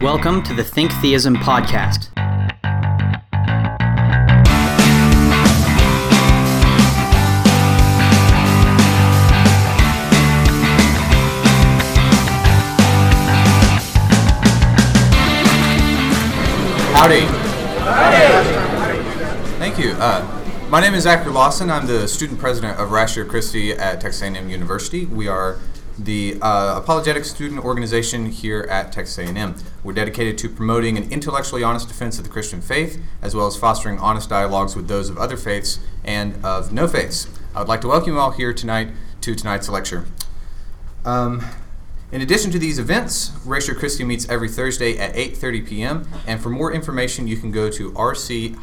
Welcome 0.00 0.44
to 0.44 0.54
the 0.54 0.62
Think 0.62 0.92
Theism 0.92 1.34
podcast. 1.34 2.14
Howdy. 16.94 17.26
Thank 19.58 19.80
you. 19.80 19.94
Uh, 19.98 20.68
my 20.70 20.80
name 20.80 20.94
is 20.94 21.02
Zachary 21.02 21.32
Lawson. 21.32 21.72
I'm 21.72 21.88
the 21.88 22.06
student 22.06 22.38
president 22.38 22.78
of 22.78 22.92
Ratio 22.92 23.24
Christi 23.24 23.72
at 23.72 24.00
Texas 24.00 24.22
A&M 24.22 24.48
University. 24.48 25.06
We 25.06 25.26
are 25.26 25.58
the 25.98 26.38
uh, 26.40 26.78
apologetic 26.78 27.24
student 27.24 27.64
organization 27.64 28.26
here 28.26 28.66
at 28.70 28.92
Texas 28.92 29.18
A&M. 29.18 29.54
We're 29.82 29.92
dedicated 29.92 30.38
to 30.38 30.48
promoting 30.48 30.96
an 30.96 31.10
intellectually 31.10 31.62
honest 31.62 31.88
defense 31.88 32.18
of 32.18 32.24
the 32.24 32.30
Christian 32.30 32.60
faith, 32.60 33.02
as 33.20 33.34
well 33.34 33.46
as 33.46 33.56
fostering 33.56 33.98
honest 33.98 34.28
dialogues 34.28 34.76
with 34.76 34.88
those 34.88 35.10
of 35.10 35.18
other 35.18 35.36
faiths 35.36 35.80
and 36.04 36.44
of 36.44 36.72
no 36.72 36.86
faiths. 36.86 37.26
I 37.54 37.58
would 37.58 37.68
like 37.68 37.80
to 37.82 37.88
welcome 37.88 38.12
you 38.12 38.18
all 38.18 38.30
here 38.30 38.54
tonight 38.54 38.90
to 39.22 39.34
tonight's 39.34 39.68
lecture. 39.68 40.06
Um, 41.04 41.44
in 42.10 42.22
addition 42.22 42.50
to 42.52 42.58
these 42.58 42.78
events, 42.78 43.32
Ratio 43.44 43.74
Christi 43.74 44.04
meets 44.04 44.28
every 44.28 44.48
Thursday 44.48 44.96
at 44.96 45.14
8:30 45.14 45.66
p.m. 45.66 46.08
And 46.26 46.40
for 46.40 46.48
more 46.48 46.72
information, 46.72 47.26
you 47.26 47.36
can 47.36 47.50
go 47.50 47.68
to 47.70 47.90
rc-tamu.org. 47.92 48.58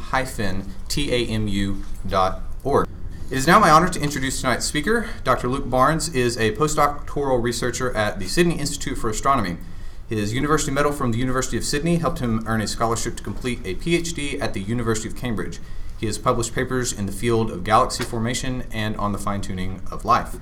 It 3.27 3.39
is 3.39 3.47
now 3.47 3.57
my 3.57 3.71
honor 3.71 3.89
to 3.89 3.99
introduce 3.99 4.39
tonight's 4.39 4.67
speaker. 4.67 5.09
Dr. 5.23 5.47
Luke 5.47 5.67
Barnes 5.67 6.09
is 6.09 6.37
a 6.37 6.51
postdoctoral 6.51 7.41
researcher 7.41 7.91
at 7.97 8.19
the 8.19 8.27
Sydney 8.27 8.59
Institute 8.59 8.99
for 8.99 9.09
Astronomy. 9.09 9.57
His 10.07 10.31
university 10.31 10.71
medal 10.71 10.91
from 10.91 11.11
the 11.11 11.17
University 11.17 11.57
of 11.57 11.63
Sydney 11.63 11.95
helped 11.95 12.19
him 12.19 12.43
earn 12.45 12.61
a 12.61 12.67
scholarship 12.67 13.17
to 13.17 13.23
complete 13.23 13.61
a 13.65 13.73
PhD 13.73 14.39
at 14.39 14.53
the 14.53 14.61
University 14.61 15.09
of 15.09 15.15
Cambridge. 15.15 15.57
He 15.99 16.05
has 16.05 16.19
published 16.19 16.53
papers 16.53 16.93
in 16.93 17.07
the 17.07 17.11
field 17.11 17.49
of 17.49 17.63
galaxy 17.63 18.03
formation 18.03 18.65
and 18.71 18.95
on 18.97 19.11
the 19.11 19.17
fine 19.17 19.41
tuning 19.41 19.81
of 19.89 20.05
life, 20.05 20.35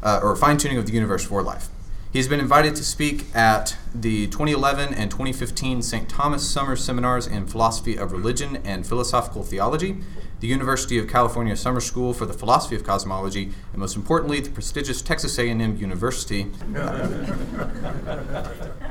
uh, 0.00 0.20
or 0.22 0.36
fine 0.36 0.56
tuning 0.56 0.78
of 0.78 0.86
the 0.86 0.92
universe 0.92 1.24
for 1.24 1.42
life. 1.42 1.68
He's 2.12 2.28
been 2.28 2.38
invited 2.38 2.76
to 2.76 2.84
speak 2.84 3.26
at 3.34 3.76
the 3.92 4.28
2011 4.28 4.94
and 4.94 5.10
2015 5.10 5.82
St. 5.82 6.08
Thomas 6.08 6.48
Summer 6.48 6.76
Seminars 6.76 7.26
in 7.26 7.48
Philosophy 7.48 7.96
of 7.96 8.12
Religion 8.12 8.58
and 8.64 8.86
Philosophical 8.86 9.42
Theology, 9.42 9.96
the 10.40 10.46
University 10.46 10.98
of 10.98 11.08
California 11.08 11.56
Summer 11.56 11.80
School 11.80 12.12
for 12.12 12.26
the 12.26 12.32
Philosophy 12.32 12.76
of 12.76 12.84
Cosmology, 12.84 13.52
and 13.72 13.80
most 13.80 13.96
importantly, 13.96 14.40
the 14.40 14.50
prestigious 14.50 15.02
Texas 15.02 15.38
A&M 15.38 15.76
University, 15.76 16.46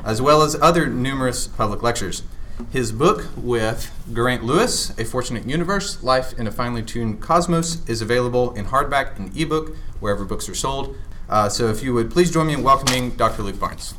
as 0.04 0.22
well 0.22 0.42
as 0.42 0.56
other 0.62 0.88
numerous 0.88 1.48
public 1.48 1.82
lectures. 1.82 2.24
His 2.72 2.92
book 2.92 3.28
with 3.38 3.92
Geraint 4.12 4.44
Lewis, 4.44 4.98
A 4.98 5.06
Fortunate 5.06 5.48
Universe, 5.48 6.02
Life 6.04 6.38
in 6.40 6.48
a 6.48 6.52
Finely 6.52 6.82
Tuned 6.82 7.22
Cosmos, 7.22 7.88
is 7.88 8.02
available 8.02 8.52
in 8.54 8.66
hardback 8.66 9.18
and 9.18 9.36
ebook 9.38 9.76
wherever 10.00 10.26
books 10.26 10.50
are 10.50 10.56
sold. 10.56 10.96
Uh, 11.30 11.50
so 11.50 11.68
if 11.68 11.84
you 11.84 11.94
would 11.94 12.10
please 12.10 12.32
join 12.32 12.48
me 12.48 12.54
in 12.54 12.64
welcoming 12.64 13.12
Dr. 13.12 13.44
Luke 13.44 13.60
Barnes. 13.60 13.94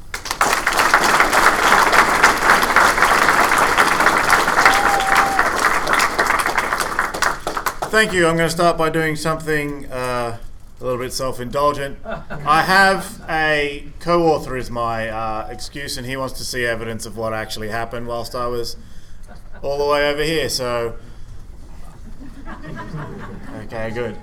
Thank 7.98 8.12
you. 8.12 8.28
I'm 8.28 8.36
going 8.36 8.48
to 8.48 8.54
start 8.54 8.78
by 8.78 8.90
doing 8.90 9.16
something 9.16 9.90
uh, 9.90 10.38
a 10.80 10.84
little 10.84 11.00
bit 11.00 11.12
self-indulgent. 11.12 11.98
I 12.06 12.62
have 12.62 13.20
a 13.28 13.86
co-author 13.98 14.56
as 14.56 14.70
my 14.70 15.08
uh, 15.08 15.48
excuse, 15.50 15.98
and 15.98 16.06
he 16.06 16.16
wants 16.16 16.38
to 16.38 16.44
see 16.44 16.64
evidence 16.64 17.06
of 17.06 17.16
what 17.16 17.34
actually 17.34 17.70
happened 17.70 18.06
whilst 18.06 18.36
I 18.36 18.46
was 18.46 18.76
all 19.62 19.78
the 19.78 19.84
way 19.84 20.08
over 20.08 20.22
here. 20.22 20.48
So, 20.48 20.94
okay, 23.64 23.90
good. 23.90 24.16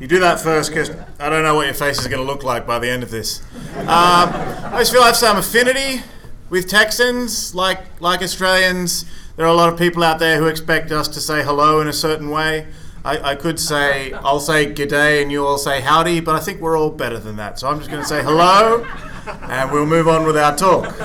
You 0.00 0.08
do 0.08 0.18
that 0.18 0.40
first 0.40 0.70
because 0.70 0.90
I 1.20 1.30
don't 1.30 1.44
know 1.44 1.54
what 1.54 1.66
your 1.66 1.74
face 1.74 2.00
is 2.00 2.08
going 2.08 2.20
to 2.20 2.26
look 2.26 2.42
like 2.42 2.66
by 2.66 2.80
the 2.80 2.90
end 2.90 3.04
of 3.04 3.12
this. 3.12 3.42
Um, 3.76 3.86
I 3.86 4.78
just 4.78 4.90
feel 4.90 5.02
I 5.02 5.06
have 5.06 5.16
some 5.16 5.36
affinity 5.36 6.02
with 6.50 6.68
Texans, 6.68 7.54
like 7.54 7.78
like 8.00 8.22
Australians. 8.22 9.04
There 9.36 9.46
are 9.46 9.48
a 9.48 9.54
lot 9.54 9.72
of 9.72 9.78
people 9.78 10.02
out 10.02 10.18
there 10.18 10.38
who 10.38 10.46
expect 10.46 10.92
us 10.92 11.08
to 11.08 11.20
say 11.20 11.42
hello 11.42 11.80
in 11.80 11.88
a 11.88 11.92
certain 11.92 12.28
way. 12.28 12.66
I, 13.04 13.32
I 13.32 13.34
could 13.34 13.58
say, 13.58 14.12
I'll 14.12 14.40
say 14.40 14.72
g'day 14.72 15.22
and 15.22 15.32
you 15.32 15.44
all 15.44 15.58
say 15.58 15.80
howdy, 15.80 16.20
but 16.20 16.36
I 16.36 16.40
think 16.40 16.60
we're 16.60 16.78
all 16.78 16.90
better 16.90 17.18
than 17.18 17.36
that. 17.36 17.58
So 17.58 17.68
I'm 17.68 17.78
just 17.78 17.90
going 17.90 18.02
to 18.02 18.08
say 18.08 18.22
hello 18.22 18.86
and 19.26 19.72
we'll 19.72 19.86
move 19.86 20.06
on 20.06 20.24
with 20.24 20.36
our 20.36 20.56
talk. 20.56 21.00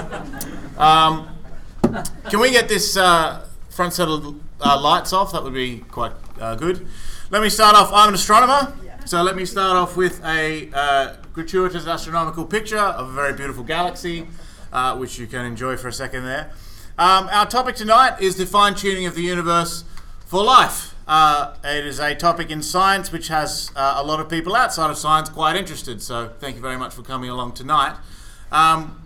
Um, 0.77 1.29
can 2.29 2.39
we 2.39 2.51
get 2.51 2.69
this 2.69 2.97
uh, 2.97 3.47
front 3.69 3.93
set 3.93 4.07
of 4.07 4.35
uh, 4.61 4.79
lights 4.79 5.11
off? 5.11 5.31
That 5.31 5.43
would 5.43 5.53
be 5.53 5.79
quite 5.79 6.11
uh, 6.39 6.55
good. 6.55 6.87
Let 7.31 7.41
me 7.41 7.49
start 7.49 7.75
off. 7.75 7.89
I'm 7.91 8.09
an 8.09 8.15
astronomer. 8.15 8.73
So 9.05 9.23
let 9.23 9.35
me 9.35 9.45
start 9.45 9.77
off 9.77 9.95
with 9.95 10.23
a 10.25 10.69
uh, 10.73 11.15
gratuitous 11.33 11.87
astronomical 11.87 12.45
picture 12.45 12.77
of 12.77 13.09
a 13.09 13.13
very 13.13 13.33
beautiful 13.33 13.63
galaxy, 13.63 14.27
uh, 14.73 14.97
which 14.97 15.17
you 15.17 15.27
can 15.27 15.45
enjoy 15.45 15.77
for 15.77 15.87
a 15.87 15.93
second 15.93 16.25
there. 16.25 16.51
Um, 16.97 17.29
our 17.31 17.45
topic 17.45 17.75
tonight 17.75 18.19
is 18.19 18.35
the 18.35 18.45
fine 18.45 18.75
tuning 18.75 19.05
of 19.05 19.15
the 19.15 19.21
universe 19.21 19.83
for 20.25 20.43
life. 20.43 20.93
Uh, 21.07 21.55
it 21.63 21.85
is 21.85 21.99
a 21.99 22.13
topic 22.13 22.51
in 22.51 22.61
science 22.61 23.11
which 23.11 23.29
has 23.29 23.71
uh, 23.75 23.95
a 23.97 24.03
lot 24.03 24.19
of 24.19 24.27
people 24.27 24.55
outside 24.55 24.91
of 24.91 24.97
science 24.97 25.29
quite 25.29 25.55
interested. 25.55 26.01
So 26.01 26.33
thank 26.39 26.55
you 26.55 26.61
very 26.61 26.77
much 26.77 26.93
for 26.93 27.01
coming 27.01 27.29
along 27.29 27.53
tonight. 27.53 27.95
Um, 28.51 29.01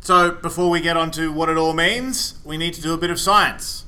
so 0.00 0.32
before 0.32 0.68
we 0.68 0.80
get 0.80 0.96
on 0.96 1.10
to 1.12 1.32
what 1.32 1.48
it 1.48 1.56
all 1.56 1.72
means, 1.72 2.38
we 2.44 2.58
need 2.58 2.74
to 2.74 2.82
do 2.82 2.92
a 2.92 2.98
bit 2.98 3.10
of 3.10 3.18
science. 3.18 3.84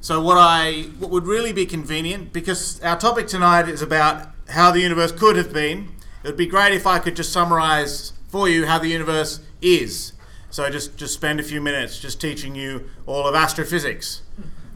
So 0.00 0.20
what 0.20 0.36
I 0.36 0.90
what 0.98 1.10
would 1.10 1.26
really 1.26 1.52
be 1.52 1.64
convenient 1.64 2.32
because 2.32 2.82
our 2.82 2.98
topic 2.98 3.28
tonight 3.28 3.68
is 3.68 3.80
about 3.80 4.28
how 4.50 4.70
the 4.70 4.80
universe 4.80 5.12
could 5.12 5.36
have 5.36 5.52
been. 5.52 5.92
It 6.22 6.28
would 6.28 6.36
be 6.36 6.46
great 6.46 6.74
if 6.74 6.86
I 6.86 6.98
could 6.98 7.16
just 7.16 7.32
summarize 7.32 8.12
for 8.28 8.48
you 8.48 8.66
how 8.66 8.78
the 8.78 8.88
universe 8.88 9.40
is. 9.62 10.12
So 10.50 10.68
just 10.68 10.96
just 10.96 11.14
spend 11.14 11.40
a 11.40 11.42
few 11.42 11.60
minutes 11.60 11.98
just 12.00 12.20
teaching 12.20 12.54
you 12.54 12.90
all 13.06 13.26
of 13.26 13.34
astrophysics, 13.34 14.22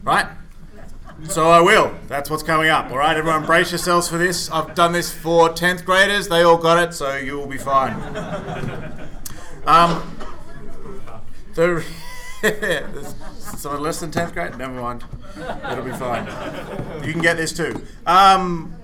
right? 0.03 0.27
So 1.27 1.49
I 1.49 1.61
will. 1.61 1.93
That's 2.07 2.29
what's 2.29 2.43
coming 2.43 2.69
up. 2.69 2.89
All 2.91 2.97
right, 2.97 3.15
everyone, 3.15 3.45
brace 3.45 3.71
yourselves 3.71 4.07
for 4.09 4.17
this. 4.17 4.49
I've 4.49 4.73
done 4.73 4.93
this 4.93 5.13
for 5.13 5.49
tenth 5.49 5.85
graders. 5.85 6.27
They 6.27 6.41
all 6.41 6.57
got 6.57 6.81
it, 6.81 6.93
so 6.93 7.15
you 7.15 7.37
will 7.37 7.47
be 7.47 7.57
fine. 7.57 7.93
Um, 9.65 10.15
the 11.53 11.83
someone 13.37 13.81
less 13.81 13.99
than 13.99 14.11
tenth 14.11 14.33
grade? 14.33 14.57
Never 14.57 14.73
mind. 14.73 15.03
It'll 15.71 15.83
be 15.83 15.91
fine. 15.91 16.25
You 17.05 17.11
can 17.11 17.21
get 17.21 17.37
this 17.37 17.53
too. 17.53 17.85
Um, 18.05 18.75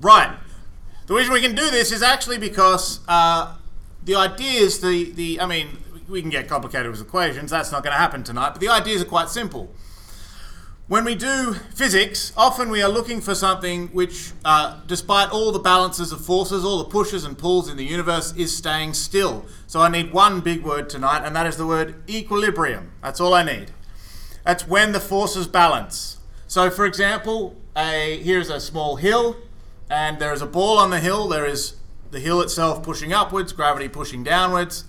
right. 0.00 0.36
The 1.06 1.14
reason 1.14 1.32
we 1.32 1.40
can 1.40 1.54
do 1.54 1.70
this 1.70 1.92
is 1.92 2.02
actually 2.02 2.38
because 2.38 3.00
uh, 3.08 3.56
the 4.04 4.16
ideas, 4.16 4.80
the 4.80 5.12
the 5.12 5.40
I 5.40 5.46
mean, 5.46 5.78
we 6.08 6.20
can 6.20 6.30
get 6.30 6.48
complicated 6.48 6.90
with 6.90 7.00
equations. 7.00 7.50
That's 7.50 7.72
not 7.72 7.82
going 7.82 7.92
to 7.92 7.98
happen 7.98 8.24
tonight. 8.24 8.50
But 8.50 8.60
the 8.60 8.68
ideas 8.68 9.02
are 9.02 9.06
quite 9.06 9.28
simple. 9.28 9.72
When 10.88 11.04
we 11.04 11.14
do 11.14 11.54
physics, 11.54 12.32
often 12.36 12.68
we 12.68 12.82
are 12.82 12.88
looking 12.88 13.20
for 13.20 13.36
something 13.36 13.88
which, 13.88 14.32
uh, 14.44 14.80
despite 14.86 15.30
all 15.30 15.52
the 15.52 15.60
balances 15.60 16.10
of 16.10 16.24
forces, 16.24 16.64
all 16.64 16.78
the 16.78 16.90
pushes 16.90 17.24
and 17.24 17.38
pulls 17.38 17.70
in 17.70 17.76
the 17.76 17.84
universe, 17.84 18.34
is 18.36 18.54
staying 18.54 18.94
still. 18.94 19.46
So 19.68 19.80
I 19.80 19.88
need 19.88 20.12
one 20.12 20.40
big 20.40 20.64
word 20.64 20.90
tonight, 20.90 21.24
and 21.24 21.36
that 21.36 21.46
is 21.46 21.56
the 21.56 21.66
word 21.66 22.02
equilibrium. 22.10 22.90
That's 23.00 23.20
all 23.20 23.32
I 23.32 23.44
need. 23.44 23.70
That's 24.44 24.66
when 24.66 24.90
the 24.90 25.00
forces 25.00 25.46
balance. 25.46 26.18
So, 26.48 26.68
for 26.68 26.84
example, 26.84 27.56
a, 27.76 28.18
here's 28.18 28.50
a 28.50 28.58
small 28.58 28.96
hill, 28.96 29.36
and 29.88 30.18
there 30.18 30.32
is 30.32 30.42
a 30.42 30.46
ball 30.46 30.78
on 30.78 30.90
the 30.90 31.00
hill. 31.00 31.28
There 31.28 31.46
is 31.46 31.76
the 32.10 32.20
hill 32.20 32.40
itself 32.40 32.82
pushing 32.82 33.12
upwards, 33.12 33.52
gravity 33.52 33.88
pushing 33.88 34.24
downwards. 34.24 34.84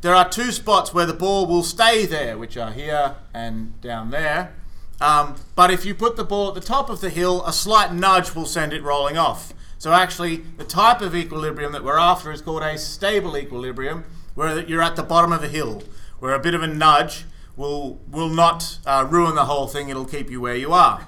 There 0.00 0.14
are 0.14 0.28
two 0.28 0.52
spots 0.52 0.94
where 0.94 1.06
the 1.06 1.12
ball 1.12 1.46
will 1.46 1.62
stay 1.62 2.06
there, 2.06 2.38
which 2.38 2.56
are 2.56 2.72
here 2.72 3.16
and 3.34 3.78
down 3.82 4.10
there. 4.10 4.54
Um, 5.00 5.36
but 5.54 5.70
if 5.70 5.84
you 5.84 5.94
put 5.94 6.16
the 6.16 6.24
ball 6.24 6.48
at 6.48 6.54
the 6.54 6.60
top 6.60 6.88
of 6.88 7.00
the 7.00 7.10
hill, 7.10 7.44
a 7.44 7.52
slight 7.52 7.92
nudge 7.92 8.34
will 8.34 8.46
send 8.46 8.72
it 8.72 8.82
rolling 8.82 9.18
off. 9.18 9.52
So 9.78 9.92
actually, 9.92 10.36
the 10.36 10.64
type 10.64 11.00
of 11.00 11.14
equilibrium 11.14 11.72
that 11.72 11.84
we're 11.84 11.98
after 11.98 12.32
is 12.32 12.40
called 12.40 12.62
a 12.62 12.78
stable 12.78 13.36
equilibrium, 13.36 14.04
where 14.34 14.60
you're 14.66 14.82
at 14.82 14.96
the 14.96 15.02
bottom 15.02 15.32
of 15.32 15.42
a 15.42 15.48
hill, 15.48 15.82
where 16.20 16.34
a 16.34 16.38
bit 16.38 16.54
of 16.54 16.62
a 16.62 16.66
nudge 16.66 17.24
will 17.56 18.00
will 18.10 18.28
not 18.28 18.78
uh, 18.86 19.06
ruin 19.08 19.34
the 19.34 19.44
whole 19.44 19.66
thing. 19.66 19.88
It'll 19.88 20.04
keep 20.04 20.30
you 20.30 20.40
where 20.40 20.56
you 20.56 20.72
are. 20.72 21.06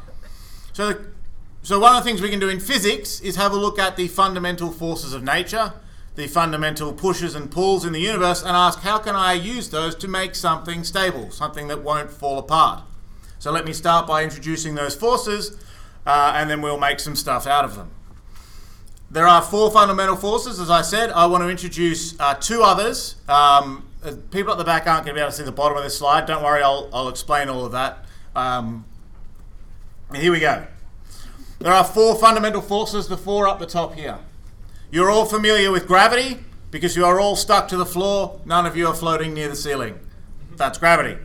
So, 0.72 1.04
so 1.62 1.80
one 1.80 1.96
of 1.96 2.04
the 2.04 2.08
things 2.08 2.20
we 2.20 2.28
can 2.28 2.38
do 2.38 2.48
in 2.48 2.60
physics 2.60 3.20
is 3.20 3.36
have 3.36 3.52
a 3.52 3.56
look 3.56 3.78
at 3.78 3.96
the 3.96 4.08
fundamental 4.08 4.70
forces 4.70 5.14
of 5.14 5.22
nature, 5.22 5.72
the 6.14 6.26
fundamental 6.26 6.92
pushes 6.92 7.34
and 7.34 7.50
pulls 7.50 7.84
in 7.84 7.92
the 7.92 8.00
universe, 8.00 8.42
and 8.42 8.50
ask 8.50 8.80
how 8.80 8.98
can 8.98 9.16
I 9.16 9.32
use 9.32 9.70
those 9.70 9.94
to 9.96 10.08
make 10.08 10.34
something 10.34 10.84
stable, 10.84 11.30
something 11.30 11.68
that 11.68 11.82
won't 11.82 12.10
fall 12.10 12.38
apart. 12.38 12.82
So 13.38 13.50
let 13.50 13.64
me 13.64 13.72
start 13.72 14.06
by 14.06 14.24
introducing 14.24 14.74
those 14.74 14.94
forces, 14.94 15.58
uh, 16.06 16.32
and 16.34 16.48
then 16.48 16.62
we'll 16.62 16.78
make 16.78 17.00
some 17.00 17.16
stuff 17.16 17.46
out 17.46 17.64
of 17.64 17.76
them. 17.76 17.90
There 19.10 19.26
are 19.26 19.40
four 19.40 19.70
fundamental 19.70 20.16
forces, 20.16 20.58
as 20.58 20.68
I 20.68 20.82
said. 20.82 21.10
I 21.10 21.26
want 21.26 21.44
to 21.44 21.48
introduce 21.48 22.18
uh, 22.18 22.34
two 22.34 22.62
others. 22.62 23.16
Um, 23.28 23.88
uh, 24.02 24.14
people 24.30 24.52
at 24.52 24.58
the 24.58 24.64
back 24.64 24.86
aren't 24.86 25.04
going 25.04 25.14
to 25.14 25.18
be 25.18 25.20
able 25.20 25.30
to 25.30 25.36
see 25.36 25.44
the 25.44 25.52
bottom 25.52 25.76
of 25.76 25.84
this 25.84 25.96
slide. 25.96 26.26
Don't 26.26 26.42
worry, 26.42 26.62
I'll, 26.62 26.88
I'll 26.92 27.08
explain 27.08 27.48
all 27.48 27.64
of 27.64 27.72
that. 27.72 28.04
Um, 28.34 28.84
here 30.14 30.32
we 30.32 30.40
go. 30.40 30.66
There 31.58 31.72
are 31.72 31.84
four 31.84 32.16
fundamental 32.16 32.60
forces, 32.60 33.08
the 33.08 33.16
four 33.16 33.48
up 33.48 33.58
the 33.58 33.66
top 33.66 33.94
here. 33.94 34.18
You're 34.90 35.10
all 35.10 35.24
familiar 35.24 35.70
with 35.70 35.86
gravity 35.86 36.38
because 36.70 36.96
you 36.96 37.04
are 37.04 37.18
all 37.18 37.36
stuck 37.36 37.68
to 37.68 37.76
the 37.76 37.86
floor. 37.86 38.40
None 38.44 38.66
of 38.66 38.76
you 38.76 38.86
are 38.88 38.94
floating 38.94 39.34
near 39.34 39.48
the 39.48 39.56
ceiling. 39.56 39.98
That's 40.56 40.78
gravity. 40.78 41.16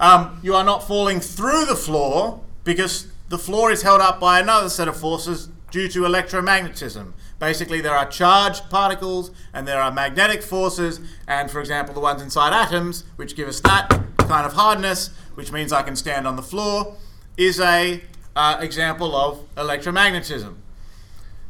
Um, 0.00 0.38
you 0.42 0.54
are 0.54 0.64
not 0.64 0.86
falling 0.86 1.20
through 1.20 1.66
the 1.66 1.74
floor 1.74 2.40
because 2.64 3.08
the 3.28 3.38
floor 3.38 3.70
is 3.70 3.82
held 3.82 4.00
up 4.00 4.20
by 4.20 4.40
another 4.40 4.68
set 4.68 4.88
of 4.88 4.96
forces 4.96 5.48
due 5.70 5.88
to 5.88 6.00
electromagnetism. 6.00 7.12
Basically, 7.38 7.80
there 7.80 7.94
are 7.94 8.06
charged 8.06 8.70
particles 8.70 9.30
and 9.52 9.66
there 9.66 9.80
are 9.80 9.92
magnetic 9.92 10.42
forces, 10.42 11.00
and 11.26 11.50
for 11.50 11.60
example, 11.60 11.94
the 11.94 12.00
ones 12.00 12.22
inside 12.22 12.52
atoms, 12.52 13.04
which 13.16 13.36
give 13.36 13.48
us 13.48 13.60
that 13.60 13.88
kind 14.18 14.46
of 14.46 14.54
hardness, 14.54 15.10
which 15.34 15.52
means 15.52 15.72
I 15.72 15.82
can 15.82 15.96
stand 15.96 16.26
on 16.26 16.36
the 16.36 16.42
floor, 16.42 16.96
is 17.36 17.60
a 17.60 18.02
uh, 18.34 18.58
example 18.60 19.14
of 19.14 19.44
electromagnetism. 19.56 20.54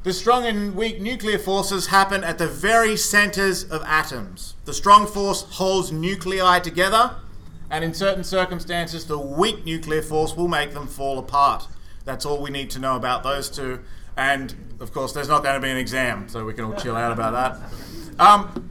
The 0.05 0.13
strong 0.13 0.47
and 0.47 0.75
weak 0.75 1.01
nuclear 1.01 1.39
forces 1.39 1.89
happen 1.89 2.25
at 2.25 2.39
the 2.39 2.47
very 2.47 2.97
centers 2.97 3.65
of 3.65 3.83
atoms. 3.85 4.55
The 4.65 4.73
strong 4.73 5.07
force 5.07 5.43
holds 5.43 5.93
nuclei 5.93 6.61
together, 6.61 7.17
and 7.71 7.85
in 7.85 7.95
certain 7.95 8.25
circumstances, 8.25 9.07
the 9.07 9.19
weak 9.19 9.65
nuclear 9.65 10.03
force 10.03 10.37
will 10.37 10.49
make 10.49 10.73
them 10.73 10.87
fall 10.87 11.19
apart. 11.19 11.67
That's 12.05 12.25
all 12.25 12.41
we 12.41 12.51
need 12.51 12.71
to 12.71 12.79
know 12.79 12.97
about 12.97 13.23
those 13.23 13.51
two. 13.51 13.81
And 14.17 14.55
of 14.81 14.93
course, 14.93 15.13
there's 15.13 15.29
not 15.29 15.43
going 15.43 15.55
to 15.55 15.61
be 15.61 15.71
an 15.71 15.77
exam, 15.77 16.29
so 16.29 16.45
we 16.45 16.55
can 16.55 16.65
all 16.65 16.75
chill 16.75 16.97
out 16.97 17.13
about 17.13 17.33
that. 17.33 18.21
Um, 18.21 18.71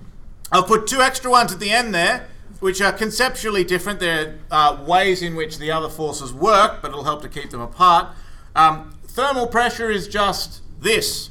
I'll 0.52 0.64
put 0.64 0.88
two 0.88 1.02
extra 1.02 1.30
ones 1.30 1.54
at 1.54 1.60
the 1.60 1.70
end 1.70 1.94
there, 1.94 2.28
which 2.60 2.82
are 2.82 2.92
conceptually 2.92 3.64
different. 3.64 4.00
They're 4.00 4.40
uh, 4.50 4.84
ways 4.88 5.22
in 5.22 5.36
which 5.36 5.58
the 5.58 5.72
other 5.72 5.90
forces 5.90 6.34
work, 6.34 6.82
but 6.82 6.90
it'll 6.90 7.04
help 7.04 7.22
to 7.22 7.30
keep 7.30 7.52
them 7.52 7.62
apart. 7.62 8.16
Um, 8.56 8.98
thermal 9.06 9.48
pressure 9.48 9.92
is 9.92 10.08
just 10.08 10.62
this 10.82 11.30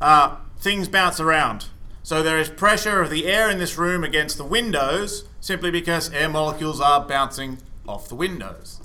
uh, 0.00 0.36
things 0.58 0.88
bounce 0.88 1.20
around. 1.20 1.66
So 2.02 2.22
there 2.22 2.38
is 2.38 2.48
pressure 2.48 3.00
of 3.00 3.10
the 3.10 3.26
air 3.26 3.50
in 3.50 3.58
this 3.58 3.76
room 3.78 4.04
against 4.04 4.36
the 4.36 4.44
windows 4.44 5.24
simply 5.46 5.70
because 5.70 6.12
air 6.12 6.28
molecules 6.28 6.80
are 6.80 7.06
bouncing 7.06 7.58
off 7.86 8.08
the 8.08 8.16
windows. 8.16 8.80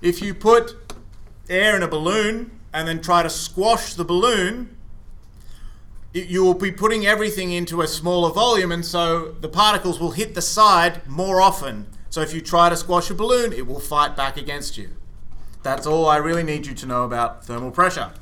If 0.00 0.22
you 0.22 0.32
put 0.32 0.76
air 1.48 1.74
in 1.74 1.82
a 1.82 1.88
balloon 1.88 2.52
and 2.72 2.86
then 2.86 3.02
try 3.02 3.24
to 3.24 3.28
squash 3.28 3.94
the 3.94 4.04
balloon, 4.04 4.76
you 6.12 6.44
will 6.44 6.54
be 6.54 6.70
putting 6.70 7.04
everything 7.04 7.50
into 7.50 7.82
a 7.82 7.88
smaller 7.88 8.32
volume, 8.32 8.70
and 8.70 8.86
so 8.86 9.32
the 9.40 9.48
particles 9.48 9.98
will 9.98 10.12
hit 10.12 10.36
the 10.36 10.40
side 10.40 11.04
more 11.08 11.40
often. 11.40 11.88
So 12.10 12.20
if 12.20 12.32
you 12.32 12.40
try 12.40 12.68
to 12.68 12.76
squash 12.76 13.10
a 13.10 13.14
balloon, 13.14 13.52
it 13.52 13.66
will 13.66 13.80
fight 13.80 14.14
back 14.14 14.36
against 14.36 14.78
you. 14.78 14.90
That's 15.64 15.84
all 15.84 16.06
I 16.06 16.18
really 16.18 16.44
need 16.44 16.64
you 16.64 16.74
to 16.74 16.86
know 16.86 17.02
about 17.02 17.44
thermal 17.44 17.72
pressure. 17.72 18.12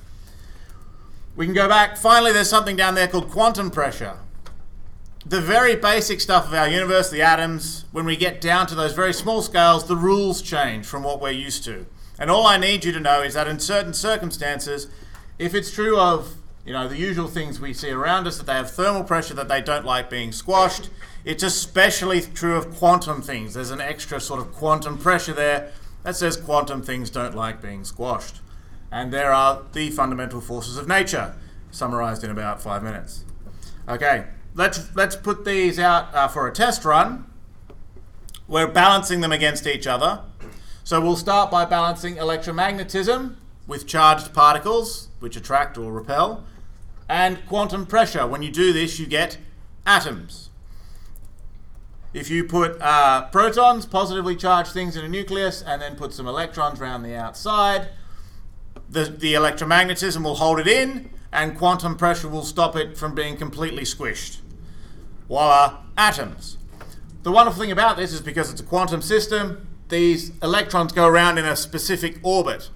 We 1.37 1.45
can 1.45 1.55
go 1.55 1.69
back. 1.69 1.99
Finally, 1.99 2.33
there's 2.33 2.49
something 2.49 2.75
down 2.75 2.95
there 2.95 3.07
called 3.07 3.31
quantum 3.31 3.71
pressure. 3.71 4.17
The 5.29 5.41
very 5.41 5.75
basic 5.75 6.21
stuff 6.21 6.47
of 6.47 6.55
our 6.55 6.69
universe, 6.69 7.11
the 7.11 7.21
atoms, 7.21 7.85
when 7.91 8.05
we 8.05 8.17
get 8.17 8.41
down 8.41 8.69
to 8.69 8.77
those 8.77 8.93
very 8.93 9.13
small 9.13 9.43
scales, 9.43 9.89
the 9.89 9.97
rules 9.97 10.41
change 10.41 10.87
from 10.87 11.03
what 11.03 11.21
we're 11.21 11.33
used 11.33 11.65
to. 11.65 11.85
And 12.17 12.31
all 12.31 12.47
I 12.47 12.59
need 12.59 12.85
you 12.85 12.93
to 12.93 13.01
know 13.01 13.23
is 13.23 13.35
that 13.35 13.49
in 13.49 13.59
certain 13.59 13.93
circumstances, 13.93 14.87
if 15.37 15.53
it's 15.53 15.73
true 15.73 15.99
of 15.99 16.37
you 16.65 16.73
know 16.73 16.87
the 16.87 16.97
usual 16.97 17.27
things 17.27 17.59
we 17.59 17.73
see 17.73 17.91
around 17.91 18.29
us 18.29 18.37
that 18.37 18.47
they 18.47 18.53
have 18.53 18.71
thermal 18.71 19.03
pressure 19.03 19.35
that 19.35 19.49
they 19.49 19.61
don't 19.61 19.85
like 19.85 20.09
being 20.09 20.31
squashed, 20.31 20.91
it's 21.25 21.43
especially 21.43 22.21
true 22.21 22.55
of 22.55 22.73
quantum 22.77 23.21
things. 23.21 23.55
There's 23.55 23.73
an 23.73 23.81
extra 23.81 24.21
sort 24.21 24.39
of 24.39 24.53
quantum 24.53 24.97
pressure 24.97 25.33
there 25.33 25.73
that 26.05 26.15
says 26.15 26.37
quantum 26.37 26.83
things 26.83 27.11
don't 27.11 27.35
like 27.35 27.61
being 27.61 27.83
squashed. 27.83 28.43
And 28.93 29.13
there 29.13 29.33
are 29.33 29.65
the 29.73 29.91
fundamental 29.91 30.41
forces 30.41 30.77
of 30.77 30.87
nature, 30.87 31.35
summarized 31.73 32.23
in 32.23 32.31
about 32.31 32.63
five 32.63 32.85
minutes. 32.85 33.25
Okay, 33.89 34.27
let's 34.57 34.95
let's 34.97 35.15
put 35.15 35.45
these 35.45 35.79
out 35.79 36.13
uh, 36.15 36.27
for 36.27 36.49
a 36.49 36.53
test 36.53 36.85
run. 36.85 37.27
We're 38.49 38.67
balancing 38.67 39.21
them 39.21 39.33
against 39.33 39.67
each 39.67 39.87
other. 39.87 40.23
So 40.83 41.01
we'll 41.01 41.17
start 41.17 41.51
by 41.51 41.65
balancing 41.65 42.17
electromagnetism 42.17 43.35
with 43.67 43.87
charged 43.87 44.33
particles, 44.33 45.09
which 45.19 45.37
attract 45.37 45.77
or 45.77 45.93
repel, 45.93 46.45
and 47.09 47.45
quantum 47.47 47.87
pressure. 47.87 48.27
When 48.27 48.43
you 48.43 48.53
do 48.53 48.73
this, 48.73 48.99
you 48.99 49.07
get 49.07 49.39
atoms. 49.85 50.51
If 52.15 52.31
you 52.31 52.45
put 52.45 52.81
uh, 52.81 53.27
protons, 53.31 53.85
positively 53.85 54.37
charged 54.37 54.71
things 54.71 54.97
in 54.97 55.05
a 55.05 55.09
nucleus, 55.09 55.61
and 55.61 55.83
then 55.83 55.97
put 55.97 56.13
some 56.13 56.29
electrons 56.29 56.81
around 56.81 57.03
the 57.03 57.17
outside, 57.17 57.89
the, 58.89 59.05
the 59.05 59.35
electromagnetism 59.35 60.23
will 60.23 60.37
hold 60.37 60.61
it 60.61 60.69
in, 60.69 61.11
and 61.33 61.59
quantum 61.59 61.97
pressure 61.97 62.29
will 62.29 62.45
stop 62.45 62.77
it 62.77 62.97
from 62.97 63.15
being 63.15 63.37
completely 63.37 63.83
squished. 63.83 64.39
Voila, 65.29 65.79
atoms. 65.97 66.59
The 67.23 67.33
wonderful 67.33 67.61
thing 67.61 67.73
about 67.73 67.97
this 67.97 68.13
is 68.13 68.21
because 68.21 68.51
it's 68.51 68.61
a 68.61 68.65
quantum 68.65 69.03
system, 69.03 69.67
these 69.89 70.33
electrons 70.43 70.93
go 70.93 71.07
around 71.07 71.39
in 71.39 71.45
a 71.45 71.57
specific 71.57 72.19
orbit. 72.23 72.71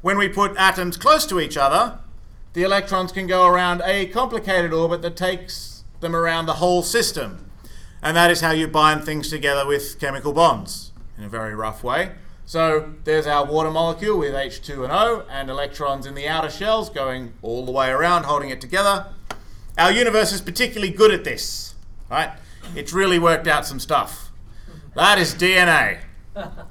When 0.00 0.18
we 0.18 0.28
put 0.28 0.56
atoms 0.56 0.96
close 0.96 1.26
to 1.26 1.40
each 1.40 1.56
other, 1.56 1.98
the 2.52 2.62
electrons 2.62 3.12
can 3.12 3.26
go 3.26 3.46
around 3.46 3.82
a 3.84 4.06
complicated 4.06 4.72
orbit 4.72 5.00
that 5.02 5.16
takes 5.16 5.84
them 6.00 6.14
around 6.14 6.46
the 6.46 6.54
whole 6.54 6.82
system. 6.82 7.50
And 8.02 8.16
that 8.16 8.30
is 8.30 8.40
how 8.40 8.50
you 8.50 8.66
bind 8.66 9.04
things 9.04 9.30
together 9.30 9.66
with 9.66 9.98
chemical 10.00 10.32
bonds 10.32 10.92
in 11.16 11.24
a 11.24 11.28
very 11.28 11.54
rough 11.54 11.84
way. 11.84 12.12
So 12.44 12.94
there's 13.04 13.26
our 13.26 13.46
water 13.46 13.70
molecule 13.70 14.18
with 14.18 14.34
H2 14.34 14.82
and 14.82 14.92
O 14.92 15.24
and 15.30 15.48
electrons 15.48 16.04
in 16.04 16.14
the 16.14 16.28
outer 16.28 16.50
shells 16.50 16.90
going 16.90 17.32
all 17.40 17.64
the 17.64 17.72
way 17.72 17.88
around 17.88 18.24
holding 18.24 18.50
it 18.50 18.60
together. 18.60 19.06
Our 19.78 19.90
universe 19.90 20.32
is 20.32 20.40
particularly 20.40 20.92
good 20.92 21.12
at 21.12 21.24
this, 21.24 21.74
right? 22.10 22.30
It's 22.76 22.92
really 22.92 23.18
worked 23.18 23.46
out 23.46 23.66
some 23.66 23.80
stuff. 23.80 24.30
That 24.94 25.18
is 25.18 25.34
DNA. 25.34 26.00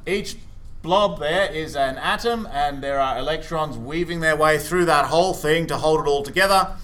Each 0.05 0.35
blob 0.81 1.19
there 1.19 1.51
is 1.51 1.75
an 1.75 1.97
atom, 1.97 2.47
and 2.51 2.83
there 2.83 2.99
are 2.99 3.17
electrons 3.17 3.77
weaving 3.77 4.19
their 4.19 4.35
way 4.35 4.57
through 4.57 4.85
that 4.85 5.05
whole 5.05 5.33
thing 5.33 5.67
to 5.67 5.77
hold 5.77 6.01
it 6.01 6.07
all 6.07 6.23
together 6.23 6.75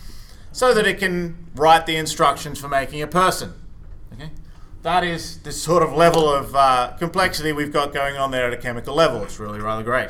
so 0.51 0.73
that 0.73 0.87
it 0.87 0.97
can 0.97 1.37
write 1.55 1.85
the 1.85 1.95
instructions 1.95 2.59
for 2.59 2.67
making 2.67 3.01
a 3.01 3.07
person. 3.07 3.53
Okay? 4.13 4.31
That 4.81 5.03
is 5.03 5.39
the 5.39 5.51
sort 5.51 5.83
of 5.83 5.93
level 5.93 6.27
of 6.27 6.55
uh, 6.55 6.93
complexity 6.97 7.51
we've 7.51 7.73
got 7.73 7.93
going 7.93 8.17
on 8.17 8.31
there 8.31 8.47
at 8.47 8.53
a 8.53 8.57
chemical 8.57 8.95
level. 8.95 9.21
It's 9.23 9.39
really 9.39 9.59
rather 9.59 9.83
great. 9.83 10.09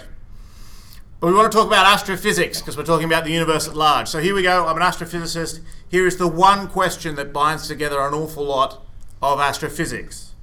But 1.20 1.28
we 1.28 1.34
want 1.34 1.52
to 1.52 1.58
talk 1.58 1.66
about 1.66 1.86
astrophysics 1.88 2.62
because 2.62 2.78
we're 2.78 2.86
talking 2.86 3.08
about 3.08 3.24
the 3.24 3.32
universe 3.32 3.68
at 3.68 3.76
large. 3.76 4.08
So 4.08 4.20
here 4.20 4.36
we 4.36 4.44
go. 4.44 4.68
I'm 4.68 4.78
an 4.78 4.84
astrophysicist. 4.84 5.62
Here 5.90 6.06
is 6.06 6.18
the 6.18 6.28
one 6.28 6.68
question 6.68 7.16
that 7.16 7.34
binds 7.34 7.68
together 7.68 8.00
an 8.02 8.14
awful 8.14 8.46
lot 8.46 8.84
of 9.22 9.40
astrophysics 9.40 10.36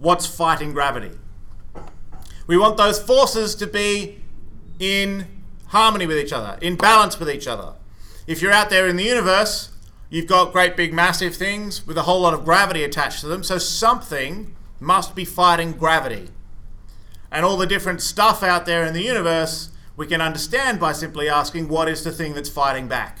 what's 0.00 0.26
fighting 0.26 0.72
gravity. 0.72 1.10
We 2.46 2.56
want 2.56 2.76
those 2.76 3.00
forces 3.00 3.54
to 3.56 3.66
be 3.66 4.22
in 4.78 5.26
harmony 5.66 6.06
with 6.06 6.18
each 6.18 6.32
other, 6.32 6.58
in 6.60 6.76
balance 6.76 7.20
with 7.20 7.30
each 7.30 7.46
other. 7.46 7.74
If 8.26 8.40
you're 8.42 8.50
out 8.50 8.70
there 8.70 8.88
in 8.88 8.96
the 8.96 9.04
universe, 9.04 9.70
you've 10.08 10.26
got 10.26 10.52
great 10.52 10.76
big 10.76 10.92
massive 10.92 11.36
things 11.36 11.86
with 11.86 11.98
a 11.98 12.02
whole 12.02 12.22
lot 12.22 12.34
of 12.34 12.44
gravity 12.44 12.82
attached 12.82 13.20
to 13.20 13.28
them, 13.28 13.44
so 13.44 13.58
something 13.58 14.56
must 14.80 15.14
be 15.14 15.24
fighting 15.24 15.72
gravity. 15.72 16.30
And 17.30 17.44
all 17.44 17.58
the 17.58 17.66
different 17.66 18.00
stuff 18.00 18.42
out 18.42 18.66
there 18.66 18.84
in 18.84 18.94
the 18.94 19.02
universe, 19.02 19.70
we 20.00 20.06
can 20.06 20.22
understand 20.22 20.80
by 20.80 20.92
simply 20.92 21.28
asking 21.28 21.68
what 21.68 21.86
is 21.86 22.02
the 22.04 22.10
thing 22.10 22.32
that's 22.32 22.48
fighting 22.48 22.88
back. 22.88 23.18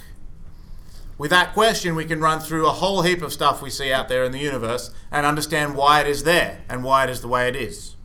With 1.18 1.30
that 1.30 1.52
question, 1.52 1.94
we 1.94 2.06
can 2.06 2.22
run 2.22 2.40
through 2.40 2.66
a 2.66 2.70
whole 2.70 3.02
heap 3.02 3.20
of 3.20 3.34
stuff 3.34 3.60
we 3.60 3.68
see 3.68 3.92
out 3.92 4.08
there 4.08 4.24
in 4.24 4.32
the 4.32 4.38
universe 4.38 4.90
and 5.12 5.26
understand 5.26 5.76
why 5.76 6.00
it 6.00 6.06
is 6.06 6.24
there 6.24 6.62
and 6.70 6.82
why 6.82 7.04
it 7.04 7.10
is 7.10 7.20
the 7.20 7.28
way 7.28 7.48
it 7.48 7.54
is. 7.54 7.96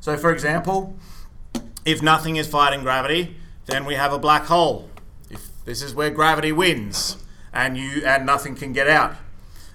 So, 0.00 0.14
for 0.18 0.30
example, 0.30 0.98
if 1.86 2.02
nothing 2.02 2.36
is 2.36 2.46
fighting 2.46 2.82
gravity, 2.82 3.34
then 3.64 3.86
we 3.86 3.94
have 3.94 4.12
a 4.12 4.18
black 4.18 4.44
hole. 4.44 4.90
If 5.30 5.48
this 5.64 5.80
is 5.80 5.94
where 5.94 6.10
gravity 6.10 6.52
wins, 6.52 7.24
and 7.54 7.78
you 7.78 8.04
and 8.04 8.26
nothing 8.26 8.54
can 8.54 8.74
get 8.74 8.88
out. 8.88 9.12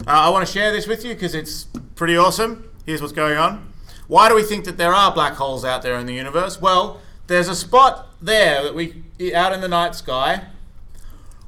Uh, 0.05 0.11
I 0.11 0.29
want 0.29 0.45
to 0.45 0.53
share 0.53 0.71
this 0.71 0.85
with 0.85 1.03
you 1.03 1.15
because 1.15 1.33
it's 1.33 1.63
pretty 1.95 2.15
awesome. 2.15 2.69
Here's 2.85 3.01
what's 3.01 3.13
going 3.13 3.35
on. 3.35 3.73
Why 4.05 4.29
do 4.29 4.35
we 4.35 4.43
think 4.43 4.65
that 4.65 4.77
there 4.77 4.93
are 4.93 5.11
black 5.11 5.33
holes 5.33 5.65
out 5.65 5.81
there 5.81 5.95
in 5.95 6.05
the 6.05 6.13
universe? 6.13 6.61
Well, 6.61 7.01
there's 7.27 7.47
a 7.47 7.55
spot 7.55 8.07
there 8.21 8.63
that 8.63 8.75
we 8.75 9.03
out 9.33 9.53
in 9.53 9.61
the 9.61 9.67
night 9.67 9.95
sky 9.95 10.47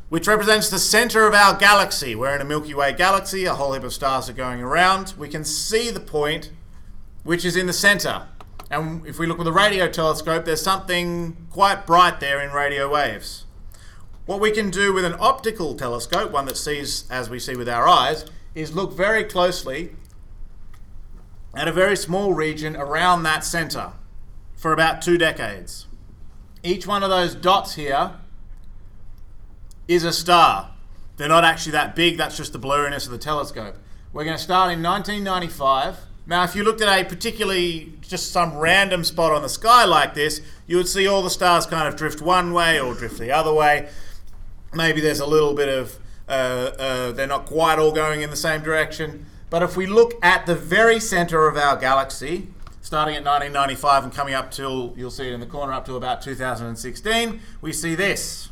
which 0.08 0.27
represents 0.27 0.70
the 0.70 0.79
center 0.79 1.27
of 1.27 1.34
our 1.34 1.58
galaxy. 1.58 2.15
We're 2.15 2.36
in 2.36 2.41
a 2.41 2.46
Milky 2.46 2.74
Way 2.74 2.94
galaxy, 2.94 3.46
a 3.46 3.55
whole 3.55 3.74
heap 3.74 3.84
of 3.84 3.94
stars 3.94 4.29
are 4.29 4.34
going 4.34 4.62
around. 4.62 5.13
We 5.17 5.27
can 5.27 5.44
see 5.44 5.89
the 5.89 6.00
point 6.00 6.51
which 7.24 7.44
is 7.44 7.55
in 7.55 7.65
the 7.65 7.74
center. 7.74 8.27
And 8.70 9.05
if 9.05 9.17
we 9.17 9.25
look 9.25 9.39
with 9.39 9.48
a 9.48 9.51
radio 9.51 9.89
telescope, 9.89 10.46
there's 10.46 10.62
something 10.62 11.48
quite 11.50 11.88
bright 11.88 12.20
there 12.20 12.39
in 12.39 12.51
radio 12.51 12.89
waves. 12.89 13.46
What 14.25 14.39
we 14.39 14.51
can 14.51 14.70
do 14.70 14.94
with 14.94 15.05
an 15.05 15.15
optical 15.20 15.75
telescope, 15.75 16.32
one 16.32 16.46
that 16.46 16.58
sees 16.58 17.10
as 17.10 17.29
we 17.29 17.39
see 17.39 17.55
with 17.55 17.67
our 17.67 17.88
eyes, 17.88 18.25
is 18.53 18.75
look 18.75 18.94
very 18.94 19.24
closely 19.24 19.96
at 21.55 21.67
a 21.67 21.72
very 21.72 21.96
small 21.96 22.34
region 22.34 22.75
around 22.75 23.24
that 23.24 23.44
center 23.44 23.94
for 24.66 24.74
about 24.74 25.00
two 25.00 25.16
decades. 25.16 25.86
Each 26.64 26.88
one 26.88 27.04
of 27.04 27.12
those 27.12 27.36
dots 27.36 27.76
here 27.76 28.14
is 29.88 30.04
a 30.04 30.12
star. 30.12 30.72
They're 31.18 31.30
not 31.30 31.44
actually 31.44 31.74
that 31.74 31.96
big, 31.96 32.18
that's 32.18 32.36
just 32.36 32.52
the 32.52 32.58
blurriness 32.58 33.06
of 33.06 33.12
the 33.12 33.20
telescope. 33.20 33.76
We're 34.12 34.24
going 34.24 34.38
to 34.38 34.42
start 34.42 34.74
in 34.74 34.82
1995. 34.82 35.98
Now, 36.26 36.46
if 36.46 36.56
you 36.56 36.64
looked 36.64 36.82
at 36.82 36.90
a 36.90 37.06
particularly 37.06 37.94
just 38.02 38.32
some 38.32 38.58
random 38.58 39.04
spot 39.04 39.32
on 39.34 39.44
the 39.44 39.50
sky 39.50 39.86
like 39.86 40.16
this, 40.16 40.42
you 40.66 40.78
would 40.78 40.88
see 40.88 41.06
all 41.06 41.22
the 41.22 41.30
stars 41.30 41.68
kind 41.68 41.88
of 41.88 41.96
drift 41.96 42.20
one 42.20 42.52
way 42.52 42.80
or 42.80 42.96
drift 42.96 43.20
the 43.20 43.32
other 43.32 43.54
way. 43.54 43.88
Maybe 44.74 45.00
there's 45.00 45.20
a 45.20 45.28
little 45.28 45.54
bit 45.54 45.70
of, 45.70 46.00
uh, 46.28 46.32
uh, 46.32 47.12
they're 47.12 47.28
not 47.28 47.46
quite 47.46 47.78
all 47.78 47.92
going 47.92 48.24
in 48.24 48.32
the 48.32 48.36
same 48.36 48.64
direction. 48.64 49.28
But 49.52 49.62
if 49.62 49.78
we 49.78 49.86
look 49.86 50.14
at 50.24 50.48
the 50.48 50.56
very 50.56 51.00
center 51.00 51.48
of 51.48 51.56
our 51.56 51.78
galaxy, 51.78 52.48
starting 52.86 53.15
at 53.15 53.25
1995 53.25 54.04
and 54.04 54.13
coming 54.13 54.36
up 54.36 54.51
till, 54.51 54.94
you'll 54.96 55.10
see 55.10 55.27
it 55.27 55.34
in 55.34 55.39
the 55.39 55.46
corner, 55.48 55.74
up 55.74 55.86
to 55.86 55.96
about 55.96 56.22
2016, 56.22 57.42
we 57.60 57.74
see 57.74 57.96
this. 57.96 58.50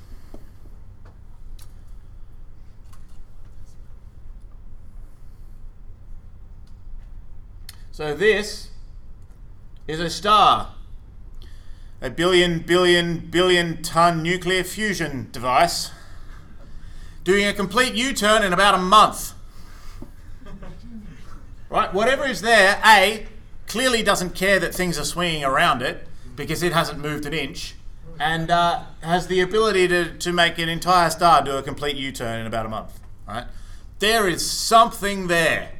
So 7.92 8.16
this 8.16 8.72
is 9.88 10.00
a 10.00 10.10
star, 10.10 10.74
a 12.02 12.10
billion, 12.10 12.62
billion, 12.62 13.20
billion 13.20 13.84
ton 13.84 14.24
nuclear 14.24 14.64
fusion 14.64 15.30
device, 15.32 15.92
doing 17.24 17.46
a 17.46 17.54
complete 17.54 17.94
U 17.94 18.14
turn 18.14 18.42
in 18.42 18.52
about 18.52 18.74
a 18.74 18.80
month. 18.80 19.34
Right? 21.70 21.92
Whatever 21.92 22.28
is 22.28 22.42
there, 22.42 22.80
A, 22.86 23.26
clearly 23.74 24.04
doesn't 24.04 24.36
care 24.36 24.60
that 24.60 24.72
things 24.72 25.00
are 25.00 25.04
swinging 25.04 25.44
around 25.44 25.82
it 25.82 26.08
because 26.36 26.62
it 26.62 26.74
hasn't 26.74 27.00
moved 27.00 27.26
an 27.26 27.34
inch 27.34 27.74
and 28.20 28.52
uh, 28.52 28.84
has 29.02 29.26
the 29.26 29.42
ability 29.42 29.88
to, 29.88 30.16
to 30.20 30.32
make 30.32 30.60
an 30.60 30.70
entire 30.70 31.10
star 31.10 31.44
do 31.44 31.58
a 31.58 31.64
complete 31.64 31.96
U 31.96 32.12
turn 32.12 32.42
in 32.42 32.46
about 32.46 32.68
a 32.68 32.70
month. 32.70 33.00
Right? 33.28 33.46
There 33.98 34.28
is 34.28 34.48
something 34.48 35.26
there 35.26 35.72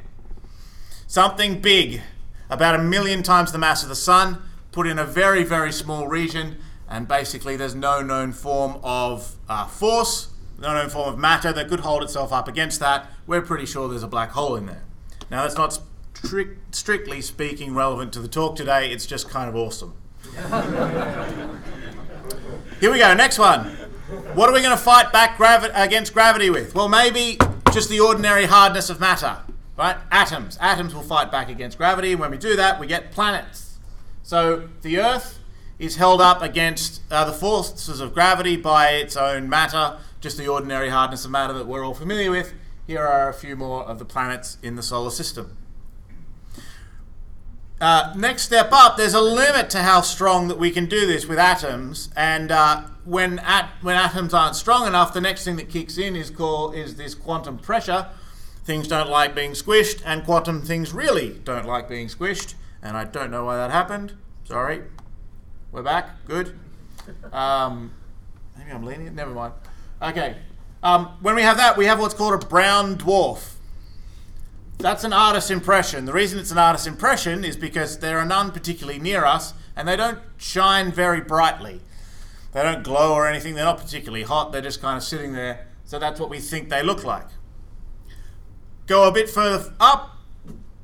something 1.06 1.60
big, 1.60 2.02
about 2.50 2.74
a 2.74 2.82
million 2.82 3.22
times 3.22 3.52
the 3.52 3.58
mass 3.58 3.84
of 3.84 3.88
the 3.88 3.94
sun, 3.94 4.42
put 4.72 4.88
in 4.88 4.98
a 4.98 5.04
very, 5.04 5.44
very 5.44 5.70
small 5.70 6.08
region, 6.08 6.56
and 6.88 7.06
basically 7.06 7.54
there's 7.54 7.76
no 7.76 8.02
known 8.02 8.32
form 8.32 8.80
of 8.82 9.36
uh, 9.48 9.64
force, 9.68 10.32
no 10.58 10.74
known 10.74 10.88
form 10.88 11.08
of 11.08 11.16
matter 11.16 11.52
that 11.52 11.68
could 11.68 11.78
hold 11.78 12.02
itself 12.02 12.32
up 12.32 12.48
against 12.48 12.80
that. 12.80 13.08
We're 13.28 13.42
pretty 13.42 13.66
sure 13.66 13.88
there's 13.88 14.02
a 14.02 14.08
black 14.08 14.30
hole 14.30 14.56
in 14.56 14.66
there. 14.66 14.82
Now, 15.30 15.42
that's 15.42 15.56
not 15.56 15.78
stri- 16.24 16.56
strictly 16.72 17.20
speaking 17.20 17.74
relevant 17.74 18.12
to 18.14 18.20
the 18.20 18.28
talk 18.28 18.56
today, 18.56 18.90
it's 18.90 19.06
just 19.06 19.28
kind 19.28 19.48
of 19.48 19.56
awesome. 19.56 19.94
Here 22.80 22.90
we 22.90 22.98
go, 22.98 23.14
next 23.14 23.38
one. 23.38 23.66
What 24.34 24.48
are 24.48 24.52
we 24.52 24.60
going 24.60 24.76
to 24.76 24.82
fight 24.82 25.12
back 25.12 25.36
gravi- 25.36 25.70
against 25.74 26.12
gravity 26.12 26.50
with? 26.50 26.74
Well, 26.74 26.88
maybe 26.88 27.38
just 27.72 27.88
the 27.88 28.00
ordinary 28.00 28.46
hardness 28.46 28.90
of 28.90 29.00
matter 29.00 29.38
right? 29.76 29.96
Atoms. 30.10 30.58
Atoms 30.60 30.94
will 30.94 31.02
fight 31.02 31.30
back 31.30 31.48
against 31.48 31.78
gravity. 31.78 32.12
And 32.12 32.20
when 32.20 32.30
we 32.30 32.38
do 32.38 32.56
that, 32.56 32.78
we 32.78 32.86
get 32.86 33.12
planets. 33.12 33.78
So 34.22 34.68
the 34.82 34.98
Earth 34.98 35.38
is 35.78 35.96
held 35.96 36.20
up 36.20 36.42
against 36.42 37.02
uh, 37.10 37.24
the 37.24 37.32
forces 37.32 38.00
of 38.00 38.14
gravity 38.14 38.56
by 38.56 38.90
its 38.90 39.16
own 39.16 39.48
matter, 39.48 39.98
just 40.20 40.38
the 40.38 40.48
ordinary 40.48 40.88
hardness 40.88 41.24
of 41.24 41.30
matter 41.30 41.52
that 41.52 41.66
we're 41.66 41.84
all 41.84 41.94
familiar 41.94 42.30
with. 42.30 42.54
Here 42.86 43.02
are 43.02 43.28
a 43.28 43.34
few 43.34 43.56
more 43.56 43.82
of 43.84 43.98
the 43.98 44.04
planets 44.04 44.58
in 44.62 44.76
the 44.76 44.82
solar 44.82 45.10
system. 45.10 45.56
Uh, 47.84 48.14
next 48.16 48.44
step 48.44 48.70
up, 48.72 48.96
there's 48.96 49.12
a 49.12 49.20
limit 49.20 49.68
to 49.68 49.82
how 49.82 50.00
strong 50.00 50.48
that 50.48 50.58
we 50.58 50.70
can 50.70 50.86
do 50.86 51.06
this 51.06 51.26
with 51.26 51.38
atoms, 51.38 52.08
and 52.16 52.50
uh, 52.50 52.80
when 53.04 53.38
at, 53.40 53.68
when 53.82 53.94
atoms 53.94 54.32
aren't 54.32 54.56
strong 54.56 54.86
enough, 54.86 55.12
the 55.12 55.20
next 55.20 55.44
thing 55.44 55.56
that 55.56 55.68
kicks 55.68 55.98
in 55.98 56.16
is 56.16 56.30
called 56.30 56.74
is 56.74 56.96
this 56.96 57.14
quantum 57.14 57.58
pressure, 57.58 58.08
things 58.64 58.88
don't 58.88 59.10
like 59.10 59.34
being 59.34 59.50
squished, 59.50 60.00
and 60.06 60.24
quantum 60.24 60.62
things 60.62 60.94
really 60.94 61.38
don't 61.44 61.66
like 61.66 61.86
being 61.86 62.08
squished. 62.08 62.54
And 62.82 62.96
I 62.96 63.04
don't 63.04 63.30
know 63.30 63.44
why 63.44 63.58
that 63.58 63.70
happened. 63.70 64.14
Sorry. 64.44 64.84
We're 65.70 65.82
back. 65.82 66.24
Good. 66.24 66.58
Um, 67.34 67.92
maybe 68.56 68.70
I'm 68.70 68.82
lenient. 68.82 69.14
Never 69.14 69.34
mind. 69.34 69.52
Okay. 70.00 70.36
Um, 70.82 71.18
when 71.20 71.34
we 71.34 71.42
have 71.42 71.58
that, 71.58 71.76
we 71.76 71.84
have 71.84 72.00
what's 72.00 72.14
called 72.14 72.42
a 72.42 72.46
brown 72.46 72.96
dwarf. 72.96 73.56
That's 74.78 75.04
an 75.04 75.12
artist's 75.12 75.50
impression. 75.50 76.04
The 76.04 76.12
reason 76.12 76.38
it's 76.38 76.50
an 76.50 76.58
artist's 76.58 76.86
impression 76.86 77.44
is 77.44 77.56
because 77.56 77.98
there 77.98 78.18
are 78.18 78.24
none 78.24 78.50
particularly 78.50 78.98
near 78.98 79.24
us, 79.24 79.54
and 79.76 79.88
they 79.88 79.96
don't 79.96 80.18
shine 80.36 80.92
very 80.92 81.20
brightly. 81.20 81.80
They 82.52 82.62
don't 82.62 82.84
glow 82.84 83.14
or 83.14 83.26
anything. 83.26 83.54
They're 83.54 83.64
not 83.64 83.78
particularly 83.78 84.24
hot. 84.24 84.52
They're 84.52 84.60
just 84.60 84.80
kind 84.80 84.96
of 84.96 85.02
sitting 85.02 85.32
there. 85.32 85.66
So 85.84 85.98
that's 85.98 86.20
what 86.20 86.30
we 86.30 86.38
think 86.38 86.68
they 86.68 86.82
look 86.82 87.04
like. 87.04 87.26
Go 88.86 89.08
a 89.08 89.12
bit 89.12 89.28
further 89.30 89.72
up, 89.80 90.18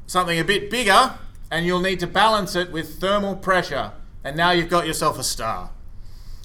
something 0.07 0.39
a 0.39 0.45
bit 0.45 0.71
bigger, 0.71 1.15
and 1.51 1.67
you'll 1.67 1.81
need 1.81 2.01
to 2.01 2.07
balance 2.07 2.57
it 2.57 2.73
with 2.73 2.99
thermal 3.01 3.37
pressure. 3.37 3.93
And 4.25 4.37
now 4.37 4.51
you've 4.51 4.69
got 4.69 4.87
yourself 4.87 5.19
a 5.19 5.25
star. 5.25 5.71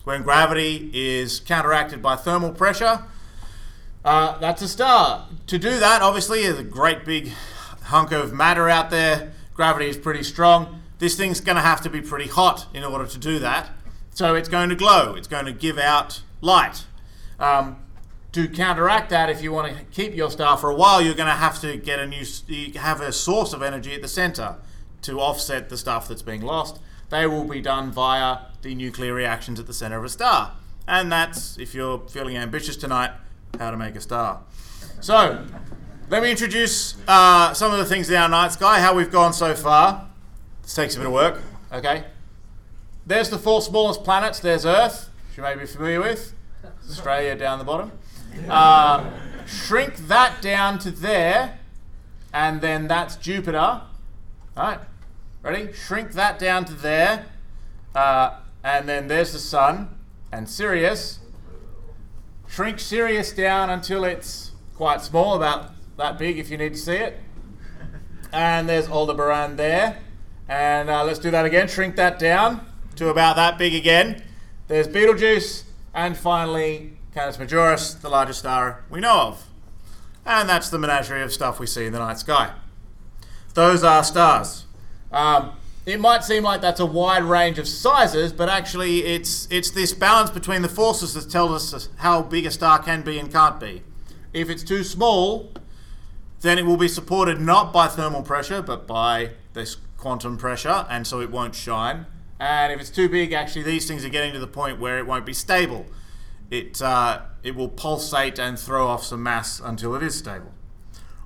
When 0.03 0.21
gravity 0.21 0.91
is 0.93 1.39
counteracted 1.39 2.01
by 2.01 2.15
thermal 2.15 2.51
pressure, 2.51 3.03
uh, 4.05 4.37
that's 4.37 4.61
a 4.61 4.67
star. 4.67 5.27
To 5.47 5.57
do 5.57 5.79
that, 5.79 6.01
obviously, 6.01 6.43
is 6.43 6.57
a 6.57 6.63
great 6.63 7.03
big 7.03 7.31
hunk 7.83 8.11
of 8.11 8.31
matter 8.31 8.69
out 8.69 8.89
there. 8.91 9.33
Gravity 9.53 9.87
is 9.87 9.97
pretty 9.97 10.23
strong. 10.23 10.81
This 10.99 11.17
thing's 11.17 11.41
going 11.41 11.55
to 11.55 11.61
have 11.61 11.81
to 11.81 11.89
be 11.89 12.01
pretty 12.01 12.27
hot 12.27 12.67
in 12.73 12.83
order 12.83 13.07
to 13.07 13.17
do 13.17 13.39
that. 13.39 13.69
So 14.11 14.35
it's 14.35 14.47
going 14.47 14.69
to 14.69 14.75
glow. 14.75 15.15
It's 15.15 15.27
going 15.27 15.45
to 15.45 15.51
give 15.51 15.77
out 15.77 16.21
light. 16.39 16.85
Um, 17.39 17.77
to 18.31 18.47
counteract 18.47 19.09
that, 19.09 19.29
if 19.29 19.41
you 19.41 19.51
want 19.51 19.75
to 19.75 19.83
keep 19.85 20.15
your 20.15 20.29
star 20.29 20.55
for 20.57 20.69
a 20.69 20.75
while, 20.75 21.01
you're 21.01 21.15
going 21.15 21.27
to 21.27 21.33
have 21.33 21.59
to 21.61 21.75
get 21.75 21.99
a 21.99 22.05
new, 22.05 22.25
have 22.75 23.01
a 23.01 23.11
source 23.11 23.53
of 23.53 23.61
energy 23.61 23.93
at 23.93 24.01
the 24.01 24.07
center 24.07 24.57
to 25.01 25.19
offset 25.19 25.69
the 25.69 25.77
stuff 25.77 26.07
that's 26.07 26.21
being 26.21 26.41
lost. 26.41 26.79
They 27.09 27.27
will 27.27 27.45
be 27.45 27.61
done 27.61 27.91
via 27.91 28.37
the 28.61 28.75
nuclear 28.75 29.13
reactions 29.13 29.59
at 29.59 29.67
the 29.67 29.73
center 29.73 29.97
of 29.97 30.03
a 30.03 30.09
star. 30.09 30.53
And 30.87 31.11
that's, 31.11 31.57
if 31.57 31.73
you're 31.73 31.99
feeling 32.07 32.37
ambitious 32.37 32.75
tonight, 32.75 33.11
how 33.59 33.71
to 33.71 33.77
make 33.77 33.95
a 33.95 34.01
star. 34.01 34.41
So, 35.01 35.45
let 36.09 36.21
me 36.21 36.31
introduce 36.31 36.95
uh, 37.07 37.53
some 37.53 37.71
of 37.71 37.79
the 37.79 37.85
things 37.85 38.09
in 38.09 38.15
our 38.15 38.29
night 38.29 38.51
sky, 38.51 38.79
how 38.79 38.95
we've 38.95 39.11
gone 39.11 39.33
so 39.33 39.55
far. 39.55 40.07
This 40.61 40.73
takes 40.73 40.95
a 40.95 40.99
bit 40.99 41.07
of 41.07 41.13
work, 41.13 41.41
okay? 41.71 42.05
There's 43.05 43.29
the 43.29 43.37
four 43.37 43.61
smallest 43.61 44.03
planets. 44.03 44.39
There's 44.39 44.65
Earth, 44.65 45.09
which 45.27 45.37
you 45.37 45.43
may 45.43 45.55
be 45.55 45.65
familiar 45.65 46.01
with. 46.01 46.33
Australia 46.89 47.35
down 47.35 47.59
the 47.59 47.65
bottom. 47.65 47.91
Uh, 48.49 49.09
shrink 49.45 49.95
that 50.07 50.41
down 50.41 50.79
to 50.79 50.91
there, 50.91 51.59
and 52.33 52.61
then 52.61 52.87
that's 52.87 53.15
Jupiter. 53.15 53.57
All 53.57 53.83
right, 54.55 54.79
ready? 55.41 55.71
Shrink 55.73 56.13
that 56.13 56.39
down 56.39 56.65
to 56.65 56.73
there, 56.73 57.25
uh, 57.93 58.39
and 58.63 58.87
then 58.89 59.07
there's 59.07 59.33
the 59.33 59.39
Sun 59.39 59.89
and 60.31 60.49
Sirius. 60.49 61.19
Shrink 62.55 62.79
Sirius 62.79 63.33
down 63.33 63.69
until 63.69 64.05
it's 64.05 64.51
quite 64.75 65.01
small, 65.01 65.35
about 65.35 65.71
that 65.97 66.17
big 66.17 66.39
if 66.39 66.49
you 66.49 66.57
need 66.57 66.71
to 66.71 66.79
see 66.79 66.93
it. 66.93 67.19
And 68.31 68.69
there's 68.69 68.87
Aldebaran 68.87 69.57
there. 69.57 69.97
And 70.47 70.89
uh, 70.89 71.03
let's 71.03 71.19
do 71.19 71.29
that 71.31 71.43
again. 71.43 71.67
Shrink 71.67 71.97
that 71.97 72.17
down 72.17 72.65
to 72.95 73.09
about 73.09 73.35
that 73.35 73.57
big 73.57 73.75
again. 73.75 74.23
There's 74.69 74.87
Betelgeuse. 74.87 75.65
And 75.93 76.15
finally, 76.15 76.93
Canis 77.13 77.35
Majoris, 77.35 77.99
the 77.99 78.07
largest 78.07 78.39
star 78.39 78.85
we 78.89 79.01
know 79.01 79.19
of. 79.19 79.47
And 80.25 80.47
that's 80.47 80.69
the 80.69 80.79
menagerie 80.79 81.23
of 81.23 81.33
stuff 81.33 81.59
we 81.59 81.67
see 81.67 81.87
in 81.87 81.91
the 81.91 81.99
night 81.99 82.19
sky. 82.19 82.53
Those 83.53 83.83
are 83.83 84.01
stars. 84.01 84.65
Um, 85.11 85.57
it 85.85 85.99
might 85.99 86.23
seem 86.23 86.43
like 86.43 86.61
that's 86.61 86.79
a 86.79 86.85
wide 86.85 87.23
range 87.23 87.59
of 87.59 87.67
sizes, 87.67 88.33
but 88.33 88.49
actually 88.49 89.03
it's 89.03 89.47
it's 89.51 89.71
this 89.71 89.93
balance 89.93 90.29
between 90.29 90.61
the 90.61 90.69
forces 90.69 91.13
that 91.13 91.29
tells 91.29 91.73
us 91.73 91.89
how 91.97 92.21
big 92.21 92.45
a 92.45 92.51
star 92.51 92.79
can 92.79 93.01
be 93.01 93.19
and 93.19 93.31
can't 93.31 93.59
be. 93.59 93.83
If 94.33 94.49
it's 94.49 94.63
too 94.63 94.83
small, 94.83 95.51
then 96.41 96.57
it 96.57 96.65
will 96.65 96.77
be 96.77 96.87
supported 96.87 97.39
not 97.39 97.71
by 97.71 97.87
thermal 97.87 98.23
pressure, 98.23 98.61
but 98.61 98.87
by 98.87 99.31
this 99.53 99.77
quantum 99.97 100.37
pressure, 100.37 100.85
and 100.89 101.07
so 101.07 101.21
it 101.21 101.31
won't 101.31 101.55
shine. 101.55 102.05
And 102.39 102.73
if 102.73 102.79
it's 102.79 102.89
too 102.89 103.07
big, 103.07 103.31
actually 103.31 103.63
these 103.63 103.87
things 103.87 104.03
are 104.03 104.09
getting 104.09 104.33
to 104.33 104.39
the 104.39 104.47
point 104.47 104.79
where 104.79 104.97
it 104.97 105.07
won't 105.07 105.25
be 105.25 105.33
stable 105.33 105.85
it, 106.49 106.81
uh, 106.81 107.21
it 107.43 107.55
will 107.55 107.69
pulsate 107.69 108.39
and 108.39 108.57
throw 108.57 108.87
off 108.87 109.03
some 109.03 109.23
mass 109.23 109.59
until 109.59 109.95
it 109.95 110.03
is 110.03 110.15
stable. 110.15 110.51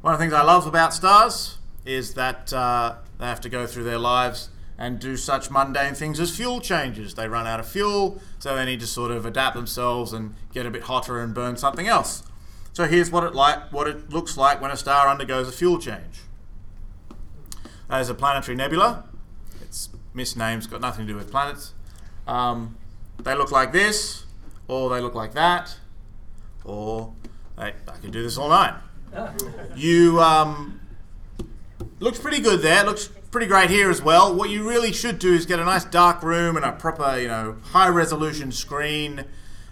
One 0.02 0.14
of 0.14 0.20
the 0.20 0.24
things 0.24 0.34
I 0.34 0.44
love 0.44 0.66
about 0.66 0.94
stars 0.94 1.58
is 1.86 2.14
that 2.14 2.54
uh, 2.54 2.96
they 3.20 3.26
have 3.26 3.42
to 3.42 3.50
go 3.50 3.68
through 3.68 3.84
their 3.84 4.00
lives 4.00 4.50
and 4.78 4.98
do 4.98 5.18
such 5.18 5.52
mundane 5.52 5.94
things 5.94 6.20
as 6.20 6.36
fuel 6.36 6.62
changes. 6.62 7.16
They 7.16 7.28
run 7.28 7.46
out 7.46 7.60
of 7.60 7.68
fuel, 7.68 8.22
so 8.40 8.56
they 8.56 8.64
need 8.66 8.80
to 8.80 8.88
sort 8.88 9.12
of 9.12 9.26
adapt 9.26 9.56
themselves 9.56 10.14
and 10.14 10.36
get 10.54 10.66
a 10.66 10.72
bit 10.72 10.84
hotter 10.84 11.20
and 11.20 11.34
burn 11.34 11.58
something 11.58 11.86
else. 11.88 12.24
So 12.72 12.86
here's 12.86 13.12
what 13.12 13.26
it 13.26 13.36
like 13.36 13.74
what 13.74 13.88
it 13.88 14.10
looks 14.10 14.38
like 14.38 14.62
when 14.62 14.72
a 14.72 14.78
star 14.78 15.08
undergoes 15.10 15.50
a 15.50 15.52
fuel 15.52 15.80
change. 15.80 16.22
as 17.90 18.10
a 18.10 18.14
planetary 18.14 18.56
nebula. 18.56 19.04
It's 19.62 19.90
misnamed, 20.14 20.60
it's 20.64 20.68
got 20.68 20.80
nothing 20.80 21.06
to 21.06 21.14
do 21.14 21.18
with 21.18 21.30
planets. 21.30 21.74
Um, 22.28 22.78
they 23.22 23.36
look 23.36 23.52
like 23.52 23.74
this, 23.74 24.26
or 24.68 24.90
they 24.90 25.02
look 25.02 25.16
like 25.16 25.34
that, 25.34 25.76
or 26.64 27.14
they, 27.58 27.74
I 27.88 27.98
could 28.02 28.12
do 28.12 28.24
this 28.24 28.38
all 28.38 28.50
night. 28.50 28.76
You 29.76 30.22
um, 30.22 30.79
looks 32.00 32.20
pretty 32.20 32.42
good 32.42 32.62
there. 32.62 32.84
Looks 32.84 33.10
pretty 33.32 33.48
great 33.48 33.70
here 33.70 33.90
as 33.90 34.02
well. 34.02 34.34
What 34.34 34.50
you 34.50 34.68
really 34.68 34.92
should 34.92 35.20
do 35.20 35.34
is 35.34 35.46
get 35.46 35.60
a 35.60 35.66
nice 35.66 35.86
dark 35.86 36.24
room 36.24 36.56
and 36.56 36.66
a 36.66 36.72
proper, 36.72 37.18
you 37.20 37.28
know, 37.28 37.58
high 37.72 37.90
resolution 37.90 38.52
screen, 38.52 39.26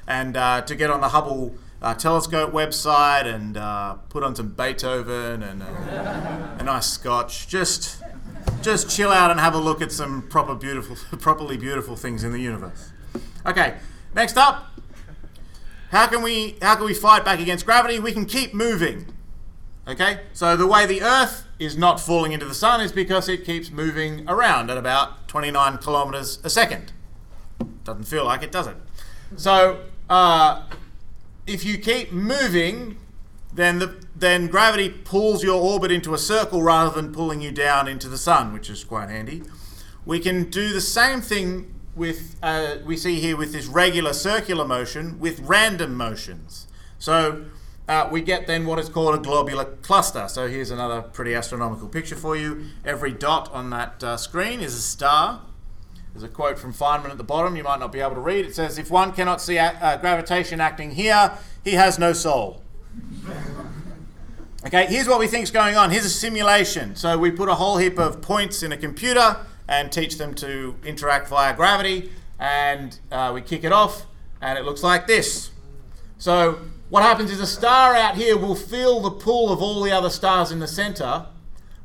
and 0.08 0.38
uh, 0.38 0.62
to 0.62 0.76
get 0.76 0.90
on 0.90 1.02
the 1.02 1.10
Hubble 1.10 1.56
uh, 1.82 1.94
telescope 1.94 2.52
website 2.52 3.26
and 3.26 3.58
uh, 3.58 3.96
put 4.10 4.24
on 4.24 4.36
some 4.36 4.50
Beethoven 4.50 5.44
and 5.44 5.64
uh, 5.64 6.56
a 6.60 6.64
nice 6.64 6.88
scotch. 6.88 7.48
Just, 7.48 8.02
just 8.62 8.90
chill 8.90 9.12
out 9.12 9.32
and 9.32 9.40
have 9.40 9.54
a 9.54 9.60
look 9.60 9.82
at 9.82 9.92
some 9.92 10.28
proper 10.28 10.56
beautiful, 10.56 10.96
properly 11.20 11.58
beautiful 11.58 11.96
things 11.96 12.24
in 12.24 12.32
the 12.32 12.40
universe. 12.40 12.92
Okay, 13.46 13.76
next 14.14 14.38
up. 14.38 14.66
How 15.90 16.06
can 16.08 16.22
we 16.22 16.58
how 16.62 16.76
can 16.76 16.86
we 16.86 16.94
fight 16.94 17.24
back 17.24 17.40
against 17.40 17.66
gravity? 17.66 17.98
We 17.98 18.12
can 18.12 18.26
keep 18.26 18.54
moving. 18.54 19.06
Okay? 19.88 20.20
So 20.34 20.58
the 20.58 20.68
way 20.68 20.86
the 20.86 21.02
Earth 21.02 21.46
is 21.60 21.78
not 21.78 22.00
falling 22.00 22.32
into 22.34 22.46
the 22.46 22.54
sun 22.54 22.82
is 22.82 22.92
because 22.92 23.30
it 23.30 23.46
keeps 23.46 23.72
moving 23.72 24.28
around 24.28 24.70
at 24.70 24.78
about 24.78 25.28
29 25.28 25.78
kilometers 25.78 26.40
a 26.44 26.50
second. 26.50 26.92
Doesn't 27.84 28.04
feel 28.04 28.26
like 28.26 28.44
it, 28.44 28.52
does 28.52 28.68
it? 28.68 28.76
So 29.38 29.82
uh, 30.10 30.64
if 31.46 31.66
you 31.66 31.78
keep 31.78 32.12
moving, 32.12 32.98
then 33.54 33.80
the 33.80 34.06
then 34.16 34.48
gravity 34.48 34.90
pulls 34.90 35.44
your 35.44 35.62
orbit 35.62 35.92
into 35.92 36.14
a 36.14 36.18
circle 36.18 36.64
rather 36.64 36.90
than 36.90 37.14
pulling 37.14 37.40
you 37.40 37.52
down 37.52 37.88
into 37.88 38.10
the 38.10 38.18
sun, 38.18 38.52
which 38.52 38.70
is 38.70 38.84
quite 38.84 39.10
handy. 39.10 39.44
We 40.06 40.20
can 40.20 40.50
do 40.50 40.74
the 40.74 40.82
same 40.82 41.22
thing 41.22 41.74
with 41.96 42.36
uh, 42.42 42.78
we 42.86 42.98
see 42.98 43.20
here 43.20 43.38
with 43.38 43.54
this 43.54 43.68
regular 43.68 44.14
circular 44.14 44.66
motion 44.66 45.20
with 45.20 45.40
random 45.42 45.96
motions. 45.96 46.68
So 47.00 47.46
uh, 47.88 48.10
we 48.12 48.22
get 48.22 48.48
then 48.48 48.66
what 48.66 48.80
is 48.80 48.90
called 48.90 49.16
a 49.16 49.18
globular 49.18 49.66
cluster. 49.66 50.28
So 50.28 50.48
here's 50.48 50.72
another 50.72 51.02
pretty 51.02 51.34
astronomical 51.34 51.88
picture 51.88 52.16
for 52.16 52.36
you. 52.36 52.66
Every 52.84 53.12
dot 53.14 53.52
on 53.54 53.70
that 53.70 54.04
uh, 54.04 54.18
screen 54.18 54.60
is 54.60 54.74
a 54.74 54.82
star. 54.82 55.42
There's 56.14 56.24
a 56.24 56.28
quote 56.28 56.58
from 56.58 56.74
Feynman 56.74 57.12
at 57.12 57.18
the 57.18 57.24
bottom 57.24 57.56
you 57.56 57.64
might 57.64 57.80
not 57.80 57.92
be 57.92 58.00
able 58.00 58.16
to 58.16 58.22
read. 58.22 58.46
It 58.46 58.56
says, 58.56 58.78
If 58.78 58.90
one 58.90 59.12
cannot 59.14 59.42
see 59.42 59.58
a- 59.58 59.78
uh, 59.82 59.98
gravitation 59.98 60.60
acting 60.60 60.92
here, 60.92 61.38
he 61.64 61.74
has 61.74 61.98
no 62.00 62.14
soul. 62.14 62.64
Okay, 64.66 64.88
here's 64.88 65.08
what 65.08 65.20
we 65.20 65.28
think 65.28 65.44
is 65.44 65.52
going 65.52 65.78
on. 65.78 65.92
Here's 65.92 66.04
a 66.04 66.10
simulation. 66.10 66.96
So 66.96 67.18
we 67.18 67.32
put 67.32 67.48
a 67.48 67.56
whole 67.56 67.78
heap 67.78 67.98
of 68.00 68.22
points 68.22 68.64
in 68.64 68.72
a 68.72 68.78
computer 68.78 69.38
and 69.68 69.92
teach 69.92 70.18
them 70.18 70.34
to 70.36 70.76
interact 70.84 71.30
via 71.30 71.56
gravity, 71.56 72.12
and 72.40 73.00
uh, 73.12 73.32
we 73.34 73.42
kick 73.42 73.64
it 73.64 73.72
off, 73.72 74.08
and 74.42 74.58
it 74.58 74.66
looks 74.66 74.82
like 74.84 75.08
this. 75.08 75.52
So 76.18 76.60
what 76.90 77.04
happens 77.04 77.32
is 77.32 77.40
a 77.40 77.48
star 77.48 77.96
out 77.96 78.16
here 78.16 78.38
will 78.38 78.56
feel 78.56 79.02
the 79.02 79.12
pull 79.12 79.52
of 79.52 79.62
all 79.62 79.82
the 79.82 79.92
other 79.92 80.10
stars 80.10 80.52
in 80.52 80.60
the 80.60 80.68
center, 80.68 81.26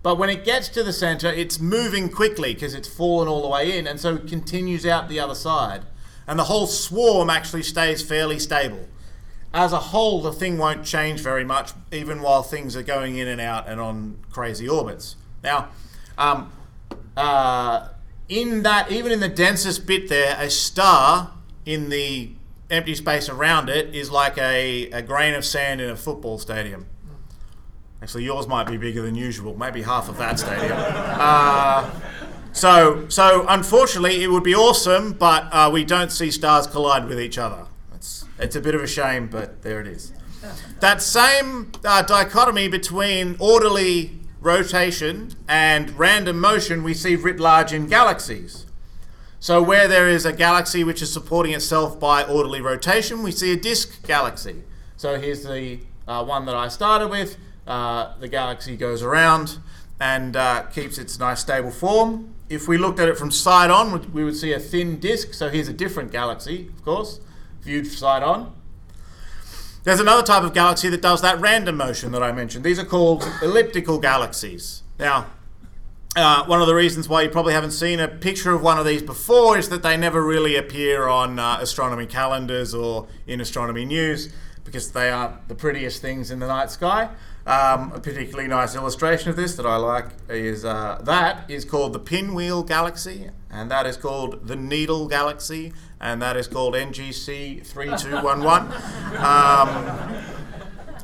but 0.02 0.16
when 0.16 0.30
it 0.30 0.44
gets 0.44 0.68
to 0.70 0.82
the 0.82 0.92
center, 0.92 1.28
it's 1.28 1.60
moving 1.60 2.08
quickly 2.08 2.54
because 2.54 2.74
it's 2.74 2.88
fallen 2.88 3.28
all 3.28 3.42
the 3.42 3.48
way 3.48 3.76
in, 3.76 3.86
and 3.86 4.00
so 4.00 4.16
it 4.16 4.28
continues 4.28 4.84
out 4.84 5.08
the 5.08 5.20
other 5.20 5.34
side. 5.34 5.82
And 6.26 6.38
the 6.38 6.44
whole 6.44 6.66
swarm 6.66 7.30
actually 7.30 7.62
stays 7.62 8.02
fairly 8.02 8.38
stable. 8.38 8.88
As 9.54 9.72
a 9.72 9.78
whole, 9.78 10.22
the 10.22 10.32
thing 10.32 10.56
won't 10.56 10.84
change 10.84 11.20
very 11.20 11.44
much, 11.44 11.72
even 11.92 12.22
while 12.22 12.42
things 12.42 12.76
are 12.76 12.82
going 12.82 13.16
in 13.16 13.28
and 13.28 13.40
out 13.40 13.68
and 13.68 13.80
on 13.80 14.18
crazy 14.30 14.68
orbits. 14.68 15.16
Now, 15.42 15.68
um, 16.16 16.52
uh, 17.16 17.88
in 18.28 18.62
that, 18.62 18.90
even 18.90 19.12
in 19.12 19.20
the 19.20 19.28
densest 19.28 19.86
bit 19.86 20.08
there, 20.08 20.36
a 20.38 20.48
star 20.48 21.32
in 21.66 21.90
the 21.90 22.30
empty 22.72 22.94
space 22.94 23.28
around 23.28 23.68
it 23.68 23.94
is 23.94 24.10
like 24.10 24.38
a, 24.38 24.90
a 24.90 25.02
grain 25.02 25.34
of 25.34 25.44
sand 25.44 25.80
in 25.80 25.90
a 25.90 25.96
football 25.96 26.38
stadium. 26.38 26.86
Actually, 28.02 28.24
yours 28.24 28.48
might 28.48 28.66
be 28.66 28.76
bigger 28.76 29.02
than 29.02 29.14
usual, 29.14 29.56
maybe 29.56 29.82
half 29.82 30.08
of 30.08 30.16
that 30.16 30.40
stadium. 30.40 30.76
Uh, 30.76 31.88
so, 32.52 33.08
so 33.08 33.46
unfortunately, 33.48 34.24
it 34.24 34.26
would 34.28 34.42
be 34.42 34.54
awesome, 34.54 35.12
but 35.12 35.44
uh, 35.52 35.70
we 35.72 35.84
don't 35.84 36.10
see 36.10 36.30
stars 36.30 36.66
collide 36.66 37.06
with 37.06 37.20
each 37.20 37.38
other. 37.38 37.66
It's, 37.94 38.24
it's 38.38 38.56
a 38.56 38.60
bit 38.60 38.74
of 38.74 38.82
a 38.82 38.86
shame, 38.88 39.28
but 39.28 39.62
there 39.62 39.80
it 39.80 39.86
is. 39.86 40.12
That 40.80 41.00
same 41.00 41.70
uh, 41.84 42.02
dichotomy 42.02 42.66
between 42.66 43.36
orderly 43.38 44.18
rotation 44.40 45.30
and 45.46 45.96
random 45.96 46.40
motion 46.40 46.82
we 46.82 46.94
see 46.94 47.14
writ 47.14 47.38
large 47.38 47.72
in 47.72 47.86
galaxies. 47.86 48.66
So, 49.42 49.60
where 49.60 49.88
there 49.88 50.08
is 50.08 50.24
a 50.24 50.32
galaxy 50.32 50.84
which 50.84 51.02
is 51.02 51.12
supporting 51.12 51.52
itself 51.52 51.98
by 51.98 52.22
orderly 52.22 52.60
rotation, 52.60 53.24
we 53.24 53.32
see 53.32 53.52
a 53.52 53.56
disk 53.56 54.06
galaxy. 54.06 54.62
So, 54.96 55.18
here's 55.18 55.42
the 55.42 55.80
uh, 56.06 56.24
one 56.24 56.46
that 56.46 56.54
I 56.54 56.68
started 56.68 57.08
with. 57.08 57.36
Uh, 57.66 58.16
the 58.20 58.28
galaxy 58.28 58.76
goes 58.76 59.02
around 59.02 59.58
and 59.98 60.36
uh, 60.36 60.62
keeps 60.66 60.96
its 60.96 61.18
nice 61.18 61.40
stable 61.40 61.72
form. 61.72 62.32
If 62.48 62.68
we 62.68 62.78
looked 62.78 63.00
at 63.00 63.08
it 63.08 63.18
from 63.18 63.32
side 63.32 63.68
on, 63.68 64.12
we- 64.12 64.22
would 64.22 64.36
see 64.36 64.52
a 64.52 64.60
thin 64.60 65.00
disk. 65.00 65.34
So, 65.34 65.48
here's 65.48 65.66
a 65.66 65.72
different 65.72 66.12
galaxy, 66.12 66.68
of 66.68 66.84
course, 66.84 67.18
viewed 67.62 67.88
side 67.88 68.22
on. 68.22 68.54
There's 69.82 69.98
another 69.98 70.22
type 70.22 70.44
of 70.44 70.54
galaxy 70.54 70.88
that 70.90 71.02
does 71.02 71.20
that 71.22 71.40
random 71.40 71.78
motion 71.78 72.12
that 72.12 72.22
I 72.22 72.30
mentioned. 72.30 72.62
These 72.62 72.78
are 72.78 72.84
called 72.84 73.28
elliptical 73.42 73.98
galaxies. 73.98 74.84
Now, 75.00 75.26
uh, 76.14 76.44
one 76.44 76.60
of 76.60 76.66
the 76.66 76.74
reasons 76.74 77.08
why 77.08 77.22
you 77.22 77.30
probably 77.30 77.54
haven't 77.54 77.70
seen 77.70 77.98
a 77.98 78.08
picture 78.08 78.52
of 78.52 78.62
one 78.62 78.78
of 78.78 78.84
these 78.84 79.02
before 79.02 79.56
is 79.56 79.70
that 79.70 79.82
they 79.82 79.96
never 79.96 80.22
really 80.22 80.56
appear 80.56 81.08
on 81.08 81.38
uh, 81.38 81.58
astronomy 81.60 82.06
calendars 82.06 82.74
or 82.74 83.06
in 83.26 83.40
astronomy 83.40 83.84
news 83.84 84.32
because 84.64 84.92
they 84.92 85.10
aren't 85.10 85.48
the 85.48 85.54
prettiest 85.54 86.02
things 86.02 86.30
in 86.30 86.38
the 86.38 86.46
night 86.46 86.70
sky. 86.70 87.08
Um, 87.44 87.90
a 87.92 87.98
particularly 87.98 88.48
nice 88.48 88.76
illustration 88.76 89.30
of 89.30 89.36
this 89.36 89.56
that 89.56 89.66
I 89.66 89.76
like 89.76 90.06
is 90.28 90.64
uh, 90.64 91.00
that 91.02 91.50
is 91.50 91.64
called 91.64 91.92
the 91.92 91.98
Pinwheel 91.98 92.62
Galaxy, 92.62 93.30
and 93.50 93.68
that 93.68 93.84
is 93.84 93.96
called 93.96 94.46
the 94.46 94.54
Needle 94.54 95.08
Galaxy, 95.08 95.72
and 96.00 96.22
that 96.22 96.36
is 96.36 96.46
called 96.46 96.74
NGC 96.74 97.66
3211. 97.66 98.72
Um, 99.18 100.22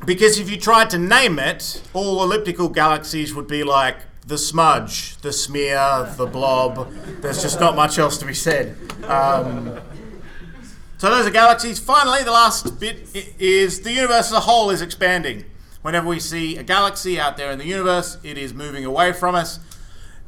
because 0.05 0.39
if 0.39 0.49
you 0.49 0.57
tried 0.57 0.89
to 0.91 0.97
name 0.97 1.39
it, 1.39 1.81
all 1.93 2.23
elliptical 2.23 2.69
galaxies 2.69 3.35
would 3.35 3.47
be 3.47 3.63
like 3.63 3.97
the 4.29 4.37
smudge, 4.37 5.17
the 5.17 5.33
smear, 5.33 6.13
the 6.15 6.27
blob. 6.27 6.93
There's 7.21 7.41
just 7.41 7.59
not 7.59 7.75
much 7.75 7.97
else 7.97 8.17
to 8.19 8.25
be 8.25 8.33
said. 8.33 8.77
Um, 9.03 9.79
so 10.97 11.09
those 11.09 11.25
are 11.25 11.31
galaxies. 11.31 11.79
Finally, 11.79 12.23
the 12.23 12.31
last 12.31 12.79
bit 12.79 13.09
is 13.39 13.81
the 13.81 13.91
universe 13.91 14.27
as 14.27 14.33
a 14.33 14.41
whole 14.41 14.69
is 14.69 14.81
expanding. 14.81 15.45
Whenever 15.81 16.07
we 16.07 16.19
see 16.19 16.57
a 16.57 16.63
galaxy 16.63 17.19
out 17.19 17.37
there 17.37 17.51
in 17.51 17.57
the 17.57 17.65
universe, 17.65 18.17
it 18.23 18.37
is 18.37 18.53
moving 18.53 18.85
away 18.85 19.13
from 19.13 19.33
us 19.33 19.59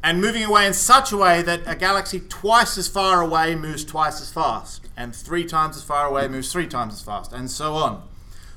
and 0.04 0.20
moving 0.20 0.44
away 0.44 0.66
in 0.66 0.74
such 0.74 1.12
a 1.12 1.18
way 1.18 1.44
that 1.44 1.62
a 1.68 1.76
galaxy 1.76 2.20
twice 2.20 2.78
as 2.78 2.88
far 2.88 3.22
away 3.22 3.54
moves 3.54 3.86
twice 3.86 4.20
as 4.20 4.32
fast, 4.32 4.88
and 4.98 5.16
three 5.16 5.46
times 5.46 5.78
as 5.78 5.84
far 5.84 6.08
away 6.08 6.28
moves 6.28 6.52
three 6.52 6.66
times 6.66 6.94
as 6.96 7.02
fast, 7.04 7.32
and 7.32 7.52
so 7.52 7.74
on. 7.74 8.02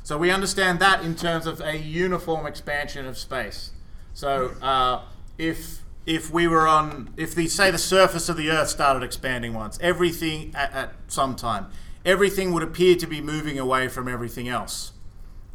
So 0.04 0.16
we 0.16 0.30
understand 0.30 0.78
that 0.80 1.04
in 1.04 1.14
terms 1.14 1.46
of 1.46 1.61
a 1.61 1.76
uniform 1.76 2.46
expansion 2.46 3.07
of 3.07 3.18
space. 3.18 3.72
So 4.14 4.52
uh, 4.62 5.02
if 5.38 5.83
if 6.07 6.31
we 6.31 6.47
were 6.47 6.66
on, 6.68 7.14
if 7.16 7.35
the 7.35 7.49
say 7.49 7.70
the 7.70 7.79
surface 7.79 8.29
of 8.29 8.37
the 8.37 8.51
Earth 8.51 8.68
started 8.68 9.03
expanding 9.03 9.55
once, 9.55 9.79
everything 9.81 10.53
at, 10.55 10.73
at 10.73 10.92
some 11.09 11.35
time, 11.35 11.68
everything 12.05 12.53
would 12.53 12.62
appear 12.62 12.94
to 12.97 13.07
be 13.07 13.20
moving 13.20 13.59
away 13.59 13.88
from 13.88 14.07
everything 14.09 14.49
else. 14.49 14.92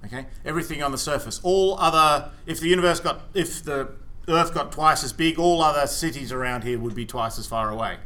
Okay, 0.06 0.28
everything 0.46 0.82
on 0.82 0.92
the 0.92 0.98
surface, 0.98 1.40
all 1.44 1.78
other, 1.78 2.32
if 2.46 2.60
the 2.60 2.68
universe 2.68 3.00
got, 3.00 3.22
if 3.34 3.64
the 3.64 3.90
Earth 4.28 4.54
got 4.54 4.72
twice 4.72 5.04
as 5.04 5.12
big, 5.12 5.38
all 5.38 5.62
other 5.62 5.86
cities 5.88 6.32
around 6.32 6.64
here 6.64 6.80
would 6.80 6.96
be 6.96 7.06
twice 7.06 7.38
as 7.38 7.46
far 7.46 7.70
away. 7.70 7.98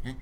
Okay? 0.00 0.16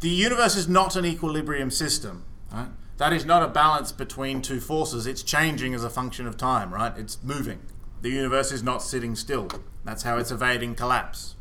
The 0.00 0.08
universe 0.08 0.56
is 0.56 0.68
not 0.68 0.94
an 0.94 1.04
equilibrium 1.04 1.70
system. 1.70 2.24
Right? 2.52 2.68
That 2.98 3.12
is 3.12 3.24
not 3.24 3.42
a 3.42 3.48
balance 3.48 3.92
between 3.92 4.42
two 4.42 4.60
forces. 4.60 5.06
It's 5.06 5.22
changing 5.22 5.72
as 5.72 5.84
a 5.84 5.90
function 5.90 6.26
of 6.26 6.36
time, 6.36 6.74
right? 6.74 6.92
It's 6.96 7.22
moving. 7.22 7.60
The 8.02 8.10
universe 8.10 8.52
is 8.52 8.62
not 8.62 8.82
sitting 8.82 9.16
still. 9.16 9.48
That's 9.84 10.02
how 10.02 10.18
it's 10.18 10.30
evading 10.30 10.74
collapse. 10.74 11.34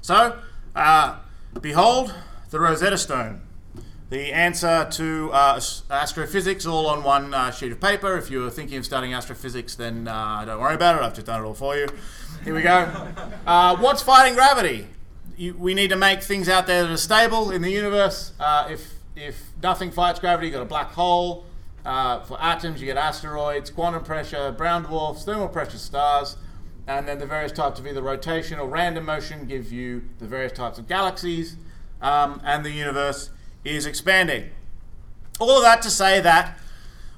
So, 0.00 0.38
uh, 0.74 1.18
behold 1.60 2.14
the 2.50 2.60
Rosetta 2.60 2.96
Stone. 2.96 3.42
The 4.10 4.32
answer 4.32 4.88
to 4.92 5.30
uh, 5.34 5.60
astrophysics 5.90 6.64
all 6.64 6.86
on 6.86 7.02
one 7.02 7.34
uh, 7.34 7.50
sheet 7.50 7.72
of 7.72 7.80
paper. 7.80 8.16
If 8.16 8.30
you're 8.30 8.48
thinking 8.48 8.78
of 8.78 8.86
studying 8.86 9.12
astrophysics, 9.12 9.74
then 9.74 10.08
uh, 10.08 10.46
don't 10.46 10.60
worry 10.60 10.74
about 10.74 10.96
it. 10.96 11.02
I've 11.02 11.12
just 11.12 11.26
done 11.26 11.42
it 11.42 11.46
all 11.46 11.52
for 11.52 11.76
you. 11.76 11.88
Here 12.44 12.54
we 12.54 12.62
go. 12.62 13.08
Uh, 13.46 13.74
what's 13.78 14.02
fighting 14.02 14.34
gravity? 14.34 14.86
You, 15.38 15.54
we 15.54 15.72
need 15.72 15.88
to 15.88 15.96
make 15.96 16.22
things 16.22 16.50
out 16.50 16.66
there 16.66 16.82
that 16.82 16.92
are 16.92 16.98
stable 16.98 17.50
in 17.50 17.62
the 17.62 17.70
universe. 17.70 18.32
Uh, 18.38 18.68
if 18.70 18.92
if 19.16 19.50
nothing 19.62 19.90
fights 19.90 20.20
gravity, 20.20 20.48
you've 20.48 20.54
got 20.54 20.62
a 20.62 20.66
black 20.66 20.90
hole. 20.90 21.46
Uh, 21.84 22.20
for 22.20 22.40
atoms, 22.42 22.80
you 22.80 22.86
get 22.86 22.96
asteroids, 22.96 23.70
quantum 23.70 24.04
pressure, 24.04 24.52
brown 24.52 24.82
dwarfs, 24.82 25.24
thermal 25.24 25.48
pressure 25.48 25.78
stars. 25.78 26.36
and 26.88 27.06
then 27.06 27.18
the 27.18 27.26
various 27.26 27.52
types 27.52 27.78
of 27.78 27.86
either 27.86 28.00
rotation 28.00 28.58
or 28.58 28.66
random 28.66 29.04
motion 29.04 29.44
give 29.44 29.70
you 29.70 30.02
the 30.18 30.26
various 30.26 30.52
types 30.52 30.78
of 30.78 30.88
galaxies, 30.88 31.56
um, 32.00 32.40
and 32.44 32.64
the 32.64 32.70
universe 32.70 33.28
is 33.62 33.84
expanding. 33.84 34.48
All 35.38 35.56
of 35.56 35.62
that 35.62 35.82
to 35.82 35.90
say 35.90 36.18
that 36.20 36.58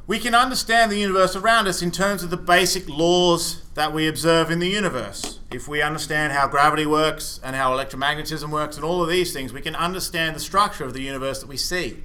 we 0.08 0.18
can 0.18 0.34
understand 0.34 0.90
the 0.90 0.98
universe 0.98 1.36
around 1.36 1.68
us 1.68 1.82
in 1.82 1.92
terms 1.92 2.24
of 2.24 2.30
the 2.30 2.36
basic 2.36 2.88
laws 2.88 3.62
that 3.74 3.92
we 3.92 4.08
observe 4.08 4.50
in 4.50 4.58
the 4.58 4.68
universe. 4.68 5.38
If 5.52 5.68
we 5.68 5.80
understand 5.82 6.32
how 6.32 6.48
gravity 6.48 6.84
works 6.84 7.38
and 7.44 7.54
how 7.54 7.70
electromagnetism 7.70 8.50
works 8.50 8.74
and 8.74 8.84
all 8.84 9.02
of 9.04 9.08
these 9.08 9.32
things, 9.32 9.52
we 9.52 9.60
can 9.60 9.76
understand 9.76 10.34
the 10.34 10.40
structure 10.40 10.84
of 10.84 10.94
the 10.94 11.02
universe 11.02 11.38
that 11.38 11.46
we 11.46 11.56
see. 11.56 12.02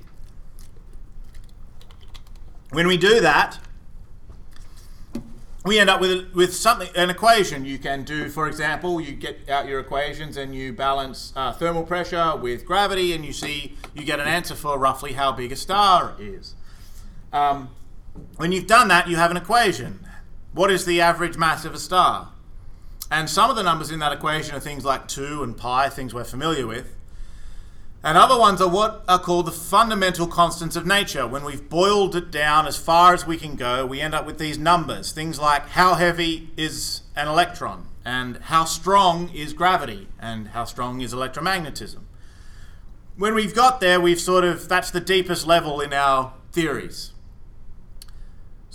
When 2.76 2.90
we 2.90 2.98
do 2.98 3.22
that, 3.22 3.58
we 5.64 5.80
end 5.80 5.90
up 5.90 6.02
with 6.02 6.34
with 6.34 6.54
something 6.54 6.90
an 6.94 7.10
equation 7.10 7.64
you 7.64 7.78
can 7.78 8.04
do. 8.04 8.28
For 8.28 8.50
example, 8.50 9.00
you 9.00 9.14
get 9.14 9.50
out 9.50 9.66
your 9.66 9.80
equations 9.80 10.36
and 10.36 10.54
you 10.54 10.74
balance 10.74 11.32
uh, 11.38 11.54
thermal 11.54 11.84
pressure 11.84 12.36
with 12.36 12.66
gravity, 12.66 13.14
and 13.14 13.24
you 13.24 13.32
see 13.32 13.78
you 13.94 14.04
get 14.04 14.20
an 14.20 14.28
answer 14.28 14.56
for 14.56 14.78
roughly 14.78 15.14
how 15.14 15.32
big 15.32 15.54
a 15.54 15.56
star 15.56 16.16
is. 16.20 16.56
Um, 17.32 17.70
when 18.36 18.52
you've 18.52 18.68
done 18.68 18.90
that, 18.90 19.08
you 19.08 19.16
have 19.16 19.32
an 19.32 19.38
equation. 19.38 20.06
What 20.52 20.70
is 20.70 20.84
the 20.84 21.00
average 21.00 21.38
mass 21.38 21.64
of 21.64 21.74
a 21.74 21.80
star? 21.80 22.34
And 23.10 23.30
some 23.30 23.50
of 23.50 23.56
the 23.56 23.64
numbers 23.64 23.90
in 23.90 24.00
that 24.00 24.12
equation 24.12 24.54
are 24.54 24.60
things 24.60 24.84
like 24.84 25.08
2 25.08 25.44
and 25.44 25.56
pi, 25.56 25.88
things 25.88 26.14
we're 26.14 26.26
familiar 26.26 26.68
with. 26.68 26.94
And 28.06 28.20
other 28.20 28.38
ones 28.38 28.62
are 28.62 28.70
what 28.70 29.04
are 29.08 29.18
called 29.18 29.48
the 29.48 29.52
fundamental 29.52 30.28
constants 30.28 30.76
of 30.76 30.86
nature. 30.86 31.26
When 31.26 31.44
we've 31.44 31.68
boiled 31.68 32.16
it 32.16 32.30
down 32.30 32.68
as 32.68 32.78
far 32.78 33.16
as 33.16 33.26
we 33.26 33.36
can 33.36 33.56
go, 33.56 33.84
we 33.84 34.00
end 34.00 34.14
up 34.14 34.28
with 34.28 34.38
these 34.38 34.60
numbers. 34.60 35.12
Things 35.12 35.40
like 35.40 35.70
how 35.70 35.96
heavy 35.96 36.52
is 36.56 37.02
an 37.16 37.28
electron, 37.28 37.88
and 38.06 38.38
how 38.44 38.66
strong 38.66 39.30
is 39.34 39.54
gravity, 39.54 40.08
and 40.20 40.50
how 40.50 40.66
strong 40.66 41.02
is 41.02 41.16
electromagnetism. 41.16 42.02
When 43.18 43.34
we've 43.34 43.56
got 43.56 43.80
there, 43.80 44.00
we've 44.00 44.20
sort 44.22 44.44
of, 44.44 44.70
that's 44.70 44.92
the 44.92 45.02
deepest 45.02 45.48
level 45.48 45.82
in 45.82 45.92
our 45.92 46.34
theories. 46.52 47.12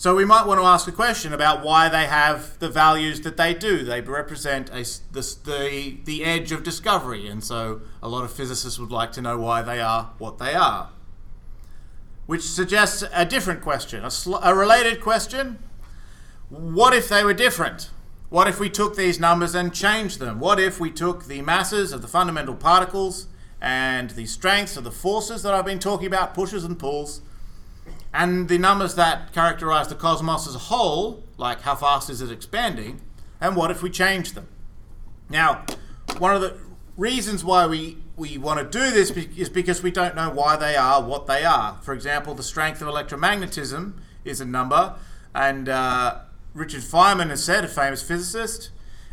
So 0.00 0.14
we 0.14 0.24
might 0.24 0.46
want 0.46 0.58
to 0.58 0.64
ask 0.64 0.88
a 0.88 0.92
question 0.92 1.34
about 1.34 1.62
why 1.62 1.90
they 1.90 2.06
have 2.06 2.58
the 2.58 2.70
values 2.70 3.20
that 3.20 3.36
they 3.36 3.52
do. 3.52 3.84
They 3.84 4.00
represent 4.00 4.70
a, 4.70 4.82
the, 5.12 5.36
the, 5.44 5.98
the 6.04 6.24
edge 6.24 6.52
of 6.52 6.62
discovery, 6.62 7.28
and 7.28 7.44
so 7.44 7.82
a 8.02 8.08
lot 8.08 8.24
of 8.24 8.32
physicists 8.32 8.78
would 8.78 8.90
like 8.90 9.12
to 9.12 9.20
know 9.20 9.36
why 9.36 9.60
they 9.60 9.78
are 9.78 10.12
what 10.16 10.38
they 10.38 10.54
are. 10.54 10.88
Which 12.24 12.44
suggests 12.44 13.04
a 13.12 13.26
different 13.26 13.60
question, 13.60 14.02
a, 14.02 14.10
sl- 14.10 14.36
a 14.36 14.54
related 14.54 15.02
question. 15.02 15.58
What 16.48 16.94
if 16.94 17.10
they 17.10 17.22
were 17.22 17.34
different? 17.34 17.90
What 18.30 18.48
if 18.48 18.58
we 18.58 18.70
took 18.70 18.96
these 18.96 19.20
numbers 19.20 19.54
and 19.54 19.70
changed 19.70 20.18
them? 20.18 20.40
What 20.40 20.58
if 20.58 20.80
we 20.80 20.90
took 20.90 21.26
the 21.26 21.42
masses 21.42 21.92
of 21.92 22.00
the 22.00 22.08
fundamental 22.08 22.54
particles 22.54 23.26
and 23.60 24.08
the 24.08 24.24
strengths 24.24 24.78
of 24.78 24.84
the 24.84 24.90
forces 24.90 25.42
that 25.42 25.52
I've 25.52 25.66
been 25.66 25.78
talking 25.78 26.06
about, 26.06 26.32
pushes 26.32 26.64
and 26.64 26.78
pulls, 26.78 27.20
and 28.12 28.48
the 28.48 28.58
numbers 28.58 28.94
that 28.96 29.32
characterize 29.32 29.88
the 29.88 29.94
cosmos 29.94 30.48
as 30.48 30.54
a 30.54 30.58
whole, 30.58 31.24
like 31.36 31.62
how 31.62 31.74
fast 31.74 32.10
is 32.10 32.20
it 32.20 32.30
expanding, 32.30 33.00
and 33.40 33.56
what 33.56 33.70
if 33.70 33.82
we 33.82 33.90
change 33.90 34.32
them? 34.32 34.48
Now, 35.28 35.64
one 36.18 36.34
of 36.34 36.40
the 36.40 36.58
reasons 36.96 37.44
why 37.44 37.66
we, 37.66 37.98
we 38.16 38.36
want 38.36 38.58
to 38.58 38.78
do 38.78 38.90
this 38.90 39.10
is 39.10 39.48
because 39.48 39.82
we 39.82 39.90
don't 39.90 40.14
know 40.16 40.30
why 40.30 40.56
they 40.56 40.76
are 40.76 41.02
what 41.02 41.26
they 41.26 41.44
are. 41.44 41.78
For 41.82 41.94
example, 41.94 42.34
the 42.34 42.42
strength 42.42 42.82
of 42.82 42.88
electromagnetism 42.88 43.94
is 44.24 44.40
a 44.40 44.44
number, 44.44 44.96
and 45.34 45.68
uh, 45.68 46.18
Richard 46.52 46.82
Feynman 46.82 47.30
has 47.30 47.44
said, 47.44 47.64
a 47.64 47.68
famous 47.68 48.02
physicist, 48.02 48.70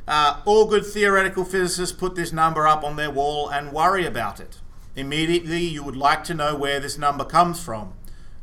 uh, 0.07 0.41
all 0.45 0.65
good 0.65 0.85
theoretical 0.85 1.43
physicists 1.43 1.95
put 1.95 2.15
this 2.15 2.31
number 2.31 2.67
up 2.67 2.83
on 2.83 2.95
their 2.95 3.11
wall 3.11 3.49
and 3.49 3.73
worry 3.73 4.05
about 4.05 4.39
it. 4.39 4.57
Immediately, 4.95 5.63
you 5.63 5.83
would 5.83 5.97
like 5.97 6.23
to 6.25 6.33
know 6.33 6.55
where 6.55 6.79
this 6.79 6.97
number 6.97 7.23
comes 7.23 7.63
from. 7.63 7.93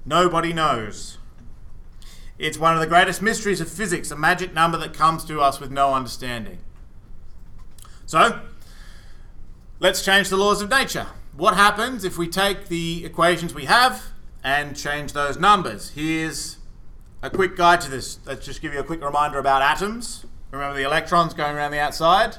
Nobody 0.06 0.52
knows. 0.52 1.18
It's 2.38 2.58
one 2.58 2.74
of 2.74 2.80
the 2.80 2.86
greatest 2.86 3.22
mysteries 3.22 3.60
of 3.60 3.70
physics, 3.70 4.10
a 4.10 4.16
magic 4.16 4.52
number 4.52 4.76
that 4.78 4.92
comes 4.92 5.24
to 5.26 5.40
us 5.40 5.60
with 5.60 5.70
no 5.70 5.94
understanding. 5.94 6.58
So, 8.06 8.40
let's 9.80 10.04
change 10.04 10.28
the 10.28 10.36
laws 10.36 10.60
of 10.60 10.68
nature. 10.68 11.06
What 11.36 11.54
happens 11.54 12.04
if 12.04 12.18
we 12.18 12.28
take 12.28 12.68
the 12.68 13.04
equations 13.04 13.54
we 13.54 13.64
have 13.64 14.02
and 14.42 14.76
change 14.76 15.12
those 15.12 15.38
numbers? 15.38 15.90
Here's 15.90 16.58
a 17.22 17.30
quick 17.30 17.56
guide 17.56 17.80
to 17.82 17.90
this. 17.90 18.18
Let's 18.26 18.44
just 18.44 18.60
give 18.60 18.74
you 18.74 18.80
a 18.80 18.84
quick 18.84 19.02
reminder 19.02 19.38
about 19.38 19.62
atoms. 19.62 20.26
Remember 20.50 20.76
the 20.76 20.84
electrons 20.84 21.34
going 21.34 21.56
around 21.56 21.70
the 21.70 21.80
outside, 21.80 22.36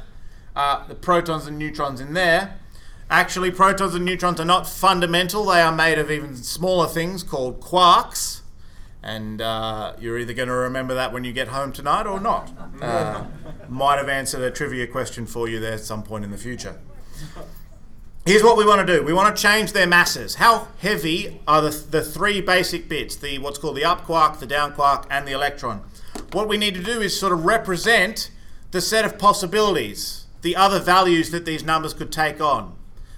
uh, 0.55 0.85
the 0.87 0.95
protons 0.95 1.47
and 1.47 1.57
neutrons 1.57 1.99
in 1.99 2.13
there. 2.13 2.59
Actually, 3.09 3.51
protons 3.51 3.93
and 3.93 4.03
neutrons 4.03 4.39
are 4.39 4.45
not 4.45 4.67
fundamental. 4.67 5.45
They 5.45 5.61
are 5.61 5.71
made 5.71 5.99
of 5.99 6.09
even 6.09 6.35
smaller 6.35 6.87
things 6.87 7.21
called 7.21 7.61
quarks. 7.61 8.41
And 9.03 9.39
uh, 9.39 9.93
you're 9.99 10.17
either 10.17 10.33
going 10.33 10.47
to 10.47 10.55
remember 10.55 10.95
that 10.95 11.13
when 11.13 11.23
you 11.23 11.31
get 11.31 11.49
home 11.49 11.71
tonight 11.71 12.07
or 12.07 12.19
not. 12.19 12.51
Uh, 12.81 13.25
might 13.69 13.97
have 13.97 14.09
answered 14.09 14.41
a 14.41 14.49
trivia 14.49 14.87
question 14.87 15.27
for 15.27 15.47
you 15.47 15.59
there 15.59 15.73
at 15.73 15.81
some 15.81 16.01
point 16.01 16.23
in 16.23 16.31
the 16.31 16.37
future. 16.37 16.79
Here's 18.25 18.41
what 18.41 18.57
we 18.57 18.65
want 18.65 18.85
to 18.85 18.91
do. 18.91 19.03
We 19.03 19.13
want 19.13 19.35
to 19.35 19.39
change 19.39 19.73
their 19.73 19.85
masses. 19.85 20.35
How 20.35 20.69
heavy 20.79 21.39
are 21.47 21.61
the, 21.61 21.69
the 21.69 22.01
three 22.01 22.41
basic 22.41 22.89
bits, 22.89 23.15
the 23.15 23.37
what's 23.37 23.59
called 23.59 23.77
the 23.77 23.85
up 23.85 24.03
quark, 24.05 24.39
the 24.39 24.47
down 24.47 24.73
quark, 24.73 25.05
and 25.11 25.27
the 25.27 25.31
electron? 25.31 25.83
What 26.31 26.47
we 26.47 26.57
need 26.57 26.73
to 26.73 26.81
do 26.81 27.01
is 27.01 27.17
sort 27.17 27.31
of 27.31 27.45
represent 27.45 28.31
the 28.71 28.81
set 28.81 29.05
of 29.05 29.19
possibilities, 29.19 30.25
the 30.41 30.55
other 30.55 30.79
values 30.79 31.29
that 31.29 31.45
these 31.45 31.63
numbers 31.63 31.93
could 31.93 32.11
take 32.11 32.41
on. 32.41 32.75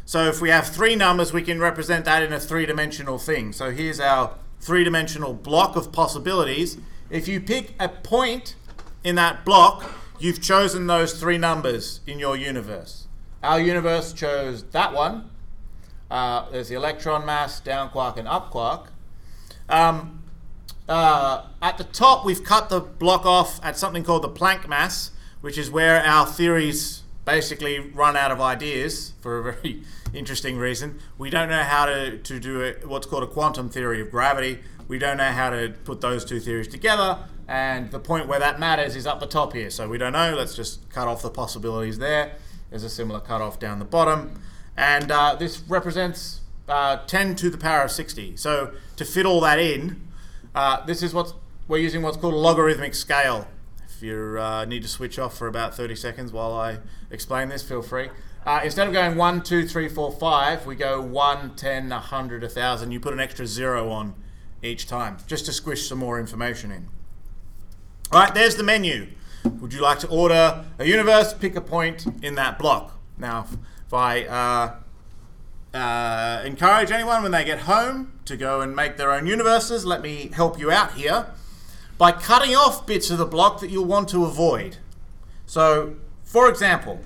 So 0.07 0.23
if 0.23 0.39
we 0.39 0.47
have 0.47 0.69
three 0.69 0.95
numbers, 0.95 1.33
we 1.33 1.41
can 1.41 1.59
represent 1.59 2.05
that 2.05 2.23
in 2.23 2.31
a 2.31 2.39
three-dimensional 2.39 3.17
thing. 3.17 3.51
So 3.51 3.71
here's 3.71 3.99
our 3.99 4.35
three-dimensional 4.61 5.33
block 5.33 5.75
of 5.75 5.91
possibilities. 5.91 6.77
If 7.09 7.27
you 7.27 7.41
pick 7.41 7.73
a 7.77 7.89
point 7.89 8.55
in 9.03 9.15
that 9.15 9.43
block, 9.43 9.83
you've 10.17 10.41
chosen 10.41 10.87
those 10.87 11.19
three 11.19 11.37
numbers 11.37 11.99
in 12.07 12.19
your 12.19 12.37
universe. 12.37 13.07
Our 13.43 13.59
universe 13.59 14.13
chose 14.13 14.63
that 14.71 14.93
one. 14.93 15.29
Uh, 16.09 16.49
there's 16.51 16.69
the 16.69 16.75
electron 16.75 17.25
mass, 17.25 17.59
down 17.59 17.89
quark, 17.89 18.17
and 18.17 18.29
up 18.29 18.49
quark. 18.49 18.93
Um, 19.67 20.23
uh, 20.87 21.47
at 21.61 21.77
the 21.77 21.83
top, 21.83 22.23
we've 22.23 22.45
cut 22.45 22.69
the 22.69 22.79
block 22.79 23.25
off 23.25 23.59
at 23.61 23.77
something 23.77 24.05
called 24.05 24.23
the 24.23 24.29
Planck 24.29 24.69
mass, 24.69 25.11
which 25.41 25.57
is 25.57 25.69
where 25.69 26.01
our 26.01 26.25
theories 26.25 27.03
basically 27.25 27.77
run 27.77 28.15
out 28.15 28.31
of 28.31 28.39
ideas 28.39 29.11
for 29.19 29.37
a 29.37 29.43
very 29.51 29.83
interesting 30.13 30.57
reason. 30.57 30.99
We 31.17 31.29
don't 31.29 31.49
know 31.49 31.63
how 31.63 31.85
to, 31.85 32.17
to 32.17 32.39
do 32.39 32.63
a, 32.63 32.73
what's 32.87 33.05
called 33.05 33.23
a 33.23 33.27
quantum 33.27 33.69
theory 33.69 34.01
of 34.01 34.11
gravity. 34.11 34.59
We 34.87 34.99
don't 34.99 35.17
know 35.17 35.31
how 35.31 35.49
to 35.49 35.73
put 35.83 36.01
those 36.01 36.23
two 36.23 36.39
theories 36.39 36.67
together. 36.67 37.19
And 37.47 37.91
the 37.91 37.99
point 37.99 38.27
where 38.27 38.39
that 38.39 38.59
matters 38.59 38.95
is 38.95 39.07
up 39.07 39.19
the 39.19 39.27
top 39.27 39.53
here. 39.53 39.69
So 39.69 39.87
we 39.87 39.97
don't 39.97 40.13
know. 40.13 40.35
Let's 40.35 40.55
just 40.55 40.89
cut 40.89 41.07
off 41.07 41.21
the 41.21 41.29
possibilities 41.29 41.97
there. 41.97 42.33
There's 42.69 42.83
a 42.83 42.89
similar 42.89 43.19
cutoff 43.19 43.59
down 43.59 43.79
the 43.79 43.85
bottom. 43.85 44.41
And 44.75 45.11
uh, 45.11 45.35
this 45.35 45.61
represents 45.61 46.41
uh, 46.67 47.05
10 47.05 47.35
to 47.37 47.49
the 47.49 47.57
power 47.57 47.83
of 47.83 47.91
60. 47.91 48.35
So 48.37 48.73
to 48.97 49.05
fit 49.05 49.25
all 49.25 49.41
that 49.41 49.59
in, 49.59 50.01
uh, 50.53 50.85
this 50.85 51.01
is 51.01 51.13
what 51.13 51.33
we're 51.67 51.77
using 51.77 52.01
what's 52.01 52.17
called 52.17 52.33
a 52.33 52.37
logarithmic 52.37 52.95
scale. 52.95 53.47
If 53.85 54.03
you 54.03 54.37
uh, 54.39 54.65
need 54.65 54.83
to 54.83 54.87
switch 54.87 55.17
off 55.17 55.37
for 55.37 55.47
about 55.47 55.75
30 55.75 55.95
seconds 55.95 56.31
while 56.31 56.53
I 56.53 56.79
explain 57.09 57.49
this, 57.49 57.63
feel 57.63 57.81
free. 57.81 58.09
Uh, 58.47 58.61
instead 58.63 58.87
of 58.87 58.93
going 58.93 59.17
1, 59.17 59.41
2, 59.41 59.67
3, 59.67 59.89
4, 59.89 60.11
5, 60.13 60.65
we 60.65 60.73
go 60.77 61.01
1, 61.01 61.55
10, 61.57 61.89
100, 61.89 62.41
1,000. 62.43 62.91
You 62.93 62.99
put 63.01 63.11
an 63.11 63.19
extra 63.19 63.45
zero 63.45 63.89
on 63.89 64.15
each 64.63 64.87
time, 64.87 65.17
just 65.27 65.45
to 65.47 65.51
squish 65.51 65.89
some 65.89 65.97
more 65.97 66.17
information 66.17 66.71
in. 66.71 66.87
All 68.09 68.21
right, 68.21 68.33
there's 68.33 68.55
the 68.55 68.63
menu. 68.63 69.09
Would 69.43 69.73
you 69.73 69.81
like 69.81 69.99
to 69.99 70.07
order 70.07 70.63
a 70.79 70.85
universe? 70.85 71.33
Pick 71.33 71.57
a 71.57 71.61
point 71.61 72.07
in 72.23 72.35
that 72.35 72.57
block. 72.57 72.97
Now, 73.17 73.47
if 73.85 73.93
I 73.93 74.23
uh, 74.23 75.77
uh, 75.77 76.41
encourage 76.45 76.89
anyone 76.89 77.23
when 77.23 77.33
they 77.33 77.43
get 77.43 77.59
home 77.59 78.17
to 78.23 78.37
go 78.37 78.61
and 78.61 78.73
make 78.73 78.95
their 78.95 79.11
own 79.11 79.27
universes, 79.27 79.85
let 79.85 80.01
me 80.01 80.31
help 80.33 80.57
you 80.57 80.71
out 80.71 80.93
here 80.93 81.33
by 81.97 82.13
cutting 82.13 82.55
off 82.55 82.87
bits 82.87 83.09
of 83.09 83.17
the 83.17 83.25
block 83.25 83.59
that 83.59 83.69
you'll 83.69 83.83
want 83.83 84.07
to 84.09 84.23
avoid. 84.23 84.77
So, 85.45 85.97
for 86.23 86.47
example, 86.49 87.01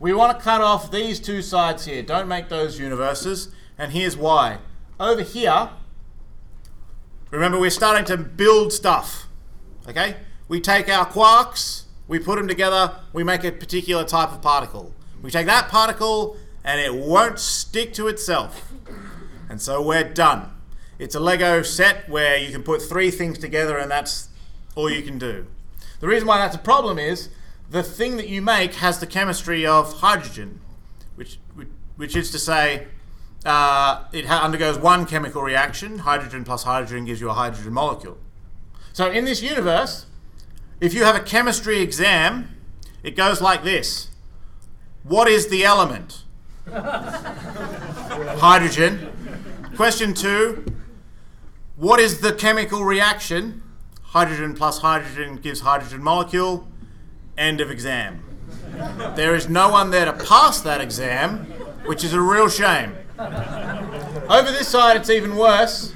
we 0.00 0.14
want 0.14 0.36
to 0.36 0.42
cut 0.42 0.62
off 0.62 0.90
these 0.90 1.20
two 1.20 1.42
sides 1.42 1.84
here. 1.84 2.02
Don't 2.02 2.26
make 2.26 2.48
those 2.48 2.80
universes. 2.80 3.54
And 3.78 3.92
here's 3.92 4.16
why. 4.16 4.58
Over 4.98 5.22
here, 5.22 5.70
remember 7.30 7.60
we're 7.60 7.70
starting 7.70 8.06
to 8.06 8.16
build 8.16 8.72
stuff. 8.72 9.28
Okay? 9.86 10.16
We 10.48 10.60
take 10.60 10.88
our 10.88 11.06
quarks, 11.06 11.84
we 12.08 12.18
put 12.18 12.36
them 12.36 12.48
together, 12.48 12.96
we 13.12 13.22
make 13.22 13.44
a 13.44 13.52
particular 13.52 14.04
type 14.04 14.32
of 14.32 14.40
particle. 14.40 14.92
We 15.22 15.30
take 15.30 15.46
that 15.46 15.68
particle 15.68 16.38
and 16.64 16.80
it 16.80 16.94
won't 16.94 17.38
stick 17.38 17.92
to 17.94 18.08
itself. 18.08 18.72
And 19.50 19.60
so 19.60 19.82
we're 19.82 20.04
done. 20.04 20.50
It's 20.98 21.14
a 21.14 21.20
Lego 21.20 21.62
set 21.62 22.08
where 22.08 22.38
you 22.38 22.52
can 22.52 22.62
put 22.62 22.80
three 22.80 23.10
things 23.10 23.38
together 23.38 23.76
and 23.76 23.90
that's 23.90 24.28
all 24.74 24.90
you 24.90 25.02
can 25.02 25.18
do. 25.18 25.46
The 26.00 26.08
reason 26.08 26.26
why 26.26 26.38
that's 26.38 26.56
a 26.56 26.60
problem 26.60 26.98
is 26.98 27.28
the 27.70 27.82
thing 27.82 28.16
that 28.16 28.28
you 28.28 28.42
make 28.42 28.74
has 28.74 28.98
the 28.98 29.06
chemistry 29.06 29.64
of 29.64 29.94
hydrogen, 30.00 30.60
which 31.14 31.38
which, 31.54 31.68
which 31.96 32.16
is 32.16 32.30
to 32.32 32.38
say, 32.38 32.88
uh, 33.44 34.04
it 34.12 34.26
ha- 34.26 34.42
undergoes 34.42 34.76
one 34.78 35.06
chemical 35.06 35.42
reaction. 35.42 36.00
Hydrogen 36.00 36.44
plus 36.44 36.64
hydrogen 36.64 37.04
gives 37.04 37.20
you 37.20 37.30
a 37.30 37.32
hydrogen 37.32 37.72
molecule. 37.72 38.18
So 38.92 39.10
in 39.10 39.24
this 39.24 39.40
universe, 39.40 40.06
if 40.80 40.92
you 40.92 41.04
have 41.04 41.14
a 41.14 41.20
chemistry 41.20 41.80
exam, 41.80 42.56
it 43.02 43.16
goes 43.16 43.40
like 43.40 43.62
this. 43.62 44.08
What 45.04 45.28
is 45.28 45.48
the 45.48 45.64
element? 45.64 46.24
hydrogen. 48.40 49.12
Question 49.76 50.12
two. 50.12 50.64
What 51.76 52.00
is 52.00 52.20
the 52.20 52.32
chemical 52.32 52.84
reaction? 52.84 53.62
Hydrogen 54.02 54.54
plus 54.54 54.80
hydrogen 54.80 55.36
gives 55.36 55.60
hydrogen 55.60 56.02
molecule. 56.02 56.66
End 57.40 57.62
of 57.62 57.70
exam. 57.70 58.22
There 59.16 59.34
is 59.34 59.48
no 59.48 59.70
one 59.70 59.90
there 59.90 60.04
to 60.04 60.12
pass 60.12 60.60
that 60.60 60.82
exam, 60.82 61.46
which 61.86 62.04
is 62.04 62.12
a 62.12 62.20
real 62.20 62.50
shame. 62.50 62.92
Over 63.18 64.52
this 64.52 64.68
side, 64.68 64.98
it's 64.98 65.08
even 65.08 65.36
worse. 65.36 65.94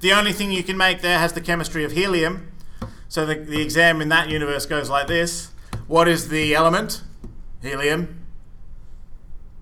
The 0.00 0.12
only 0.14 0.32
thing 0.32 0.50
you 0.50 0.62
can 0.62 0.78
make 0.78 1.02
there 1.02 1.18
has 1.18 1.34
the 1.34 1.42
chemistry 1.42 1.84
of 1.84 1.92
helium. 1.92 2.50
So 3.08 3.26
the, 3.26 3.34
the 3.34 3.60
exam 3.60 4.00
in 4.00 4.08
that 4.08 4.30
universe 4.30 4.64
goes 4.64 4.88
like 4.88 5.06
this 5.06 5.50
What 5.86 6.08
is 6.08 6.30
the 6.30 6.54
element? 6.54 7.02
Helium. 7.60 8.24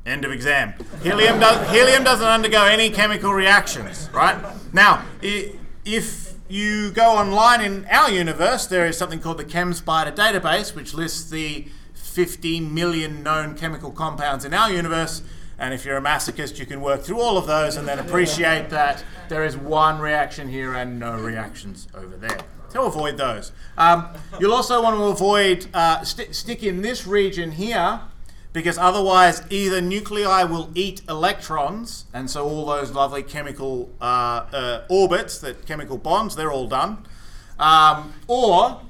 End 0.07 0.25
of 0.25 0.31
exam. 0.31 0.75
Helium, 1.03 1.41
does, 1.41 1.69
helium 1.69 2.05
doesn't 2.05 2.29
undergo 2.29 2.65
any 2.65 2.91
chemical 2.91 3.35
reactions, 3.35 4.09
right? 4.13 4.41
Now, 4.73 5.05
if 5.21 6.34
you 6.55 6.93
go 6.93 7.17
online 7.17 7.61
in 7.61 7.85
our 7.87 8.09
universe, 8.09 8.67
there 8.67 8.87
is 8.87 8.97
something 8.97 9.19
called 9.19 9.39
the 9.39 9.45
ChemSpider 9.45 10.15
database, 10.15 10.73
which 10.73 10.95
lists 10.95 11.29
the 11.29 11.67
50 11.95 12.61
million 12.61 13.25
known 13.25 13.57
chemical 13.57 13.91
compounds 13.91 14.45
in 14.45 14.55
our 14.55 14.71
universe. 14.71 15.23
And 15.59 15.75
if 15.75 15.85
you're 15.85 15.97
a 15.97 16.01
masochist, 16.01 16.61
you 16.61 16.67
can 16.67 16.81
work 16.81 17.03
through 17.03 17.21
all 17.21 17.37
of 17.37 17.49
those 17.49 17.77
and 17.77 17.89
then 17.89 17.99
appreciate 18.07 18.71
that 18.71 19.05
there 19.29 19.45
is 19.45 19.57
one 19.57 19.99
reaction 19.99 20.49
here 20.49 20.75
and 20.75 21.01
no 21.01 21.19
reactions 21.19 21.89
over 21.93 22.17
there. 22.17 22.39
So 22.69 22.87
avoid 22.87 23.17
those. 23.17 23.51
Um, 23.77 24.09
you'll 24.39 24.55
also 24.55 24.81
want 24.81 24.97
to 24.97 25.05
avoid 25.05 25.67
uh, 25.75 26.05
st- 26.05 26.37
stick 26.37 26.63
in 26.63 26.83
this 26.83 27.05
region 27.05 27.51
here 27.51 28.01
because 28.55 28.79
otherwise 28.79 29.43
either 29.51 29.81
nuclei 29.81 30.45
will 30.45 30.71
eat 30.75 31.03
electrons, 31.09 32.07
and 32.15 32.31
so 32.31 32.49
all 32.49 32.65
those 32.65 32.93
lovely 32.93 33.23
chemical 33.23 33.91
uh, 34.01 34.47
uh, 34.53 34.85
orbits, 34.89 35.39
that 35.41 35.67
chemical 35.67 35.99
bonds, 35.99 36.37
they're 36.37 36.53
all 36.53 36.69
done, 36.69 37.05
um, 37.59 38.15
or 38.29 38.81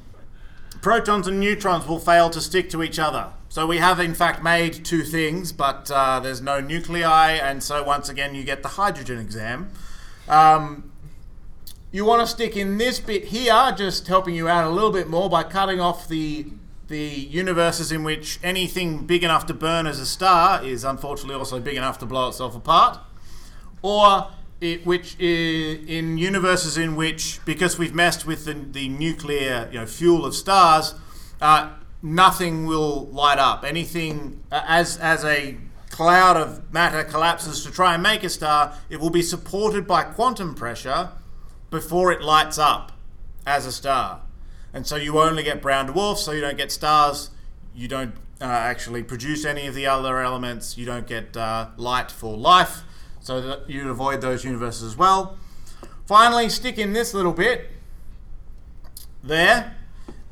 protons 0.82 1.26
and 1.26 1.40
neutrons 1.40 1.88
will 1.88 1.98
fail 1.98 2.28
to 2.28 2.42
stick 2.42 2.68
to 2.68 2.82
each 2.82 2.98
other. 2.98 3.30
So 3.48 3.66
we 3.66 3.78
have 3.78 3.98
in 4.00 4.14
fact 4.14 4.42
made 4.42 4.84
two 4.84 5.02
things, 5.02 5.50
but 5.50 5.90
uh, 5.90 6.20
there's 6.20 6.42
no 6.42 6.60
nuclei, 6.60 7.30
and 7.30 7.62
so 7.62 7.82
once 7.82 8.10
again 8.10 8.34
you 8.34 8.44
get 8.44 8.62
the 8.62 8.68
hydrogen 8.68 9.18
exam. 9.18 9.70
Um, 10.28 10.92
you 11.90 12.04
want 12.04 12.20
to 12.20 12.26
stick 12.26 12.54
in 12.54 12.76
this 12.76 13.00
bit 13.00 13.26
here, 13.26 13.72
just 13.74 14.08
helping 14.08 14.34
you 14.34 14.46
out 14.46 14.66
a 14.66 14.70
little 14.70 14.92
bit 14.92 15.08
more 15.08 15.30
by 15.30 15.42
cutting 15.42 15.80
off 15.80 16.06
the 16.06 16.48
the 16.88 16.98
universes 16.98 17.90
in 17.90 18.04
which 18.04 18.38
anything 18.42 19.06
big 19.06 19.24
enough 19.24 19.46
to 19.46 19.54
burn 19.54 19.86
as 19.86 19.98
a 19.98 20.06
star 20.06 20.62
is 20.62 20.84
unfortunately 20.84 21.34
also 21.34 21.58
big 21.60 21.76
enough 21.76 21.98
to 21.98 22.06
blow 22.06 22.28
itself 22.28 22.54
apart, 22.54 22.98
or 23.82 24.30
it, 24.60 24.84
which 24.84 25.16
is 25.18 25.86
in 25.88 26.18
universes 26.18 26.76
in 26.76 26.96
which, 26.96 27.40
because 27.44 27.78
we've 27.78 27.94
messed 27.94 28.26
with 28.26 28.44
the, 28.44 28.54
the 28.54 28.88
nuclear 28.88 29.68
you 29.72 29.80
know, 29.80 29.86
fuel 29.86 30.24
of 30.24 30.34
stars, 30.34 30.94
uh, 31.40 31.70
nothing 32.02 32.66
will 32.66 33.06
light 33.06 33.38
up. 33.38 33.64
Anything 33.64 34.42
uh, 34.52 34.62
as 34.66 34.96
as 34.98 35.24
a 35.24 35.56
cloud 35.90 36.36
of 36.36 36.72
matter 36.72 37.04
collapses 37.04 37.64
to 37.64 37.70
try 37.70 37.94
and 37.94 38.02
make 38.02 38.24
a 38.24 38.28
star, 38.28 38.74
it 38.90 39.00
will 39.00 39.10
be 39.10 39.22
supported 39.22 39.86
by 39.86 40.02
quantum 40.02 40.54
pressure 40.54 41.10
before 41.70 42.12
it 42.12 42.20
lights 42.20 42.58
up 42.58 42.92
as 43.46 43.66
a 43.66 43.72
star 43.72 44.20
and 44.74 44.86
so 44.86 44.96
you 44.96 45.18
only 45.20 45.42
get 45.42 45.62
brown 45.62 45.86
dwarfs, 45.86 46.22
so 46.22 46.32
you 46.32 46.40
don't 46.40 46.58
get 46.58 46.70
stars. 46.70 47.30
You 47.74 47.88
don't 47.88 48.14
uh, 48.40 48.44
actually 48.44 49.04
produce 49.04 49.44
any 49.44 49.66
of 49.66 49.74
the 49.74 49.86
other 49.86 50.20
elements. 50.20 50.76
You 50.76 50.84
don't 50.84 51.06
get 51.06 51.36
uh, 51.36 51.68
light 51.76 52.10
for 52.10 52.36
life, 52.36 52.82
so 53.20 53.40
that 53.40 53.70
you 53.70 53.88
avoid 53.88 54.20
those 54.20 54.44
universes 54.44 54.82
as 54.82 54.96
well. 54.96 55.38
Finally, 56.06 56.50
stick 56.50 56.76
in 56.76 56.92
this 56.92 57.14
little 57.14 57.32
bit 57.32 57.70
there, 59.22 59.76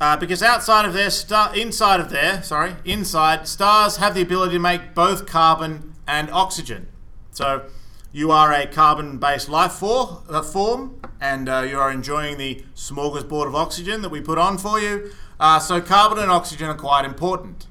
uh, 0.01 0.17
because 0.17 0.43
outside 0.43 0.85
of 0.85 0.93
there, 0.93 1.09
star, 1.09 1.57
inside 1.57 2.01
of 2.01 2.11
there, 2.11 2.43
sorry, 2.43 2.75
inside 2.85 3.49
stars 3.49 3.97
have 3.97 4.15
the 4.15 4.23
ability 4.23 4.55
to 4.55 4.59
make 4.59 4.95
both 4.95 5.25
carbon 5.25 5.95
and 6.07 6.29
oxygen. 6.31 6.89
So 7.31 7.65
you 8.13 8.31
are 8.31 8.53
a 8.53 8.67
carbon 8.67 9.19
based 9.19 9.49
life 9.49 9.83
uh, 9.83 10.43
form 10.43 11.01
and 11.21 11.49
uh, 11.49 11.67
you 11.69 11.79
are 11.79 11.91
enjoying 11.91 12.37
the 12.37 12.63
smorgasbord 12.75 13.47
of 13.47 13.55
oxygen 13.55 14.03
that 14.03 14.11
we 14.11 14.21
put 14.21 14.39
on 14.39 14.59
for 14.59 14.79
you. 14.79 15.11
Uh, 15.41 15.59
so, 15.59 15.81
carbon 15.81 16.19
and 16.19 16.31
oxygen 16.31 16.69
are 16.69 16.77
quite 16.77 17.05
important. 17.05 17.67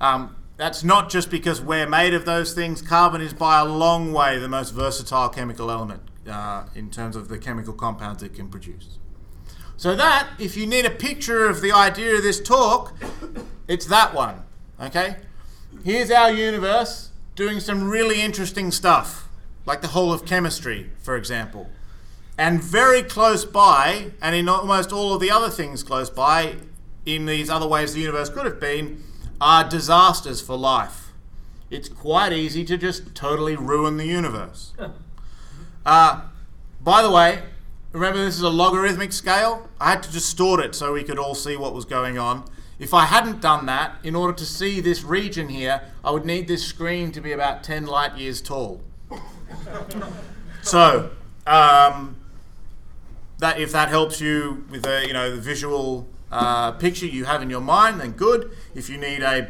Um, 0.00 0.36
that's 0.56 0.84
not 0.84 1.10
just 1.10 1.30
because 1.30 1.60
we're 1.60 1.88
made 1.88 2.14
of 2.14 2.24
those 2.24 2.52
things. 2.52 2.82
Carbon 2.82 3.20
is 3.20 3.32
by 3.32 3.60
a 3.60 3.64
long 3.64 4.12
way 4.12 4.38
the 4.38 4.48
most 4.48 4.70
versatile 4.70 5.28
chemical 5.28 5.70
element 5.70 6.02
uh, 6.28 6.66
in 6.74 6.90
terms 6.90 7.16
of 7.16 7.28
the 7.28 7.38
chemical 7.38 7.72
compounds 7.72 8.22
it 8.22 8.34
can 8.34 8.48
produce. 8.48 8.98
So, 9.76 9.96
that, 9.96 10.28
if 10.38 10.56
you 10.56 10.66
need 10.66 10.84
a 10.84 10.90
picture 10.90 11.48
of 11.48 11.62
the 11.62 11.72
idea 11.72 12.16
of 12.16 12.22
this 12.22 12.40
talk, 12.40 12.94
it's 13.66 13.86
that 13.86 14.14
one. 14.14 14.42
Okay? 14.80 15.16
Here's 15.84 16.10
our 16.10 16.30
universe 16.30 17.10
doing 17.34 17.60
some 17.60 17.88
really 17.88 18.20
interesting 18.20 18.70
stuff 18.70 19.25
like 19.66 19.82
the 19.82 19.88
whole 19.88 20.12
of 20.12 20.24
chemistry, 20.24 20.90
for 21.02 21.16
example. 21.16 21.68
And 22.38 22.62
very 22.62 23.02
close 23.02 23.44
by, 23.44 24.12
and 24.22 24.34
in 24.34 24.48
almost 24.48 24.92
all 24.92 25.12
of 25.12 25.20
the 25.20 25.30
other 25.30 25.50
things 25.50 25.82
close 25.82 26.08
by, 26.08 26.56
in 27.04 27.26
these 27.26 27.50
other 27.50 27.66
ways 27.66 27.92
the 27.92 28.00
universe 28.00 28.28
could 28.28 28.44
have 28.46 28.60
been, 28.60 29.02
are 29.40 29.68
disasters 29.68 30.40
for 30.40 30.56
life. 30.56 31.12
It's 31.68 31.88
quite 31.88 32.32
easy 32.32 32.64
to 32.64 32.78
just 32.78 33.14
totally 33.14 33.56
ruin 33.56 33.96
the 33.96 34.06
universe. 34.06 34.72
Uh, 35.84 36.22
by 36.80 37.02
the 37.02 37.10
way, 37.10 37.42
remember 37.92 38.24
this 38.24 38.36
is 38.36 38.42
a 38.42 38.48
logarithmic 38.48 39.12
scale? 39.12 39.68
I 39.80 39.90
had 39.90 40.02
to 40.04 40.12
distort 40.12 40.60
it 40.60 40.74
so 40.74 40.92
we 40.92 41.02
could 41.02 41.18
all 41.18 41.34
see 41.34 41.56
what 41.56 41.74
was 41.74 41.84
going 41.84 42.18
on. 42.18 42.44
If 42.78 42.92
I 42.92 43.06
hadn't 43.06 43.40
done 43.40 43.66
that, 43.66 43.96
in 44.04 44.14
order 44.14 44.34
to 44.34 44.44
see 44.44 44.80
this 44.80 45.02
region 45.02 45.48
here, 45.48 45.80
I 46.04 46.10
would 46.10 46.26
need 46.26 46.46
this 46.46 46.64
screen 46.64 47.10
to 47.12 47.20
be 47.20 47.32
about 47.32 47.64
10 47.64 47.86
light 47.86 48.16
years 48.16 48.42
tall 48.42 48.82
so, 50.62 51.10
um, 51.46 52.16
that 53.38 53.60
if 53.60 53.72
that 53.72 53.88
helps 53.88 54.20
you 54.20 54.64
with 54.70 54.82
the 54.82 55.04
you 55.06 55.12
know 55.12 55.30
the 55.30 55.40
visual 55.40 56.06
uh, 56.32 56.72
picture 56.72 57.06
you 57.06 57.24
have 57.24 57.42
in 57.42 57.50
your 57.50 57.60
mind, 57.60 58.00
then 58.00 58.12
good. 58.12 58.50
If 58.74 58.88
you 58.88 58.96
need 58.96 59.22
a 59.22 59.48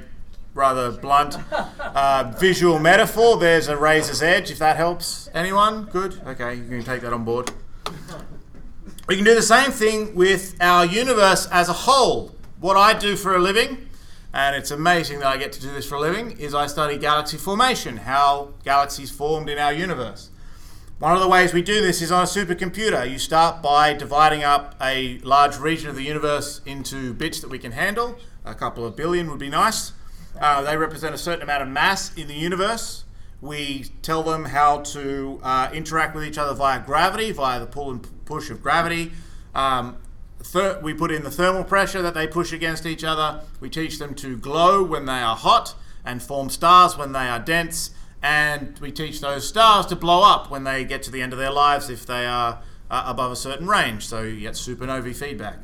rather 0.54 0.90
blunt 0.90 1.36
uh, 1.80 2.32
visual 2.38 2.78
metaphor, 2.78 3.36
there's 3.38 3.68
a 3.68 3.76
razor's 3.76 4.22
edge. 4.22 4.50
If 4.50 4.58
that 4.58 4.76
helps 4.76 5.28
anyone, 5.34 5.84
good. 5.84 6.20
Okay, 6.26 6.54
you 6.54 6.68
can 6.68 6.82
take 6.82 7.02
that 7.02 7.12
on 7.12 7.24
board. 7.24 7.50
We 9.06 9.14
can 9.14 9.24
do 9.24 9.34
the 9.34 9.42
same 9.42 9.70
thing 9.70 10.14
with 10.16 10.56
our 10.60 10.84
universe 10.84 11.46
as 11.52 11.68
a 11.68 11.72
whole. 11.72 12.34
What 12.58 12.76
I 12.76 12.98
do 12.98 13.14
for 13.16 13.36
a 13.36 13.38
living 13.38 13.85
and 14.36 14.54
it's 14.54 14.70
amazing 14.70 15.20
that 15.20 15.28
I 15.28 15.38
get 15.38 15.50
to 15.52 15.62
do 15.62 15.72
this 15.72 15.86
for 15.88 15.94
a 15.94 16.00
living, 16.00 16.32
is 16.32 16.54
I 16.54 16.66
study 16.66 16.98
galaxy 16.98 17.38
formation, 17.38 17.96
how 17.96 18.52
galaxies 18.64 19.10
formed 19.10 19.48
in 19.48 19.56
our 19.56 19.72
universe. 19.72 20.28
One 20.98 21.14
of 21.14 21.20
the 21.20 21.28
ways 21.28 21.54
we 21.54 21.62
do 21.62 21.80
this 21.80 22.02
is 22.02 22.12
on 22.12 22.22
a 22.22 22.26
supercomputer. 22.26 23.10
You 23.10 23.18
start 23.18 23.62
by 23.62 23.94
dividing 23.94 24.44
up 24.44 24.74
a 24.78 25.20
large 25.20 25.56
region 25.56 25.88
of 25.88 25.96
the 25.96 26.02
universe 26.02 26.60
into 26.66 27.14
bits 27.14 27.40
that 27.40 27.48
we 27.48 27.58
can 27.58 27.72
handle. 27.72 28.18
A 28.44 28.54
couple 28.54 28.84
of 28.84 28.94
billion 28.94 29.30
would 29.30 29.38
be 29.38 29.48
nice. 29.48 29.92
Uh, 30.38 30.60
they 30.60 30.76
represent 30.76 31.14
a 31.14 31.18
certain 31.18 31.42
amount 31.42 31.62
of 31.62 31.68
mass 31.70 32.14
in 32.14 32.28
the 32.28 32.34
universe. 32.34 33.04
We 33.40 33.86
tell 34.02 34.22
them 34.22 34.44
how 34.44 34.80
to 34.80 35.40
uh, 35.42 35.70
interact 35.72 36.14
with 36.14 36.24
each 36.24 36.36
other 36.36 36.52
via 36.52 36.80
gravity, 36.84 37.32
via 37.32 37.58
the 37.58 37.66
pull 37.66 37.90
and 37.90 38.06
push 38.26 38.50
of 38.50 38.62
gravity. 38.62 39.12
Um, 39.54 39.96
We 40.82 40.94
put 40.94 41.10
in 41.10 41.22
the 41.22 41.30
thermal 41.30 41.64
pressure 41.64 42.02
that 42.02 42.14
they 42.14 42.26
push 42.26 42.52
against 42.52 42.86
each 42.86 43.04
other. 43.04 43.42
We 43.60 43.68
teach 43.68 43.98
them 43.98 44.14
to 44.16 44.36
glow 44.36 44.82
when 44.82 45.04
they 45.06 45.20
are 45.20 45.36
hot 45.36 45.74
and 46.04 46.22
form 46.22 46.48
stars 46.48 46.96
when 46.96 47.12
they 47.12 47.28
are 47.28 47.38
dense. 47.38 47.90
And 48.22 48.78
we 48.78 48.90
teach 48.90 49.20
those 49.20 49.46
stars 49.46 49.86
to 49.86 49.96
blow 49.96 50.22
up 50.22 50.50
when 50.50 50.64
they 50.64 50.84
get 50.84 51.02
to 51.04 51.10
the 51.10 51.20
end 51.20 51.32
of 51.32 51.38
their 51.38 51.50
lives 51.50 51.90
if 51.90 52.06
they 52.06 52.26
are 52.26 52.62
uh, 52.90 53.04
above 53.06 53.32
a 53.32 53.36
certain 53.36 53.66
range. 53.66 54.06
So 54.06 54.22
you 54.22 54.40
get 54.40 54.54
supernovae 54.54 55.14
feedback. 55.14 55.58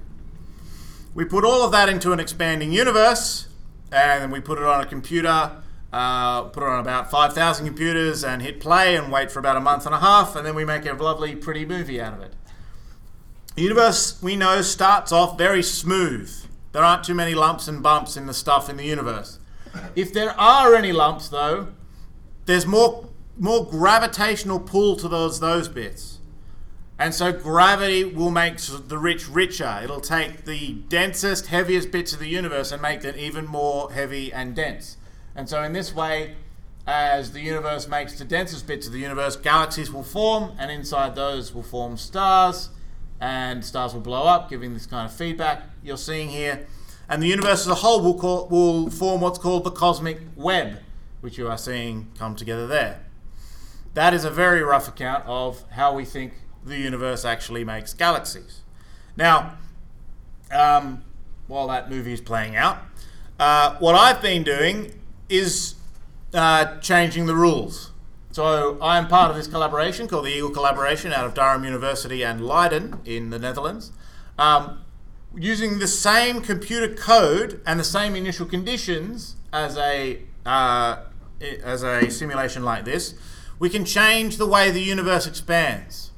We 1.15 1.25
put 1.25 1.45
all 1.45 1.63
of 1.63 1.73
that 1.73 1.89
into 1.89 2.13
an 2.13 2.21
expanding 2.21 2.73
universe 2.73 3.49
and 3.91 4.33
we 4.33 4.41
put 4.41 4.59
it 4.59 4.65
on 4.65 4.81
a 4.81 4.87
computer, 4.87 5.63
uh, 5.93 6.43
put 6.45 6.63
it 6.63 6.69
on 6.69 6.81
about 6.81 7.11
5,000 7.11 7.67
computers 7.67 8.25
and 8.25 8.43
hit 8.43 8.61
play 8.61 8.97
and 8.97 9.13
wait 9.13 9.31
for 9.31 9.39
about 9.39 9.57
a 9.57 9.61
month 9.61 9.87
and 9.87 9.95
a 9.95 9.99
half. 9.99 10.35
And 10.35 10.47
then 10.47 10.55
we 10.55 10.65
make 10.65 10.87
a 10.87 10.93
lovely, 10.93 11.37
pretty 11.37 11.65
movie 11.65 12.01
out 12.01 12.15
of 12.15 12.21
it. 12.21 12.35
The 13.55 13.63
universe 13.63 14.23
we 14.23 14.35
know 14.35 14.63
starts 14.63 15.13
off 15.13 15.37
very 15.37 15.63
smooth. 15.63 16.33
There 16.73 16.83
aren't 16.83 17.05
too 17.05 17.15
many 17.15 17.35
lumps 17.35 17.69
and 17.69 17.83
bumps 17.83 18.17
in 18.17 18.27
the 18.27 18.35
stuff 18.35 18.71
in 18.71 18.79
the 18.79 18.85
universe. 18.85 19.39
If 19.95 20.13
there 20.13 20.39
are 20.41 20.75
any 20.75 20.93
lumps, 20.93 21.29
though, 21.29 21.69
there's 22.47 22.67
more 22.67 23.09
more 23.39 23.67
gravitational 23.67 24.61
pull 24.61 24.97
to 24.97 25.09
those 25.09 25.41
those 25.41 25.69
bits. 25.69 26.19
And 26.99 27.15
so 27.15 27.33
gravity 27.33 28.05
will 28.05 28.31
make 28.31 28.59
the 28.59 28.99
rich 28.99 29.29
richer. 29.29 29.81
It'll 29.83 30.01
take 30.01 30.45
the 30.45 30.75
densest, 30.89 31.47
heaviest 31.47 31.91
bits 31.91 32.13
of 32.13 32.21
the 32.21 32.29
universe 32.29 32.71
and 32.71 32.81
make 32.81 33.01
them 33.01 33.17
even 33.19 33.47
more 33.47 33.93
heavy 33.93 34.33
and 34.33 34.55
dense. 34.55 34.99
And 35.35 35.49
so 35.49 35.63
in 35.63 35.73
this 35.73 35.95
way, 35.95 36.37
as 36.87 37.33
the 37.33 37.41
universe 37.41 37.89
makes 37.89 38.19
the 38.19 38.25
densest 38.25 38.67
bits 38.67 38.87
of 38.87 38.93
the 38.93 39.01
universe, 39.01 39.37
galaxies 39.37 39.91
will 39.91 40.05
form, 40.05 40.53
and 40.59 40.71
inside 40.71 41.15
those 41.15 41.55
will 41.55 41.63
form 41.63 41.97
stars, 41.97 42.69
and 43.23 43.65
stars 43.65 43.95
will 43.95 44.01
blow 44.01 44.25
up, 44.25 44.51
giving 44.51 44.75
this 44.75 44.85
kind 44.85 45.09
of 45.09 45.17
feedback 45.17 45.63
you're 45.81 45.97
seeing 45.97 46.29
here. 46.29 46.67
And 47.09 47.23
the 47.23 47.29
universe 47.29 47.61
as 47.61 47.69
a 47.69 47.77
whole 47.77 48.03
will, 48.03 48.19
call, 48.19 48.49
will 48.49 48.91
form 48.91 49.21
what's 49.21 49.39
called 49.39 49.63
the 49.63 49.71
cosmic 49.71 50.19
web, 50.35 50.81
which 51.21 51.39
you 51.39 51.47
are 51.47 51.57
seeing 51.57 52.11
come 52.19 52.35
together 52.35 52.67
there. 52.67 53.05
That 53.95 54.13
is 54.13 54.25
a 54.25 54.31
very 54.31 54.61
rough 54.61 54.89
account 54.89 55.25
of 55.27 55.63
how 55.71 55.95
we 55.95 56.05
think 56.05 56.33
the 56.65 56.77
universe 56.77 57.25
actually 57.25 57.63
makes 57.65 57.95
galaxies. 57.95 58.63
Now, 59.17 59.57
um, 60.51 61.05
while 61.47 61.69
that 61.69 61.89
movie 61.89 62.15
is 62.15 62.21
playing 62.21 62.57
out, 62.57 62.79
uh, 63.39 63.77
what 63.79 63.95
I've 63.95 64.21
been 64.21 64.43
doing 64.43 64.99
is 65.29 65.77
uh, 66.35 66.79
changing 66.79 67.27
the 67.27 67.37
rules. 67.37 67.92
So 68.33 68.79
I 68.81 68.97
am 68.97 69.09
part 69.09 69.31
of 69.31 69.37
this 69.37 69.47
collaboration 69.47 70.09
called 70.09 70.25
the 70.25 70.31
Eagle 70.31 70.49
Collaboration 70.49 71.13
out 71.13 71.27
of 71.27 71.35
Durham 71.35 71.65
University 71.65 72.25
and 72.25 72.43
Leiden 72.43 72.99
in 73.05 73.29
the 73.29 73.39
Netherlands. 73.39 73.93
Um, 74.39 74.81
using 75.37 75.81
the 75.81 75.87
same 75.87 76.41
computer 76.41 76.95
code 76.95 77.61
and 77.67 77.79
the 77.79 77.85
same 77.85 78.17
initial 78.17 78.47
conditions 78.47 79.37
as 79.53 79.77
a 79.77 80.23
uh, 80.47 81.03
as 81.63 81.83
a 81.83 82.11
simulation 82.11 82.63
like 82.63 82.87
this, 82.87 83.15
we 83.59 83.69
can 83.69 83.85
change 83.85 84.39
the 84.39 84.47
way 84.47 84.71
the 84.71 84.81
universe 84.81 85.27
expands. 85.27 86.13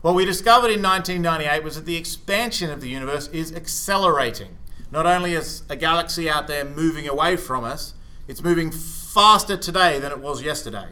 What 0.00 0.14
we 0.14 0.24
discovered 0.24 0.70
in 0.70 0.80
1998 0.80 1.64
was 1.64 1.74
that 1.74 1.86
the 1.86 1.96
expansion 1.96 2.70
of 2.70 2.80
the 2.80 2.88
universe 2.88 3.26
is 3.28 3.52
accelerating. 3.52 4.58
Not 4.92 5.06
only 5.06 5.32
is 5.32 5.64
a 5.68 5.74
galaxy 5.74 6.30
out 6.30 6.46
there 6.46 6.64
moving 6.64 7.08
away 7.08 7.36
from 7.36 7.64
us, 7.64 7.94
it's 8.28 8.44
moving 8.44 8.70
faster 8.70 9.56
today 9.56 9.98
than 9.98 10.12
it 10.12 10.20
was 10.20 10.40
yesterday. 10.40 10.90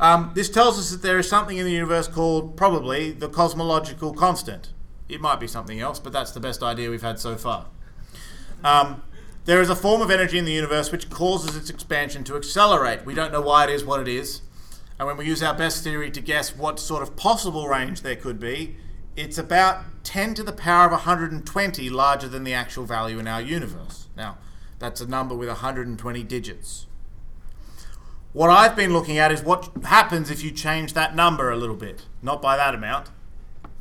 Um, 0.00 0.32
this 0.34 0.48
tells 0.48 0.78
us 0.78 0.90
that 0.90 1.02
there 1.02 1.18
is 1.18 1.28
something 1.28 1.58
in 1.58 1.66
the 1.66 1.72
universe 1.72 2.08
called 2.08 2.56
probably 2.56 3.12
the 3.12 3.28
cosmological 3.28 4.14
constant. 4.14 4.72
It 5.10 5.20
might 5.20 5.38
be 5.38 5.46
something 5.46 5.78
else, 5.78 5.98
but 5.98 6.12
that's 6.12 6.32
the 6.32 6.40
best 6.40 6.62
idea 6.62 6.88
we've 6.88 7.02
had 7.02 7.18
so 7.18 7.36
far. 7.36 7.66
Um, 8.64 9.02
there 9.44 9.60
is 9.60 9.68
a 9.68 9.76
form 9.76 10.00
of 10.00 10.10
energy 10.10 10.38
in 10.38 10.46
the 10.46 10.52
universe 10.52 10.90
which 10.90 11.10
causes 11.10 11.54
its 11.54 11.68
expansion 11.68 12.24
to 12.24 12.36
accelerate. 12.36 13.04
We 13.04 13.14
don't 13.14 13.30
know 13.30 13.42
why 13.42 13.64
it 13.64 13.70
is 13.70 13.84
what 13.84 14.00
it 14.00 14.08
is. 14.08 14.40
And 14.98 15.06
when 15.06 15.18
we 15.18 15.26
use 15.26 15.42
our 15.42 15.54
best 15.54 15.84
theory 15.84 16.10
to 16.12 16.20
guess 16.20 16.56
what 16.56 16.80
sort 16.80 17.02
of 17.02 17.16
possible 17.16 17.68
range 17.68 18.00
there 18.00 18.16
could 18.16 18.40
be, 18.40 18.76
it's 19.16 19.36
about 19.36 20.04
10 20.04 20.32
to 20.34 20.42
the 20.42 20.52
power 20.52 20.86
of 20.86 20.92
120 20.92 21.90
larger 21.90 22.28
than 22.28 22.44
the 22.44 22.54
actual 22.54 22.84
value 22.84 23.18
in 23.18 23.28
our 23.28 23.42
universe. 23.42 24.08
Now, 24.16 24.38
that's 24.78 25.02
a 25.02 25.06
number 25.06 25.34
with 25.34 25.48
120 25.48 26.22
digits. 26.22 26.86
What 28.32 28.48
I've 28.48 28.76
been 28.76 28.92
looking 28.92 29.18
at 29.18 29.32
is 29.32 29.42
what 29.42 29.70
happens 29.84 30.30
if 30.30 30.44
you 30.44 30.52
change 30.52 30.92
that 30.92 31.16
number 31.16 31.50
a 31.50 31.56
little 31.56 31.74
bit, 31.74 32.06
not 32.22 32.40
by 32.40 32.56
that 32.56 32.76
amount. 32.76 33.10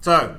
So, 0.01 0.37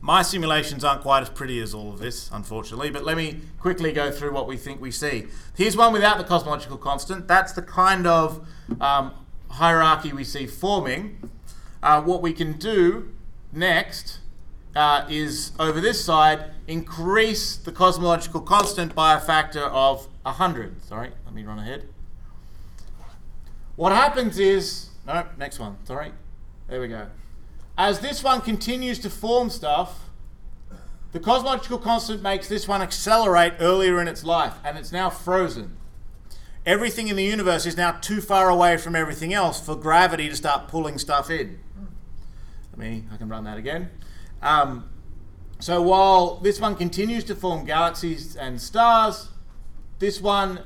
my 0.00 0.22
simulations 0.22 0.82
aren't 0.82 1.02
quite 1.02 1.22
as 1.22 1.30
pretty 1.30 1.60
as 1.60 1.72
all 1.72 1.92
of 1.92 2.00
this, 2.00 2.28
unfortunately, 2.32 2.90
but 2.90 3.04
let 3.04 3.16
me 3.16 3.42
quickly 3.60 3.92
go 3.92 4.10
through 4.10 4.32
what 4.32 4.48
we 4.48 4.56
think 4.56 4.80
we 4.80 4.90
see. 4.90 5.26
Here's 5.54 5.76
one 5.76 5.92
without 5.92 6.18
the 6.18 6.24
cosmological 6.24 6.76
constant. 6.76 7.28
That's 7.28 7.52
the 7.52 7.62
kind 7.62 8.04
of 8.04 8.44
um, 8.80 9.12
hierarchy 9.48 10.12
we 10.12 10.24
see 10.24 10.46
forming. 10.46 11.30
Uh, 11.84 12.02
what 12.02 12.22
we 12.22 12.32
can 12.32 12.54
do 12.54 13.12
next 13.52 14.18
uh, 14.74 15.06
is 15.08 15.52
over 15.60 15.80
this 15.80 16.04
side 16.04 16.50
increase 16.66 17.56
the 17.56 17.70
cosmological 17.72 18.40
constant 18.40 18.94
by 18.94 19.14
a 19.14 19.20
factor 19.20 19.64
of 19.66 20.08
100. 20.22 20.82
Sorry, 20.82 21.10
let 21.24 21.34
me 21.34 21.44
run 21.44 21.60
ahead. 21.60 21.86
What 23.80 23.92
happens 23.92 24.38
is, 24.38 24.90
no, 25.06 25.24
next 25.38 25.58
one, 25.58 25.78
sorry. 25.84 26.12
There 26.68 26.82
we 26.82 26.88
go. 26.88 27.06
As 27.78 28.00
this 28.00 28.22
one 28.22 28.42
continues 28.42 28.98
to 28.98 29.08
form 29.08 29.48
stuff, 29.48 30.10
the 31.12 31.18
cosmological 31.18 31.78
constant 31.78 32.20
makes 32.20 32.46
this 32.46 32.68
one 32.68 32.82
accelerate 32.82 33.54
earlier 33.58 33.98
in 34.02 34.06
its 34.06 34.22
life, 34.22 34.52
and 34.64 34.76
it's 34.76 34.92
now 34.92 35.08
frozen. 35.08 35.78
Everything 36.66 37.08
in 37.08 37.16
the 37.16 37.24
universe 37.24 37.64
is 37.64 37.74
now 37.74 37.92
too 37.92 38.20
far 38.20 38.50
away 38.50 38.76
from 38.76 38.94
everything 38.94 39.32
else 39.32 39.58
for 39.64 39.74
gravity 39.74 40.28
to 40.28 40.36
start 40.36 40.68
pulling 40.68 40.98
stuff 40.98 41.30
in. 41.30 41.58
Let 42.72 42.78
me, 42.78 43.04
I 43.10 43.16
can 43.16 43.30
run 43.30 43.44
that 43.44 43.56
again. 43.56 43.88
Um, 44.42 44.90
so 45.58 45.80
while 45.80 46.36
this 46.36 46.60
one 46.60 46.76
continues 46.76 47.24
to 47.24 47.34
form 47.34 47.64
galaxies 47.64 48.36
and 48.36 48.60
stars, 48.60 49.30
this 50.00 50.20
one, 50.20 50.64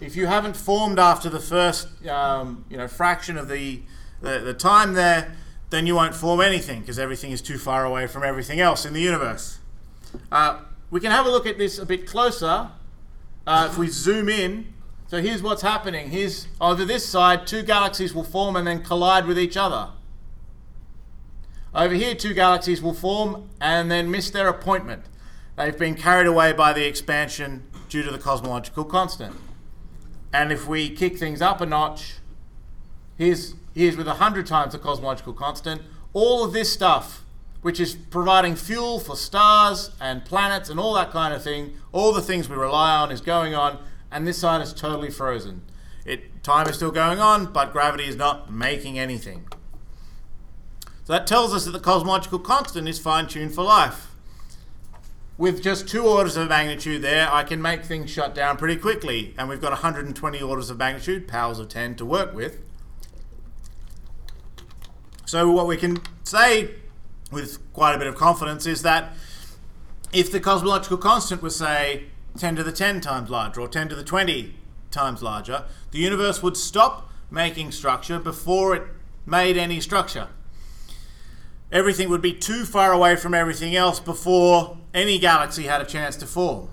if 0.00 0.16
you 0.16 0.26
haven't 0.26 0.56
formed 0.56 0.98
after 0.98 1.30
the 1.30 1.40
first, 1.40 2.06
um, 2.06 2.64
you 2.68 2.76
know, 2.76 2.88
fraction 2.88 3.38
of 3.38 3.48
the, 3.48 3.82
the, 4.20 4.40
the 4.40 4.54
time 4.54 4.94
there, 4.94 5.36
then 5.70 5.86
you 5.86 5.94
won't 5.94 6.14
form 6.14 6.40
anything 6.40 6.80
because 6.80 6.98
everything 6.98 7.30
is 7.30 7.40
too 7.40 7.58
far 7.58 7.84
away 7.84 8.06
from 8.06 8.22
everything 8.22 8.60
else 8.60 8.84
in 8.84 8.92
the 8.92 9.00
universe. 9.00 9.58
Uh, 10.30 10.60
we 10.90 11.00
can 11.00 11.10
have 11.10 11.24
a 11.24 11.30
look 11.30 11.46
at 11.46 11.56
this 11.56 11.78
a 11.78 11.86
bit 11.86 12.06
closer 12.06 12.68
uh, 13.46 13.68
if 13.70 13.78
we 13.78 13.88
zoom 13.88 14.28
in. 14.28 14.72
So 15.06 15.20
here's 15.20 15.42
what's 15.42 15.62
happening. 15.62 16.10
Here's 16.10 16.48
over 16.60 16.84
this 16.84 17.06
side, 17.06 17.46
two 17.46 17.62
galaxies 17.62 18.14
will 18.14 18.24
form 18.24 18.56
and 18.56 18.66
then 18.66 18.82
collide 18.82 19.26
with 19.26 19.38
each 19.38 19.56
other. 19.56 19.90
Over 21.74 21.94
here, 21.94 22.14
two 22.14 22.34
galaxies 22.34 22.82
will 22.82 22.94
form 22.94 23.48
and 23.60 23.90
then 23.90 24.10
miss 24.10 24.30
their 24.30 24.48
appointment. 24.48 25.04
They've 25.56 25.76
been 25.78 25.94
carried 25.94 26.26
away 26.26 26.52
by 26.52 26.72
the 26.72 26.86
expansion 26.86 27.64
due 27.88 28.02
to 28.02 28.10
the 28.10 28.18
cosmological 28.18 28.84
constant. 28.84 29.34
And 30.32 30.50
if 30.50 30.66
we 30.66 30.90
kick 30.90 31.18
things 31.18 31.42
up 31.42 31.60
a 31.60 31.66
notch, 31.66 32.14
here's 33.18 33.54
is 33.74 33.96
with 33.96 34.06
100 34.06 34.46
times 34.46 34.72
the 34.72 34.78
cosmological 34.78 35.32
constant. 35.32 35.82
All 36.12 36.44
of 36.44 36.52
this 36.52 36.72
stuff, 36.72 37.24
which 37.62 37.80
is 37.80 37.94
providing 37.94 38.54
fuel 38.54 39.00
for 39.00 39.16
stars 39.16 39.90
and 40.00 40.24
planets 40.24 40.68
and 40.68 40.78
all 40.78 40.94
that 40.94 41.10
kind 41.10 41.32
of 41.32 41.42
thing, 41.42 41.74
all 41.90 42.12
the 42.12 42.20
things 42.20 42.48
we 42.48 42.56
rely 42.56 42.94
on 42.94 43.10
is 43.10 43.20
going 43.20 43.54
on, 43.54 43.78
and 44.10 44.26
this 44.26 44.38
side 44.38 44.60
is 44.60 44.72
totally 44.74 45.10
frozen. 45.10 45.62
It, 46.04 46.42
time 46.42 46.68
is 46.68 46.76
still 46.76 46.90
going 46.90 47.18
on, 47.18 47.52
but 47.52 47.72
gravity 47.72 48.04
is 48.04 48.16
not 48.16 48.52
making 48.52 48.98
anything. 48.98 49.46
So 51.04 51.14
that 51.14 51.26
tells 51.26 51.54
us 51.54 51.64
that 51.64 51.72
the 51.72 51.80
cosmological 51.80 52.40
constant 52.40 52.88
is 52.88 52.98
fine 52.98 53.26
tuned 53.26 53.54
for 53.54 53.64
life. 53.64 54.11
With 55.38 55.62
just 55.62 55.88
two 55.88 56.06
orders 56.06 56.36
of 56.36 56.48
magnitude 56.48 57.02
there, 57.02 57.32
I 57.32 57.42
can 57.42 57.62
make 57.62 57.84
things 57.84 58.10
shut 58.10 58.34
down 58.34 58.58
pretty 58.58 58.76
quickly, 58.76 59.34
and 59.38 59.48
we've 59.48 59.60
got 59.60 59.70
120 59.70 60.42
orders 60.42 60.68
of 60.68 60.78
magnitude, 60.78 61.26
powers 61.26 61.58
of 61.58 61.68
10 61.68 61.96
to 61.96 62.04
work 62.04 62.34
with. 62.34 62.58
So, 65.24 65.50
what 65.50 65.66
we 65.66 65.78
can 65.78 66.02
say 66.24 66.74
with 67.30 67.58
quite 67.72 67.94
a 67.94 67.98
bit 67.98 68.06
of 68.06 68.14
confidence 68.14 68.66
is 68.66 68.82
that 68.82 69.14
if 70.12 70.30
the 70.30 70.38
cosmological 70.38 70.98
constant 70.98 71.42
was, 71.42 71.56
say, 71.56 72.04
10 72.36 72.56
to 72.56 72.62
the 72.62 72.72
10 72.72 73.00
times 73.00 73.30
larger 73.30 73.62
or 73.62 73.68
10 73.68 73.88
to 73.88 73.94
the 73.94 74.04
20 74.04 74.54
times 74.90 75.22
larger, 75.22 75.64
the 75.90 75.98
universe 75.98 76.42
would 76.42 76.56
stop 76.56 77.10
making 77.30 77.72
structure 77.72 78.18
before 78.18 78.76
it 78.76 78.82
made 79.24 79.56
any 79.56 79.80
structure. 79.80 80.28
Everything 81.70 82.10
would 82.10 82.20
be 82.20 82.34
too 82.34 82.66
far 82.66 82.92
away 82.92 83.16
from 83.16 83.32
everything 83.32 83.74
else 83.74 83.98
before 83.98 84.76
any 84.94 85.18
galaxy 85.18 85.64
had 85.64 85.80
a 85.80 85.86
chance 85.86 86.16
to 86.16 86.26
form. 86.26 86.68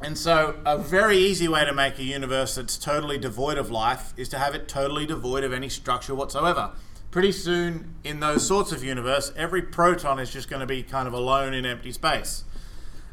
And 0.00 0.18
so, 0.18 0.56
a 0.66 0.76
very 0.76 1.16
easy 1.16 1.48
way 1.48 1.64
to 1.64 1.72
make 1.72 1.98
a 1.98 2.04
universe 2.04 2.56
that's 2.56 2.76
totally 2.76 3.16
devoid 3.16 3.56
of 3.58 3.70
life 3.70 4.12
is 4.16 4.28
to 4.30 4.38
have 4.38 4.54
it 4.54 4.68
totally 4.68 5.06
devoid 5.06 5.44
of 5.44 5.52
any 5.52 5.68
structure 5.68 6.14
whatsoever 6.14 6.72
pretty 7.14 7.30
soon 7.30 7.94
in 8.02 8.18
those 8.18 8.44
sorts 8.44 8.72
of 8.72 8.82
universe, 8.82 9.32
every 9.36 9.62
proton 9.62 10.18
is 10.18 10.32
just 10.32 10.50
going 10.50 10.58
to 10.58 10.66
be 10.66 10.82
kind 10.82 11.06
of 11.06 11.14
alone 11.14 11.54
in 11.54 11.64
empty 11.64 11.92
space, 11.92 12.42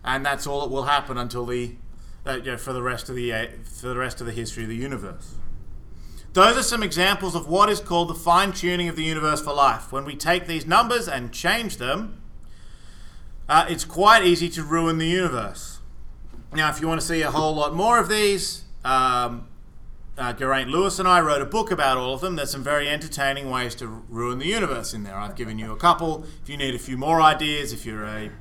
and 0.04 0.26
that's 0.26 0.48
all 0.48 0.62
that 0.62 0.72
will 0.74 0.86
happen 0.86 1.20
until 1.20 1.46
the 1.46 1.76
uh, 2.26 2.32
you 2.38 2.54
know, 2.54 2.58
for 2.58 2.74
the 2.74 2.82
rest 2.82 3.10
of 3.10 3.16
the 3.16 3.32
uh, 3.32 3.46
for 3.64 3.90
the 3.90 3.96
rest 3.96 4.20
of 4.20 4.26
the 4.26 4.34
history 4.34 4.64
of 4.64 4.70
the 4.70 4.76
universe. 4.76 5.36
Those 6.34 6.58
are 6.58 6.64
some 6.64 6.82
examples 6.82 7.36
of 7.36 7.48
what 7.48 7.70
is 7.70 7.80
called 7.80 8.08
the 8.08 8.16
fine 8.16 8.54
tuning 8.54 8.90
of 8.90 8.96
the 8.96 9.04
universe 9.04 9.40
for 9.40 9.54
life. 9.54 9.92
When 9.92 10.04
we 10.04 10.16
take 10.16 10.48
these 10.48 10.66
numbers 10.66 11.08
and 11.08 11.32
change 11.32 11.78
them, 11.78 12.21
uh, 13.52 13.66
it's 13.68 13.84
quite 13.84 14.24
easy 14.24 14.48
to 14.48 14.64
ruin 14.64 14.98
the 14.98 15.06
universe. 15.06 15.80
Now, 16.54 16.70
if 16.70 16.80
you 16.80 16.88
want 16.88 17.02
to 17.02 17.06
see 17.06 17.22
a 17.22 17.32
whole 17.32 17.54
lot 17.54 17.74
more 17.76 18.00
of 18.00 18.08
these, 18.08 18.64
um, 18.86 19.50
uh, 20.18 20.32
Geraint 20.32 20.70
Lewis 20.70 21.00
and 21.00 21.08
I 21.08 21.20
wrote 21.20 21.42
a 21.42 21.46
book 21.46 21.70
about 21.70 21.98
all 21.98 22.14
of 22.14 22.22
them. 22.22 22.38
There's 22.38 22.52
some 22.52 22.64
very 22.64 22.88
entertaining 22.88 23.50
ways 23.50 23.76
to 23.76 23.88
ruin 23.88 24.40
the 24.40 24.48
universe 24.48 24.94
in 24.94 25.04
there. 25.04 25.18
I've 25.18 25.36
given 25.36 25.60
you 25.60 25.74
a 25.74 25.76
couple. 25.76 26.24
If 26.42 26.50
you 26.50 26.56
need 26.56 26.76
a 26.76 26.80
few 26.80 26.98
more 26.98 27.22
ideas, 27.22 27.74
if 27.74 27.86
you're 27.86 28.06
a 28.06 28.32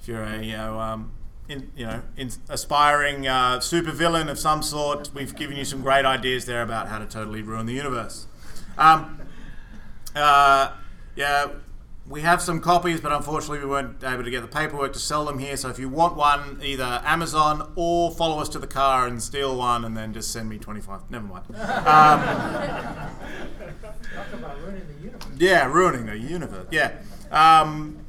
if 0.00 0.08
you're 0.08 0.22
a 0.22 0.42
you 0.42 0.56
know 0.56 0.80
um, 0.80 1.12
in, 1.50 1.70
you 1.76 1.84
know, 1.84 2.02
in 2.16 2.30
aspiring 2.48 3.28
uh, 3.28 3.58
supervillain 3.58 4.30
of 4.30 4.38
some 4.38 4.62
sort, 4.62 5.10
we've 5.12 5.36
given 5.36 5.58
you 5.58 5.66
some 5.66 5.82
great 5.82 6.06
ideas 6.06 6.46
there 6.46 6.62
about 6.62 6.88
how 6.88 6.98
to 6.98 7.04
totally 7.04 7.42
ruin 7.42 7.66
the 7.66 7.74
universe. 7.74 8.26
Um, 8.78 9.20
uh, 10.16 10.72
yeah, 11.14 11.48
we 12.10 12.22
have 12.22 12.42
some 12.42 12.60
copies, 12.60 13.00
but 13.00 13.12
unfortunately 13.12 13.60
we 13.60 13.66
weren't 13.66 14.02
able 14.02 14.24
to 14.24 14.30
get 14.30 14.42
the 14.42 14.48
paperwork 14.48 14.92
to 14.92 14.98
sell 14.98 15.24
them 15.24 15.38
here. 15.38 15.56
So 15.56 15.68
if 15.68 15.78
you 15.78 15.88
want 15.88 16.16
one, 16.16 16.58
either 16.60 17.00
Amazon 17.04 17.72
or 17.76 18.10
follow 18.10 18.40
us 18.40 18.48
to 18.50 18.58
the 18.58 18.66
car 18.66 19.06
and 19.06 19.22
steal 19.22 19.56
one, 19.56 19.84
and 19.84 19.96
then 19.96 20.12
just 20.12 20.32
send 20.32 20.48
me 20.48 20.58
twenty 20.58 20.80
five. 20.80 21.08
Never 21.08 21.26
mind. 21.26 21.44
Um, 21.90 22.20
yeah, 25.38 25.66
ruining 25.66 26.06
the 26.06 26.18
universe. 26.18 26.66
Yeah. 26.70 26.92
Um, 27.30 28.04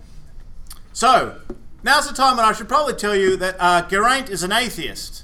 so 0.94 1.40
now's 1.84 2.08
the 2.08 2.14
time 2.16 2.38
when 2.38 2.46
I 2.46 2.54
should 2.54 2.68
probably 2.68 2.96
tell 2.96 3.16
you 3.16 3.38
that 3.38 3.56
uh, 3.60 3.88
Geraint 3.88 4.30
is 4.30 4.42
an 4.42 4.52
atheist. 4.52 5.24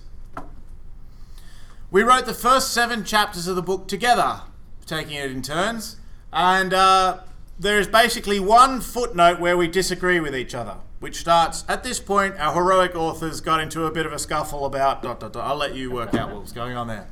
We 1.89 2.03
wrote 2.03 2.25
the 2.25 2.34
first 2.34 2.73
seven 2.73 3.03
chapters 3.03 3.47
of 3.47 3.55
the 3.55 3.61
book 3.63 3.88
together, 3.88 4.41
taking 4.86 5.15
it 5.15 5.32
in 5.32 5.41
turns, 5.41 5.97
and. 6.32 6.73
Uh, 6.75 7.19
there 7.60 7.80
is 7.80 7.88
basically 7.88 8.39
one 8.39 8.82
footnote 8.82 9.39
where 9.39 9.58
we 9.58 9.68
disagree 9.68 10.20
with 10.20 10.36
each 10.36 10.53
other, 10.53 10.76
which 10.99 11.18
starts 11.18 11.64
at 11.68 11.84
this 11.84 11.99
point. 11.99 12.36
Our 12.38 12.53
heroic 12.53 12.95
authors 12.95 13.41
got 13.41 13.60
into 13.60 13.86
a 13.86 13.91
bit 13.91 14.05
of 14.05 14.14
a 14.14 14.20
scuffle 14.20 14.66
about. 14.66 15.01
Dot, 15.01 15.20
dot, 15.20 15.34
dot. 15.34 15.45
I'll 15.45 15.55
let 15.55 15.76
you 15.76 15.91
work 15.91 16.14
out 16.14 16.32
what 16.32 16.41
was 16.41 16.51
going 16.51 16.78
on 16.78 16.88
there. 16.88 17.08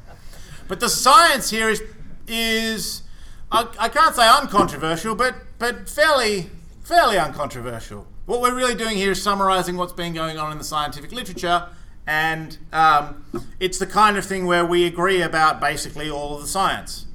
But 0.67 0.79
the 0.79 0.89
science 0.89 1.49
here 1.49 1.69
is 1.69 1.81
is 2.27 3.03
I, 3.51 3.67
I 3.79 3.89
can't 3.89 4.15
say 4.15 4.27
uncontroversial, 4.27 5.15
but 5.15 5.35
but 5.57 5.89
fairly 5.89 6.49
fairly 6.83 7.17
uncontroversial. 7.17 8.07
What 8.25 8.41
we're 8.41 8.55
really 8.55 8.75
doing 8.75 8.97
here 8.97 9.11
is 9.11 9.21
summarizing 9.21 9.77
what's 9.77 9.93
been 9.93 10.13
going 10.13 10.37
on 10.37 10.51
in 10.51 10.57
the 10.57 10.63
scientific 10.63 11.11
literature, 11.11 11.69
and 12.07 12.57
um, 12.73 13.23
it's 13.59 13.77
the 13.77 13.85
kind 13.85 14.17
of 14.17 14.25
thing 14.25 14.45
where 14.45 14.65
we 14.65 14.85
agree 14.85 15.21
about 15.21 15.59
basically 15.59 16.09
all 16.09 16.35
of 16.35 16.41
the 16.41 16.47
science. 16.47 17.05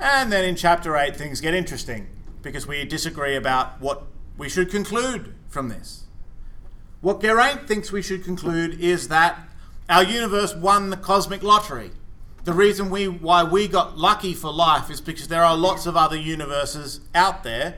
And 0.00 0.32
then 0.32 0.44
in 0.44 0.54
chapter 0.54 0.96
8, 0.96 1.16
things 1.16 1.40
get 1.40 1.54
interesting 1.54 2.08
because 2.42 2.66
we 2.66 2.84
disagree 2.84 3.36
about 3.36 3.80
what 3.80 4.04
we 4.36 4.48
should 4.48 4.70
conclude 4.70 5.34
from 5.48 5.68
this. 5.68 6.04
What 7.00 7.20
Geraint 7.20 7.68
thinks 7.68 7.92
we 7.92 8.02
should 8.02 8.24
conclude 8.24 8.80
is 8.80 9.08
that 9.08 9.38
our 9.88 10.02
universe 10.02 10.54
won 10.54 10.90
the 10.90 10.96
cosmic 10.96 11.42
lottery. 11.42 11.92
The 12.44 12.52
reason 12.52 12.90
we 12.90 13.08
why 13.08 13.44
we 13.44 13.68
got 13.68 13.98
lucky 13.98 14.34
for 14.34 14.52
life 14.52 14.90
is 14.90 15.00
because 15.00 15.28
there 15.28 15.44
are 15.44 15.56
lots 15.56 15.86
of 15.86 15.96
other 15.96 16.16
universes 16.16 17.00
out 17.14 17.42
there. 17.42 17.76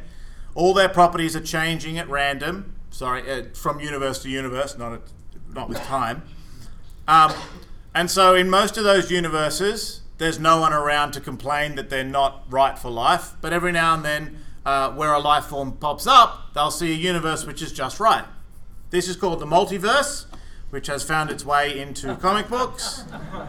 All 0.55 0.75
their 0.75 0.89
properties 0.89 1.35
are 1.35 1.41
changing 1.41 1.99
at 1.99 2.09
random. 2.09 2.75
Sorry, 2.91 3.29
uh, 3.31 3.45
from 3.55 3.81
universe 3.81 4.23
to 4.23 4.29
universe, 4.29 4.77
not 4.79 5.03
not 5.53 5.69
with 5.69 5.79
time. 5.83 6.23
Um, 7.09 7.33
and 7.95 8.11
so, 8.11 8.35
in 8.35 8.49
most 8.49 8.77
of 8.77 8.85
those 8.85 9.11
universes, 9.11 10.03
there's 10.19 10.39
no 10.39 10.61
one 10.61 10.73
around 10.73 11.13
to 11.13 11.21
complain 11.21 11.75
that 11.75 11.91
they're 11.91 12.05
not 12.05 12.45
right 12.49 12.79
for 12.79 12.91
life. 12.91 13.35
But 13.41 13.53
every 13.53 13.73
now 13.73 13.95
and 13.95 14.05
then, 14.05 14.39
uh, 14.65 14.93
where 14.93 15.13
a 15.13 15.19
life 15.19 15.45
form 15.47 15.73
pops 15.73 16.07
up, 16.07 16.53
they'll 16.55 16.71
see 16.71 16.93
a 16.93 16.97
universe 16.97 17.47
which 17.47 17.63
is 17.63 17.73
just 17.73 18.01
right. 18.01 18.25
This 18.91 19.09
is 19.09 19.17
called 19.17 19.41
the 19.41 19.47
multiverse, 19.47 20.27
which 20.71 20.87
has 20.89 21.03
found 21.03 21.31
its 21.31 21.45
way 21.45 21.79
into 21.79 22.15
comic 22.21 22.49
books. 22.49 23.05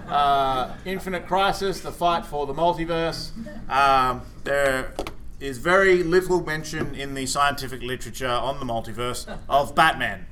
Uh, 0.07 0.75
Infinite 0.85 1.27
Crisis, 1.27 1.81
the 1.81 1.91
fight 1.91 2.25
for 2.25 2.45
the 2.45 2.53
multiverse. 2.53 3.31
Um, 3.69 4.21
there 4.43 4.93
is 5.39 5.57
very 5.57 6.03
little 6.03 6.43
mention 6.43 6.93
in 6.95 7.15
the 7.15 7.25
scientific 7.25 7.81
literature 7.81 8.27
on 8.27 8.59
the 8.59 8.65
multiverse 8.65 9.27
of 9.49 9.73
Batman. 9.73 10.27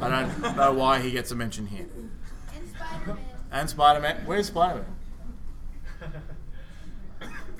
I 0.00 0.08
don't 0.08 0.56
know 0.56 0.72
why 0.72 1.00
he 1.00 1.10
gets 1.12 1.30
a 1.30 1.36
mention 1.36 1.66
here. 1.68 1.86
And 2.54 2.68
Spider-Man. 2.68 3.18
And 3.52 3.70
Spider 3.70 4.00
Man. 4.00 4.22
Where's 4.26 4.46
Spider 4.48 4.80
Man? 4.80 4.96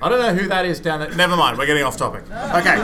I 0.01 0.09
don't 0.09 0.19
know 0.19 0.33
who 0.33 0.47
that 0.47 0.65
is 0.65 0.79
down 0.79 0.99
there. 0.99 1.13
Never 1.13 1.37
mind, 1.37 1.57
we're 1.57 1.67
getting 1.67 1.83
off 1.83 1.97
topic. 1.97 2.23
Okay. 2.31 2.77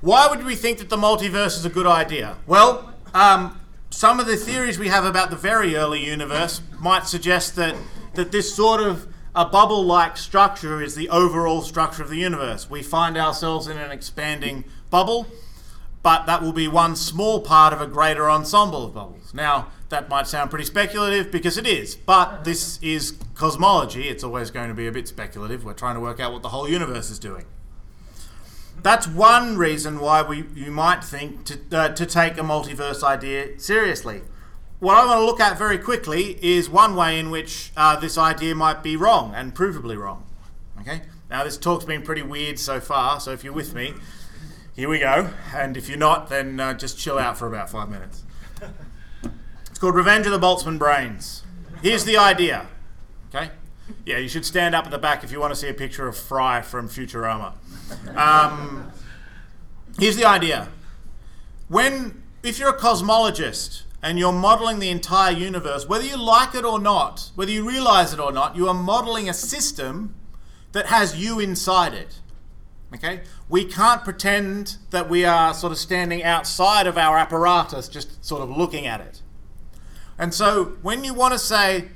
Why 0.00 0.28
would 0.28 0.44
we 0.44 0.54
think 0.54 0.78
that 0.78 0.88
the 0.88 0.96
multiverse 0.96 1.56
is 1.58 1.64
a 1.64 1.70
good 1.70 1.86
idea? 1.86 2.36
Well, 2.46 2.94
um, 3.14 3.60
some 3.90 4.20
of 4.20 4.26
the 4.26 4.36
theories 4.36 4.78
we 4.78 4.88
have 4.88 5.04
about 5.04 5.30
the 5.30 5.36
very 5.36 5.74
early 5.74 6.04
universe 6.04 6.60
might 6.78 7.06
suggest 7.06 7.56
that, 7.56 7.74
that 8.14 8.30
this 8.30 8.54
sort 8.54 8.80
of 8.80 9.08
a 9.34 9.44
bubble 9.44 9.84
like 9.84 10.16
structure 10.16 10.80
is 10.80 10.94
the 10.94 11.08
overall 11.08 11.62
structure 11.62 12.02
of 12.02 12.10
the 12.10 12.16
universe. 12.16 12.70
We 12.70 12.82
find 12.82 13.16
ourselves 13.16 13.66
in 13.66 13.76
an 13.76 13.90
expanding 13.90 14.64
bubble, 14.90 15.26
but 16.02 16.26
that 16.26 16.42
will 16.42 16.52
be 16.52 16.68
one 16.68 16.94
small 16.94 17.40
part 17.40 17.72
of 17.72 17.80
a 17.80 17.86
greater 17.86 18.30
ensemble 18.30 18.84
of 18.84 18.94
bubbles. 18.94 19.34
Now, 19.34 19.68
that 19.88 20.08
might 20.08 20.26
sound 20.26 20.50
pretty 20.50 20.64
speculative 20.64 21.30
because 21.30 21.56
it 21.56 21.66
is, 21.66 21.94
but 21.94 22.44
this 22.44 22.78
is 22.82 23.14
cosmology. 23.34 24.08
It's 24.08 24.24
always 24.24 24.50
going 24.50 24.68
to 24.68 24.74
be 24.74 24.86
a 24.86 24.92
bit 24.92 25.06
speculative. 25.06 25.64
We're 25.64 25.74
trying 25.74 25.94
to 25.94 26.00
work 26.00 26.18
out 26.18 26.32
what 26.32 26.42
the 26.42 26.48
whole 26.48 26.68
universe 26.68 27.10
is 27.10 27.18
doing. 27.18 27.44
That's 28.82 29.06
one 29.06 29.56
reason 29.56 30.00
why 30.00 30.22
we 30.22 30.44
you 30.54 30.70
might 30.70 31.02
think 31.02 31.44
to, 31.44 31.58
uh, 31.72 31.88
to 31.90 32.06
take 32.06 32.36
a 32.38 32.42
multiverse 32.42 33.02
idea 33.02 33.58
seriously. 33.58 34.22
What 34.78 34.96
I 34.96 35.06
want 35.06 35.20
to 35.20 35.24
look 35.24 35.40
at 35.40 35.56
very 35.56 35.78
quickly 35.78 36.38
is 36.42 36.68
one 36.68 36.94
way 36.94 37.18
in 37.18 37.30
which 37.30 37.72
uh, 37.76 37.98
this 37.98 38.18
idea 38.18 38.54
might 38.54 38.82
be 38.82 38.96
wrong 38.96 39.32
and 39.34 39.54
provably 39.54 39.98
wrong. 39.98 40.26
Okay. 40.80 41.02
Now 41.30 41.44
this 41.44 41.56
talk's 41.56 41.84
been 41.84 42.02
pretty 42.02 42.22
weird 42.22 42.58
so 42.58 42.78
far, 42.78 43.18
so 43.18 43.32
if 43.32 43.42
you're 43.42 43.52
with 43.52 43.74
me, 43.74 43.94
here 44.74 44.88
we 44.88 44.98
go. 44.98 45.30
And 45.54 45.76
if 45.76 45.88
you're 45.88 45.98
not, 45.98 46.28
then 46.28 46.60
uh, 46.60 46.74
just 46.74 46.98
chill 46.98 47.18
out 47.18 47.38
for 47.38 47.48
about 47.48 47.70
five 47.70 47.88
minutes. 47.88 48.25
It's 49.76 49.80
called 49.82 49.94
Revenge 49.94 50.24
of 50.24 50.32
the 50.32 50.38
Boltzmann 50.38 50.78
Brains. 50.78 51.42
Here's 51.82 52.06
the 52.06 52.16
idea. 52.16 52.66
Okay? 53.28 53.50
Yeah, 54.06 54.16
you 54.16 54.26
should 54.26 54.46
stand 54.46 54.74
up 54.74 54.86
at 54.86 54.90
the 54.90 54.96
back 54.96 55.22
if 55.22 55.30
you 55.30 55.38
want 55.38 55.52
to 55.52 55.54
see 55.54 55.68
a 55.68 55.74
picture 55.74 56.08
of 56.08 56.16
Fry 56.16 56.62
from 56.62 56.88
Futurama. 56.88 57.52
Um, 58.16 58.90
here's 59.98 60.16
the 60.16 60.24
idea. 60.24 60.68
When, 61.68 62.22
if 62.42 62.58
you're 62.58 62.70
a 62.70 62.78
cosmologist 62.78 63.82
and 64.02 64.18
you're 64.18 64.32
modeling 64.32 64.78
the 64.78 64.88
entire 64.88 65.32
universe, 65.32 65.86
whether 65.86 66.06
you 66.06 66.16
like 66.16 66.54
it 66.54 66.64
or 66.64 66.80
not, 66.80 67.30
whether 67.34 67.50
you 67.50 67.68
realize 67.68 68.14
it 68.14 68.18
or 68.18 68.32
not, 68.32 68.56
you 68.56 68.68
are 68.68 68.74
modeling 68.74 69.28
a 69.28 69.34
system 69.34 70.14
that 70.72 70.86
has 70.86 71.18
you 71.22 71.38
inside 71.38 71.92
it. 71.92 72.20
Okay? 72.94 73.20
We 73.50 73.66
can't 73.66 74.02
pretend 74.02 74.78
that 74.88 75.10
we 75.10 75.26
are 75.26 75.52
sort 75.52 75.72
of 75.72 75.76
standing 75.76 76.24
outside 76.24 76.86
of 76.86 76.96
our 76.96 77.18
apparatus, 77.18 77.88
just 77.88 78.24
sort 78.24 78.40
of 78.40 78.48
looking 78.48 78.86
at 78.86 79.02
it. 79.02 79.20
And 80.18 80.32
so 80.32 80.76
when 80.82 81.04
you 81.04 81.14
want 81.14 81.32
to 81.32 81.38
say, 81.38 81.88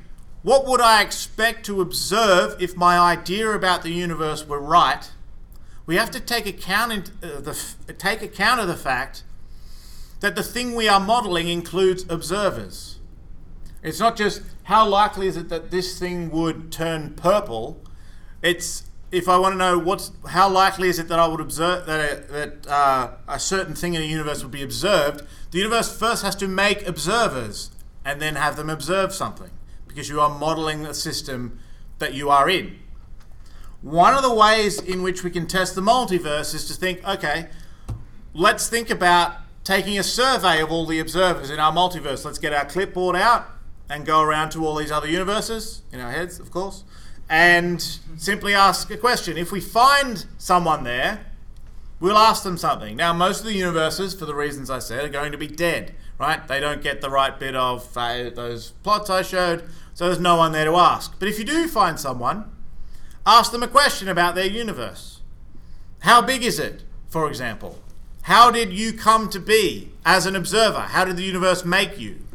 what 0.42 0.66
would 0.66 0.80
I 0.80 1.02
expect 1.02 1.66
to 1.66 1.80
observe 1.80 2.60
if 2.60 2.76
my 2.76 2.98
idea 2.98 3.50
about 3.50 3.82
the 3.82 3.90
universe 3.90 4.46
were 4.46 4.60
right? 4.60 5.10
We 5.86 5.96
have 5.96 6.10
to 6.12 6.20
take 6.20 6.46
account, 6.46 7.10
uh, 7.22 7.40
the, 7.40 7.58
take 7.98 8.22
account 8.22 8.60
of 8.60 8.68
the 8.68 8.76
fact 8.76 9.22
that 10.20 10.36
the 10.36 10.42
thing 10.42 10.74
we 10.74 10.88
are 10.88 11.00
modeling 11.00 11.48
includes 11.48 12.04
observers. 12.08 12.98
It's 13.82 13.98
not 13.98 14.16
just 14.16 14.42
how 14.64 14.86
likely 14.86 15.26
is 15.26 15.36
it 15.36 15.48
that 15.48 15.70
this 15.70 15.98
thing 15.98 16.30
would 16.30 16.70
turn 16.70 17.14
purple. 17.14 17.80
It's 18.42 18.84
if 19.10 19.28
I 19.28 19.38
want 19.38 19.54
to 19.54 19.58
know 19.58 19.78
what's 19.78 20.12
how 20.28 20.48
likely 20.48 20.88
is 20.88 20.98
it 20.98 21.08
that 21.08 21.18
I 21.18 21.26
would 21.26 21.40
observe 21.40 21.86
that 21.86 22.12
a, 22.12 22.32
that 22.32 22.66
uh, 22.68 23.10
a 23.26 23.40
certain 23.40 23.74
thing 23.74 23.94
in 23.94 24.02
a 24.02 24.04
universe 24.04 24.42
would 24.42 24.52
be 24.52 24.62
observed. 24.62 25.22
The 25.50 25.58
universe 25.58 25.94
first 25.96 26.22
has 26.22 26.36
to 26.36 26.48
make 26.48 26.86
observers 26.86 27.70
and 28.04 28.20
then 28.20 28.36
have 28.36 28.56
them 28.56 28.70
observe 28.70 29.12
something 29.12 29.50
because 29.86 30.08
you 30.08 30.20
are 30.20 30.30
modeling 30.30 30.82
the 30.82 30.94
system 30.94 31.58
that 31.98 32.14
you 32.14 32.30
are 32.30 32.48
in. 32.48 32.78
One 33.82 34.14
of 34.14 34.22
the 34.22 34.34
ways 34.34 34.80
in 34.80 35.02
which 35.02 35.24
we 35.24 35.30
can 35.30 35.46
test 35.46 35.74
the 35.74 35.80
multiverse 35.80 36.54
is 36.54 36.66
to 36.68 36.74
think 36.74 37.06
okay, 37.06 37.48
let's 38.34 38.68
think 38.68 38.90
about 38.90 39.36
taking 39.64 39.98
a 39.98 40.02
survey 40.02 40.60
of 40.60 40.70
all 40.70 40.86
the 40.86 40.98
observers 40.98 41.50
in 41.50 41.58
our 41.58 41.72
multiverse. 41.72 42.24
Let's 42.24 42.38
get 42.38 42.52
our 42.52 42.64
clipboard 42.64 43.16
out 43.16 43.46
and 43.88 44.06
go 44.06 44.20
around 44.20 44.50
to 44.50 44.64
all 44.64 44.76
these 44.76 44.90
other 44.90 45.08
universes 45.08 45.82
in 45.92 46.00
our 46.00 46.10
heads, 46.10 46.38
of 46.38 46.50
course, 46.50 46.84
and 47.28 47.80
simply 48.16 48.54
ask 48.54 48.90
a 48.90 48.96
question. 48.96 49.36
If 49.36 49.50
we 49.50 49.60
find 49.60 50.26
someone 50.38 50.84
there, 50.84 51.26
we'll 51.98 52.18
ask 52.18 52.42
them 52.42 52.56
something. 52.56 52.96
Now, 52.96 53.12
most 53.12 53.40
of 53.40 53.46
the 53.46 53.54
universes, 53.54 54.14
for 54.14 54.26
the 54.26 54.34
reasons 54.34 54.70
I 54.70 54.78
said, 54.78 55.04
are 55.04 55.08
going 55.08 55.32
to 55.32 55.38
be 55.38 55.48
dead 55.48 55.94
right? 56.20 56.46
They 56.46 56.60
don't 56.60 56.82
get 56.82 57.00
the 57.00 57.08
right 57.08 57.36
bit 57.36 57.56
of 57.56 57.96
uh, 57.96 58.28
those 58.30 58.72
plots 58.82 59.08
I 59.08 59.22
showed, 59.22 59.64
so 59.94 60.06
there's 60.06 60.20
no 60.20 60.36
one 60.36 60.52
there 60.52 60.66
to 60.66 60.76
ask. 60.76 61.18
But 61.18 61.28
if 61.28 61.38
you 61.38 61.46
do 61.46 61.66
find 61.66 61.98
someone, 61.98 62.44
ask 63.26 63.50
them 63.50 63.62
a 63.62 63.68
question 63.68 64.06
about 64.06 64.34
their 64.34 64.46
universe. 64.46 65.22
How 66.00 66.20
big 66.20 66.44
is 66.44 66.58
it, 66.58 66.82
for 67.08 67.26
example? 67.26 67.78
How 68.22 68.50
did 68.50 68.70
you 68.70 68.92
come 68.92 69.30
to 69.30 69.40
be 69.40 69.92
as 70.04 70.26
an 70.26 70.36
observer? 70.36 70.80
How 70.80 71.06
did 71.06 71.16
the 71.16 71.22
universe 71.22 71.64
make 71.64 71.98
you? 71.98 72.26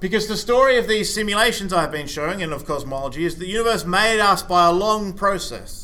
Because 0.00 0.26
the 0.26 0.36
story 0.36 0.76
of 0.76 0.88
these 0.88 1.14
simulations 1.14 1.72
I've 1.72 1.92
been 1.92 2.08
showing, 2.08 2.42
and 2.42 2.52
of 2.52 2.66
cosmology, 2.66 3.24
is 3.24 3.36
the 3.36 3.46
universe 3.46 3.84
made 3.84 4.18
us 4.18 4.42
by 4.42 4.66
a 4.66 4.72
long 4.72 5.12
process. 5.12 5.81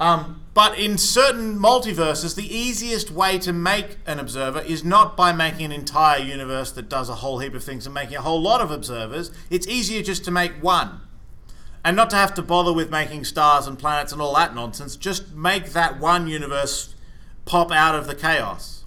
Um, 0.00 0.42
but 0.54 0.78
in 0.78 0.98
certain 0.98 1.58
multiverses, 1.58 2.34
the 2.34 2.56
easiest 2.56 3.10
way 3.10 3.38
to 3.38 3.52
make 3.52 3.98
an 4.06 4.18
observer 4.18 4.60
is 4.60 4.84
not 4.84 5.16
by 5.16 5.32
making 5.32 5.66
an 5.66 5.72
entire 5.72 6.18
universe 6.18 6.72
that 6.72 6.88
does 6.88 7.08
a 7.08 7.16
whole 7.16 7.38
heap 7.38 7.54
of 7.54 7.64
things 7.64 7.86
and 7.86 7.94
making 7.94 8.16
a 8.16 8.22
whole 8.22 8.40
lot 8.40 8.60
of 8.60 8.70
observers. 8.70 9.30
It's 9.50 9.66
easier 9.66 10.02
just 10.02 10.24
to 10.24 10.30
make 10.30 10.52
one. 10.62 11.00
And 11.84 11.96
not 11.96 12.10
to 12.10 12.16
have 12.16 12.34
to 12.34 12.42
bother 12.42 12.72
with 12.72 12.90
making 12.90 13.24
stars 13.24 13.66
and 13.66 13.78
planets 13.78 14.12
and 14.12 14.20
all 14.20 14.34
that 14.34 14.54
nonsense. 14.54 14.96
Just 14.96 15.32
make 15.34 15.66
that 15.70 16.00
one 16.00 16.26
universe 16.26 16.94
pop 17.44 17.70
out 17.70 17.94
of 17.94 18.06
the 18.06 18.14
chaos. 18.14 18.84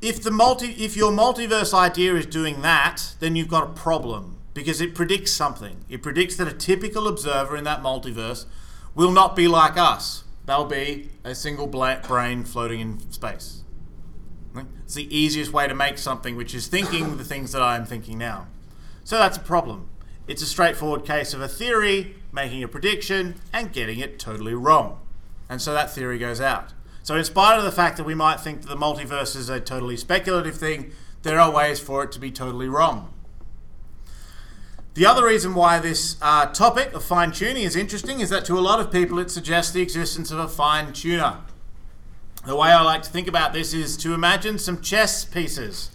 If 0.00 0.22
the 0.22 0.30
multi 0.30 0.68
if 0.72 0.96
your 0.96 1.12
multiverse 1.12 1.74
idea 1.74 2.14
is 2.14 2.26
doing 2.26 2.62
that, 2.62 3.14
then 3.20 3.36
you've 3.36 3.48
got 3.48 3.64
a 3.64 3.72
problem 3.72 4.38
because 4.54 4.80
it 4.80 4.94
predicts 4.94 5.32
something. 5.32 5.84
It 5.88 6.02
predicts 6.02 6.36
that 6.36 6.48
a 6.48 6.52
typical 6.52 7.06
observer 7.06 7.56
in 7.56 7.64
that 7.64 7.82
multiverse 7.82 8.46
will 8.94 9.10
not 9.10 9.36
be 9.36 9.48
like 9.48 9.76
us. 9.76 10.24
They'll 10.46 10.64
be 10.64 11.10
a 11.24 11.34
single 11.34 11.66
brain 11.66 12.44
floating 12.44 12.80
in 12.80 13.12
space. 13.12 13.62
It's 14.84 14.94
the 14.94 15.16
easiest 15.16 15.52
way 15.52 15.66
to 15.66 15.74
make 15.74 15.96
something 15.96 16.36
which 16.36 16.54
is 16.54 16.66
thinking 16.66 17.16
the 17.16 17.24
things 17.24 17.52
that 17.52 17.62
I 17.62 17.76
am 17.76 17.86
thinking 17.86 18.18
now. 18.18 18.48
So 19.04 19.16
that's 19.16 19.36
a 19.36 19.40
problem. 19.40 19.88
It's 20.26 20.42
a 20.42 20.46
straightforward 20.46 21.04
case 21.04 21.32
of 21.32 21.40
a 21.40 21.48
theory 21.48 22.16
making 22.32 22.62
a 22.62 22.68
prediction 22.68 23.36
and 23.52 23.72
getting 23.72 23.98
it 23.98 24.18
totally 24.18 24.54
wrong. 24.54 25.00
And 25.48 25.60
so 25.60 25.72
that 25.72 25.90
theory 25.90 26.18
goes 26.18 26.40
out. 26.40 26.74
So, 27.02 27.16
in 27.16 27.24
spite 27.24 27.58
of 27.58 27.64
the 27.64 27.72
fact 27.72 27.96
that 27.96 28.04
we 28.04 28.14
might 28.14 28.38
think 28.38 28.62
that 28.62 28.68
the 28.68 28.76
multiverse 28.76 29.34
is 29.34 29.48
a 29.48 29.58
totally 29.58 29.96
speculative 29.96 30.56
thing, 30.56 30.92
there 31.22 31.40
are 31.40 31.50
ways 31.50 31.80
for 31.80 32.04
it 32.04 32.12
to 32.12 32.20
be 32.20 32.30
totally 32.30 32.68
wrong. 32.68 33.12
The 34.94 35.06
other 35.06 35.26
reason 35.26 35.54
why 35.54 35.78
this 35.78 36.18
uh, 36.20 36.46
topic 36.46 36.92
of 36.92 37.02
fine 37.02 37.32
tuning 37.32 37.62
is 37.62 37.76
interesting 37.76 38.20
is 38.20 38.28
that 38.28 38.44
to 38.44 38.58
a 38.58 38.60
lot 38.60 38.78
of 38.78 38.92
people 38.92 39.18
it 39.18 39.30
suggests 39.30 39.72
the 39.72 39.80
existence 39.80 40.30
of 40.30 40.38
a 40.38 40.48
fine 40.48 40.92
tuner. 40.92 41.38
The 42.44 42.54
way 42.54 42.68
I 42.68 42.82
like 42.82 43.02
to 43.04 43.10
think 43.10 43.26
about 43.26 43.54
this 43.54 43.72
is 43.72 43.96
to 43.98 44.12
imagine 44.12 44.58
some 44.58 44.82
chess 44.82 45.24
pieces 45.24 45.90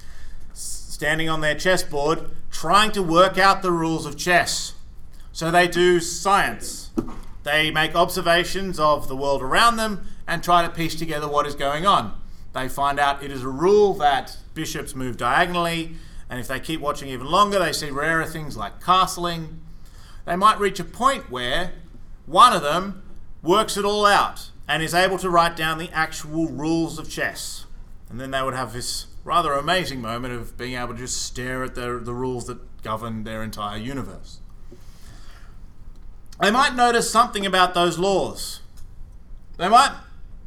standing 0.54 1.30
on 1.30 1.42
their 1.42 1.54
chessboard 1.54 2.32
trying 2.50 2.92
to 2.94 3.04
work 3.04 3.38
out 3.38 3.62
the 3.62 3.72
rules 3.72 4.08
of 4.08 4.18
chess. 4.18 4.74
So 5.32 5.52
they 5.52 5.68
do 5.68 6.00
science. 6.00 6.90
They 7.44 7.70
make 7.70 7.94
observations 7.94 8.80
of 8.80 9.08
the 9.08 9.16
world 9.16 9.44
around 9.44 9.78
them 9.78 10.08
and 10.28 10.44
try 10.44 10.64
to 10.64 10.74
piece 10.74 10.96
together 10.96 11.28
what 11.28 11.46
is 11.46 11.54
going 11.54 11.86
on. 11.86 12.20
They 12.54 12.68
find 12.68 13.00
out 13.00 13.22
it 13.22 13.32
is 13.32 13.44
a 13.44 13.50
rule 13.50 13.94
that 13.96 14.38
bishops 14.56 14.96
move 14.96 15.18
diagonally 15.18 15.98
and 16.30 16.40
if 16.40 16.48
they 16.48 16.60
keep 16.60 16.82
watching 16.82 17.10
even 17.10 17.28
longer, 17.28 17.60
they 17.60 17.72
see 17.72 17.90
rarer 17.90 18.26
things 18.26 18.58
like 18.58 18.82
castling. 18.82 19.60
They 20.26 20.36
might 20.36 20.60
reach 20.60 20.80
a 20.80 20.84
point 20.84 21.32
where 21.32 21.72
one 22.26 22.54
of 22.54 22.62
them 22.62 23.04
works 23.42 23.78
it 23.78 23.86
all 23.86 24.06
out 24.06 24.52
and 24.68 24.84
is 24.84 24.94
able 24.94 25.18
to 25.20 25.30
write 25.30 25.56
down 25.56 25.78
the 25.78 25.90
actual 25.92 26.48
rules 26.48 27.00
of 27.00 27.10
chess. 27.10 27.66
And 28.10 28.20
then 28.20 28.32
they 28.32 28.42
would 28.42 28.54
have 28.54 28.74
this 28.74 29.08
rather 29.24 29.54
amazing 29.54 30.02
moment 30.02 30.34
of 30.34 30.58
being 30.58 30.76
able 30.76 30.94
to 30.94 31.00
just 31.00 31.22
stare 31.22 31.64
at 31.64 31.76
the, 31.76 32.00
the 32.00 32.14
rules 32.14 32.48
that 32.48 32.82
govern 32.82 33.24
their 33.24 33.44
entire 33.44 33.78
universe. 33.78 34.40
They 36.42 36.52
might 36.52 36.76
notice 36.76 37.10
something 37.10 37.46
about 37.46 37.74
those 37.74 37.98
laws. 37.98 38.62
They 39.58 39.70
might 39.70 39.96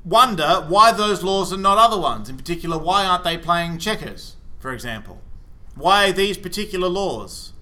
wonder 0.04 0.64
why 0.68 0.92
those 0.92 1.22
laws 1.22 1.52
are 1.52 1.58
not 1.58 1.78
other 1.78 2.00
ones. 2.00 2.28
In 2.28 2.36
particular, 2.36 2.78
why 2.78 3.04
aren't 3.04 3.24
they 3.24 3.36
playing 3.36 3.78
checkers, 3.78 4.36
for 4.58 4.72
example? 4.72 5.20
Why 5.80 6.12
these 6.12 6.36
particular 6.36 6.88
laws? 6.88 7.54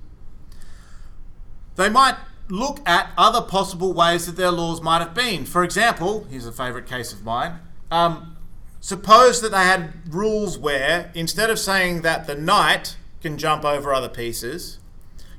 They 1.76 1.88
might 1.88 2.16
look 2.48 2.80
at 2.84 3.12
other 3.16 3.40
possible 3.40 3.92
ways 3.92 4.26
that 4.26 4.36
their 4.36 4.50
laws 4.50 4.82
might 4.82 4.98
have 4.98 5.14
been. 5.14 5.44
For 5.44 5.62
example, 5.62 6.26
here's 6.28 6.46
a 6.46 6.50
favourite 6.50 6.86
case 6.86 7.12
of 7.12 7.24
mine. 7.24 7.60
Um, 7.92 8.36
suppose 8.80 9.40
that 9.42 9.52
they 9.52 9.64
had 9.64 10.12
rules 10.12 10.58
where 10.58 11.12
instead 11.14 11.48
of 11.48 11.60
saying 11.60 12.02
that 12.02 12.26
the 12.26 12.34
knight 12.34 12.96
can 13.22 13.38
jump 13.38 13.64
over 13.64 13.94
other 13.94 14.08
pieces, 14.08 14.80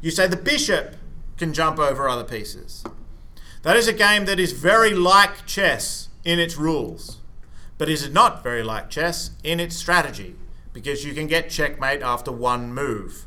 you 0.02 0.10
say 0.10 0.28
the 0.28 0.38
bishop 0.38 0.96
can 1.38 1.54
jump 1.54 1.80
over 1.80 2.08
other 2.08 2.24
pieces. 2.24 2.86
That 3.64 3.76
is 3.76 3.90
a 3.90 3.94
game 3.94 4.24
that 4.24 4.40
is 4.40 4.54
very 4.54 4.94
like 4.94 5.46
chess 5.46 6.08
in 6.24 6.40
its 6.40 6.56
rules, 6.56 7.18
but 7.78 7.90
is 7.90 8.06
it 8.06 8.14
not 8.14 8.42
very 8.42 8.64
like 8.64 8.90
chess 8.90 9.32
in 9.44 9.60
its 9.60 9.76
strategy 9.76 10.38
because 10.82 11.04
you 11.04 11.14
can 11.14 11.28
get 11.28 11.50
checkmate 11.50 12.02
after 12.02 12.32
one 12.32 12.74
move, 12.74 13.26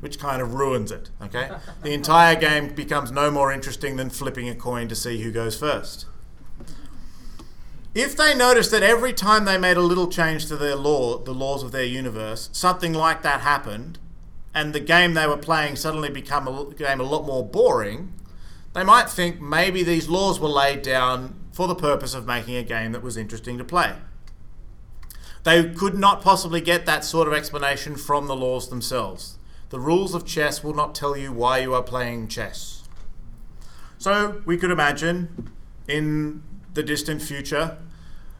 which 0.00 0.18
kind 0.18 0.40
of 0.40 0.54
ruins 0.54 0.90
it. 0.90 1.10
Okay, 1.20 1.50
the 1.82 1.92
entire 1.92 2.34
game 2.34 2.74
becomes 2.74 3.12
no 3.12 3.30
more 3.30 3.52
interesting 3.52 3.96
than 3.96 4.08
flipping 4.08 4.48
a 4.48 4.54
coin 4.54 4.88
to 4.88 4.94
see 4.94 5.20
who 5.20 5.30
goes 5.30 5.58
first. 5.58 6.06
If 7.94 8.16
they 8.16 8.34
noticed 8.34 8.70
that 8.70 8.82
every 8.82 9.12
time 9.12 9.44
they 9.44 9.58
made 9.58 9.76
a 9.76 9.82
little 9.82 10.08
change 10.08 10.46
to 10.46 10.56
their 10.56 10.76
law, 10.76 11.18
the 11.18 11.34
laws 11.34 11.62
of 11.62 11.72
their 11.72 11.84
universe, 11.84 12.48
something 12.52 12.94
like 12.94 13.22
that 13.22 13.42
happened, 13.42 13.98
and 14.54 14.72
the 14.72 14.80
game 14.80 15.12
they 15.12 15.26
were 15.26 15.36
playing 15.36 15.76
suddenly 15.76 16.08
became 16.08 16.48
a 16.48 16.72
game 16.74 17.00
a 17.00 17.04
lot 17.04 17.26
more 17.26 17.44
boring, 17.46 18.14
they 18.72 18.82
might 18.82 19.10
think 19.10 19.40
maybe 19.40 19.82
these 19.82 20.08
laws 20.08 20.40
were 20.40 20.48
laid 20.48 20.80
down 20.80 21.34
for 21.52 21.68
the 21.68 21.74
purpose 21.74 22.14
of 22.14 22.26
making 22.26 22.56
a 22.56 22.62
game 22.62 22.92
that 22.92 23.02
was 23.02 23.18
interesting 23.18 23.58
to 23.58 23.64
play. 23.64 23.94
They 25.44 25.68
could 25.68 25.94
not 25.94 26.22
possibly 26.22 26.60
get 26.60 26.86
that 26.86 27.04
sort 27.04 27.28
of 27.28 27.34
explanation 27.34 27.96
from 27.96 28.26
the 28.26 28.34
laws 28.34 28.70
themselves. 28.70 29.38
The 29.68 29.78
rules 29.78 30.14
of 30.14 30.24
chess 30.26 30.64
will 30.64 30.74
not 30.74 30.94
tell 30.94 31.16
you 31.16 31.32
why 31.32 31.58
you 31.58 31.74
are 31.74 31.82
playing 31.82 32.28
chess. 32.28 32.82
So 33.98 34.42
we 34.44 34.56
could 34.56 34.70
imagine 34.70 35.50
in 35.86 36.42
the 36.72 36.82
distant 36.82 37.22
future, 37.22 37.78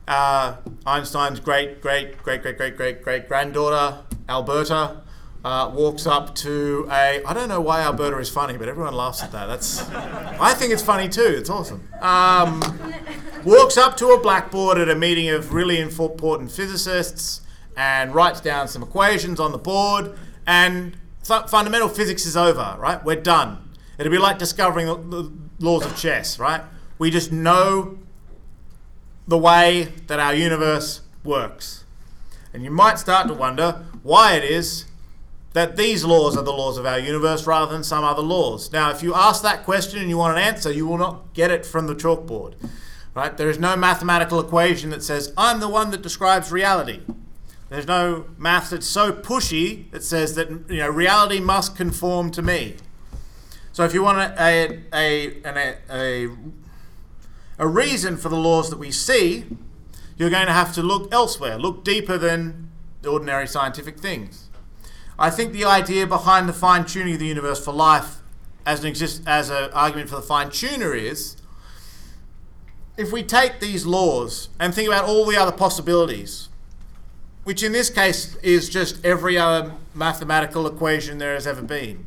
uh, 0.09 0.57
Einstein's 0.87 1.41
great, 1.41 1.81
great, 1.81 2.23
great, 2.23 2.43
great, 2.43 2.57
great, 2.57 2.77
great, 2.77 3.03
great 3.03 3.29
granddaughter, 3.29 4.05
Alberta, 4.29 5.03
uh, 5.45 5.71
walks 5.75 6.07
up 6.07 6.35
to 6.37 6.89
a. 6.91 7.23
I 7.23 7.35
don't 7.35 7.49
know 7.49 7.61
why 7.61 7.83
Alberta 7.83 8.17
is 8.19 8.31
funny, 8.31 8.57
but 8.57 8.67
everyone 8.67 8.95
laughs 8.95 9.23
at 9.23 9.31
that. 9.33 9.47
That's. 9.47 9.87
I 9.91 10.55
think 10.55 10.73
it's 10.73 10.83
funny 10.83 11.09
too. 11.09 11.35
It's 11.37 11.51
awesome. 11.51 11.87
Um, 12.01 12.63
walks 13.45 13.77
up 13.77 13.97
to 13.99 14.09
a 14.09 14.21
blackboard 14.21 14.79
at 14.79 14.89
a 14.89 14.95
meeting 14.95 15.29
of 15.29 15.53
really 15.53 15.81
important 15.81 16.51
physicists 16.51 17.43
and 17.77 18.15
writes 18.15 18.41
down 18.41 18.69
some 18.69 18.83
equations 18.83 19.39
on 19.39 19.53
the 19.53 19.59
board. 19.59 20.17
And 20.47 20.97
th- 21.25 21.49
fundamental 21.49 21.89
physics 21.89 22.25
is 22.25 22.37
over. 22.37 22.77
Right? 22.79 23.05
We're 23.05 23.21
done. 23.21 23.69
It'd 23.99 24.11
be 24.11 24.19
like 24.19 24.39
discovering 24.39 24.87
the, 24.87 24.97
the 24.97 25.33
laws 25.59 25.85
of 25.85 25.95
chess. 25.95 26.39
Right? 26.39 26.63
We 26.99 27.11
just 27.11 27.33
know 27.33 27.99
the 29.29 29.39
way 29.39 29.93
that 30.07 30.19
our 30.19 30.35
universe 30.35 31.03
works. 31.23 31.85
And 32.55 32.63
you 32.63 32.71
might 32.71 32.99
start 32.99 33.29
to 33.29 33.35
wonder 33.35 33.85
why 34.03 34.35
it 34.37 34.45
is 34.45 34.87
that 35.55 35.77
these 35.77 36.05
laws 36.05 36.37
are 36.37 36.43
the 36.43 36.53
laws 36.53 36.77
of 36.77 36.85
our 36.85 36.99
universe 36.99 37.47
rather 37.47 37.73
than 37.73 37.85
some 37.85 38.05
other 38.05 38.21
laws. 38.21 38.73
Now, 38.73 38.91
if 38.91 39.03
you 39.03 39.15
ask 39.15 39.43
that 39.43 39.65
question 39.65 40.01
and 40.01 40.11
you 40.11 40.19
want 40.19 40.37
an 40.37 40.43
answer, 40.43 40.71
you 40.71 40.85
will 40.87 40.99
not 40.99 41.33
get 41.33 41.51
it 41.51 41.65
from 41.65 41.87
the 41.87 41.95
chalkboard. 41.95 42.55
Right? 43.15 43.37
There 43.37 43.49
is 43.49 43.59
no 43.61 43.77
mathematical 43.77 44.41
equation 44.41 44.91
that 44.91 45.05
says, 45.05 45.33
I'm 45.39 45.61
the 45.61 45.69
one 45.69 45.93
that 45.93 46.03
describes 46.03 46.51
reality. 46.51 47.03
There's 47.69 47.87
no 47.87 48.27
math 48.37 48.71
that's 48.71 48.87
so 48.87 49.13
pushy 49.13 49.91
that 49.93 50.03
says 50.03 50.35
that 50.35 50.49
you 50.69 50.79
know 50.79 50.89
reality 50.89 51.41
must 51.41 51.77
conform 51.77 52.31
to 52.33 52.43
me. 52.43 52.77
So 53.73 53.85
if 53.85 53.95
you 53.95 54.03
want 54.03 54.19
a, 54.19 54.83
a, 54.93 55.43
a, 55.45 55.77
a, 55.91 56.29
a 57.59 57.67
reason 57.67 58.17
for 58.17 58.29
the 58.29 58.37
laws 58.37 58.71
that 58.71 58.79
we 58.79 58.91
see, 58.91 59.45
you're 60.17 60.31
going 60.31 60.47
to 60.47 60.53
have 60.53 60.73
to 60.75 60.83
look 60.83 61.13
elsewhere, 61.13 61.59
look 61.59 61.85
deeper 61.85 62.19
than 62.19 62.71
ordinary 63.07 63.47
scientific 63.47 63.99
things. 63.99 64.44
I 65.19 65.31
think 65.31 65.53
the 65.53 65.65
idea 65.65 66.07
behind 66.07 66.49
the 66.49 66.53
fine 66.53 66.85
tuning 66.85 67.15
of 67.15 67.21
the 67.21 67.27
universe 67.27 67.65
for 67.65 67.73
life 67.73 68.17
as 68.67 68.81
an 68.81 68.87
exist 68.87 69.23
as 69.27 69.51
an 69.51 69.71
argument 69.73 70.09
for 70.09 70.17
the 70.17 70.23
fine 70.23 70.51
tuner 70.51 70.95
is 70.95 71.37
if 72.97 73.13
we 73.13 73.23
take 73.23 73.61
these 73.61 73.85
laws 73.87 74.49
and 74.59 74.75
think 74.75 74.89
about 74.89 75.05
all 75.05 75.27
the 75.27 75.37
other 75.37 75.53
possibilities, 75.53 76.49
which 77.45 77.63
in 77.63 77.73
this 77.73 77.91
case 77.91 78.37
is 78.37 78.69
just 78.69 79.05
every 79.05 79.37
other 79.37 79.75
mathematical 79.95 80.67
equation 80.67 81.19
there 81.19 81.35
has 81.35 81.47
ever 81.47 81.63
been. 81.63 82.07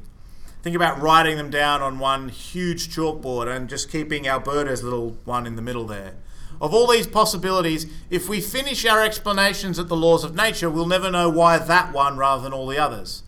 Think 0.64 0.76
about 0.76 1.00
writing 1.02 1.38
them 1.38 1.50
down 1.50 1.82
on 1.82 2.00
one 2.00 2.30
huge 2.30 2.90
chalkboard 2.94 3.54
and 3.54 3.70
just 3.70 3.92
keeping 3.92 4.28
Alberta's 4.28 4.84
little 4.84 5.18
one 5.24 5.46
in 5.46 5.56
the 5.56 5.62
middle 5.62 5.86
there 5.86 6.16
of 6.60 6.74
all 6.74 6.88
these 6.88 7.08
possibilities, 7.08 7.86
if 8.10 8.28
we 8.28 8.42
finish 8.42 8.86
our 8.86 9.04
explanations 9.04 9.80
at 9.80 9.88
the 9.88 9.96
laws 9.96 10.24
of 10.24 10.36
nature, 10.36 10.70
we'll 10.70 10.88
never 10.88 11.12
know 11.12 11.30
why 11.30 11.58
that 11.58 11.94
one 11.94 12.18
rather 12.18 12.44
than 12.44 12.54
all 12.54 12.68
the 12.68 12.78
others. 12.78 13.24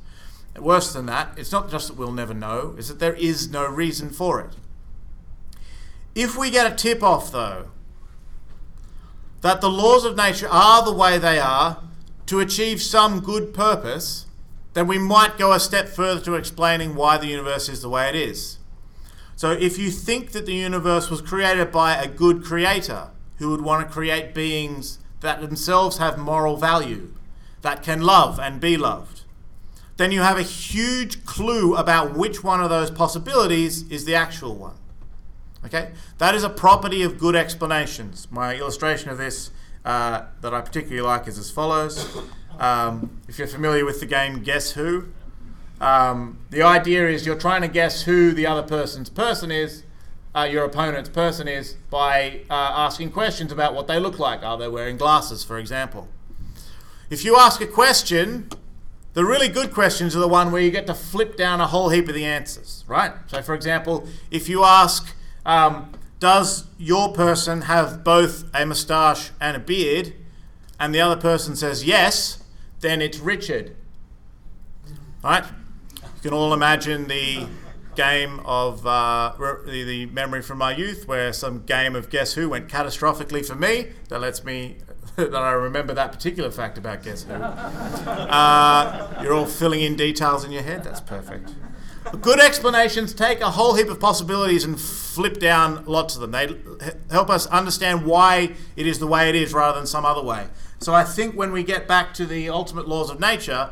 Worse 0.58 0.92
than 0.94 1.06
that, 1.06 1.38
it's 1.38 1.52
not 1.52 1.70
just 1.70 1.88
that 1.88 1.98
we'll 1.98 2.12
never 2.12 2.34
know, 2.34 2.76
it's 2.78 2.90
that 2.90 3.00
there 3.00 3.14
is 3.14 3.50
no 3.50 3.66
reason 3.68 4.10
for 4.10 4.42
it. 4.42 4.52
If 6.16 6.38
we 6.38 6.50
get 6.50 6.72
a 6.72 6.76
tip 6.76 7.02
off, 7.02 7.32
though, 7.32 7.68
that 9.42 9.62
the 9.62 9.70
laws 9.70 10.04
of 10.04 10.18
nature 10.18 10.50
are 10.50 10.84
the 10.84 10.94
way 10.94 11.18
they 11.18 11.40
are 11.40 11.82
to 12.26 12.40
achieve 12.40 12.82
some 12.82 13.22
good 13.22 13.54
purpose, 13.54 14.26
then 14.74 14.88
we 14.88 14.98
might 14.98 15.38
go 15.38 15.54
a 15.54 15.60
step 15.60 15.88
further 15.88 16.22
to 16.22 16.36
explaining 16.36 16.96
why 16.96 17.18
the 17.18 17.28
universe 17.28 17.70
is 17.70 17.82
the 17.82 17.90
way 17.90 18.10
it 18.10 18.16
is. 18.16 18.58
So 19.36 19.52
if 19.52 19.78
you 19.78 19.90
think 19.92 20.34
that 20.34 20.46
the 20.46 20.54
universe 20.54 21.10
was 21.10 21.22
created 21.22 21.72
by 21.72 21.96
a 21.96 22.08
good 22.08 22.44
creator 22.44 23.12
who 23.40 23.50
would 23.50 23.62
want 23.62 23.88
to 23.88 23.92
create 23.92 24.34
beings 24.34 25.00
that 25.22 25.42
themselves 25.42 25.98
have 25.98 26.18
moral 26.18 26.56
value, 26.56 27.14
that 27.62 27.84
can 27.84 28.02
love 28.02 28.40
and 28.40 28.62
be 28.62 28.78
loved, 28.78 29.24
then 29.98 30.12
you 30.12 30.22
have 30.22 30.38
a 30.38 30.44
huge 30.44 31.26
clue 31.26 31.76
about 31.76 32.16
which 32.16 32.42
one 32.44 32.62
of 32.62 32.70
those 32.70 32.90
possibilities 32.90 33.90
is 33.90 34.06
the 34.06 34.16
actual 34.16 34.56
one. 34.56 34.76
Okay? 35.66 35.92
That 36.20 36.36
is 36.36 36.44
a 36.44 36.50
property 36.50 37.04
of 37.04 37.18
good 37.18 37.36
explanations. 37.36 38.28
My 38.32 38.56
illustration 38.56 39.10
of 39.10 39.18
this 39.18 39.52
uh, 39.84 40.24
that 40.42 40.54
I 40.54 40.62
particularly 40.62 41.02
like 41.02 41.28
is 41.28 41.38
as 41.38 41.52
follows. 41.52 42.18
Um, 42.60 43.22
if 43.28 43.38
you're 43.38 43.48
familiar 43.48 43.86
with 43.86 44.00
the 44.00 44.06
game 44.06 44.42
Guess 44.42 44.72
Who, 44.72 45.10
um, 45.82 46.40
the 46.50 46.62
idea 46.62 47.08
is 47.10 47.26
you're 47.26 47.38
trying 47.38 47.62
to 47.62 47.68
guess 47.68 48.04
who 48.04 48.32
the 48.32 48.46
other 48.46 48.64
person's 48.64 49.10
person 49.10 49.52
is, 49.52 49.84
uh, 50.36 50.44
your 50.44 50.64
opponent's 50.64 51.10
person 51.10 51.48
is, 51.48 51.74
by 51.90 52.42
uh, 52.50 52.54
asking 52.54 53.12
questions 53.12 53.52
about 53.52 53.74
what 53.74 53.88
they 53.88 54.00
look 54.00 54.20
like. 54.20 54.44
Are 54.44 54.58
they 54.58 54.68
wearing 54.68 54.98
glasses, 54.98 55.44
for 55.44 55.58
example? 55.58 56.08
If 57.10 57.26
you 57.26 57.38
ask 57.38 57.60
a 57.62 57.68
question, 57.68 58.50
the 59.14 59.26
really 59.26 59.48
good 59.48 59.74
questions 59.74 60.16
are 60.16 60.20
the 60.20 60.28
one 60.28 60.52
where 60.52 60.62
you 60.62 60.70
get 60.70 60.86
to 60.88 60.94
flip 60.94 61.36
down 61.36 61.60
a 61.60 61.68
whole 61.68 61.90
heap 61.90 62.08
of 62.08 62.14
the 62.14 62.26
answers, 62.26 62.84
right? 62.88 63.14
So, 63.28 63.42
for 63.42 63.56
example, 63.56 64.08
if 64.30 64.48
you 64.48 64.64
ask, 64.64 65.16
um, 65.46 65.92
does 66.20 66.66
your 66.78 67.14
person 67.14 67.62
have 67.64 68.04
both 68.04 68.46
a 68.54 68.66
moustache 68.66 69.32
and 69.42 69.58
a 69.58 69.60
beard? 69.60 70.14
And 70.80 70.94
the 70.94 71.02
other 71.02 71.20
person 71.20 71.56
says 71.56 71.84
yes, 71.84 72.44
then 72.82 73.02
it's 73.02 73.20
Richard. 73.20 73.76
Right? 75.24 75.44
You 75.44 76.22
can 76.22 76.34
all 76.34 76.54
imagine 76.54 77.08
the 77.08 77.48
game 77.96 78.40
of 78.46 78.86
uh, 78.86 79.34
the, 79.66 79.84
the 79.84 80.06
memory 80.08 80.42
from 80.42 80.58
my 80.58 80.76
youth 80.76 81.08
where 81.08 81.34
some 81.34 81.64
game 81.64 81.96
of 81.96 82.10
Guess 82.10 82.34
Who 82.34 82.50
went 82.50 82.68
catastrophically 82.68 83.46
for 83.46 83.56
me. 83.56 83.88
That 84.10 84.22
lets 84.22 84.44
me 84.44 84.78
that 85.16 85.36
I 85.36 85.52
remember 85.52 85.94
that 85.94 86.12
particular 86.12 86.52
fact 86.52 86.78
about 86.78 87.04
Guess 87.04 87.24
Who. 87.24 87.34
Uh, 88.30 89.20
you're 89.22 89.34
all 89.34 89.46
filling 89.46 89.82
in 89.82 89.96
details 89.96 90.44
in 90.44 90.52
your 90.52 90.62
head. 90.62 90.84
That's 90.84 91.02
perfect. 91.02 91.54
Good 92.22 92.40
explanations 92.40 93.14
take 93.14 93.42
a 93.42 93.52
whole 93.52 93.76
heap 93.76 93.90
of 93.90 94.00
possibilities 94.00 94.64
and 94.64 94.80
flip 94.80 95.40
down 95.40 95.84
lots 95.86 96.16
of 96.16 96.22
them. 96.22 96.32
They 96.32 96.56
help 97.12 97.30
us 97.30 97.46
understand 97.48 98.06
why 98.06 98.56
it 98.76 98.88
is 98.88 99.00
the 99.00 99.08
way 99.08 99.30
it 99.30 99.36
is 99.36 99.54
rather 99.54 99.78
than 99.78 99.88
some 99.88 100.06
other 100.06 100.24
way. 100.24 100.48
So 100.80 100.94
I 100.94 101.04
think 101.04 101.36
when 101.36 101.52
we 101.52 101.64
get 101.64 101.88
back 101.88 102.14
to 102.16 102.26
the 102.26 102.50
ultimate 102.50 102.88
laws 102.88 103.10
of 103.10 103.20
nature, 103.20 103.72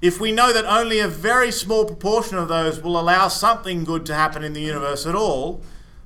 if 0.00 0.20
we 0.20 0.32
know 0.32 0.52
that 0.52 0.64
only 0.64 0.98
a 0.98 1.08
very 1.08 1.50
small 1.50 1.84
proportion 1.84 2.36
of 2.36 2.48
those 2.48 2.80
will 2.80 2.98
allow 2.98 3.28
something 3.28 3.84
good 3.84 4.04
to 4.06 4.14
happen 4.14 4.44
in 4.44 4.52
the 4.52 4.60
universe 4.60 5.06
at 5.06 5.14
all, 5.14 5.62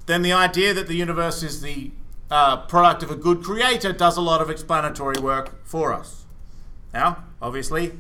then 0.07 0.23
the 0.23 0.33
idea 0.33 0.73
that 0.75 0.87
the 0.87 0.95
universe 0.95 1.43
is 1.43 1.61
the 1.61 1.91
uh, 2.31 2.59
product 2.67 3.03
of 3.03 3.11
a 3.11 3.17
good 3.17 3.43
creator 3.43 3.93
does 3.93 4.17
a 4.17 4.21
lot 4.21 4.41
of 4.41 4.51
explanatory 4.51 5.21
work 5.21 5.65
for 5.65 5.93
us. 5.93 6.25
Now, 6.93 7.25
obviously, 7.41 7.93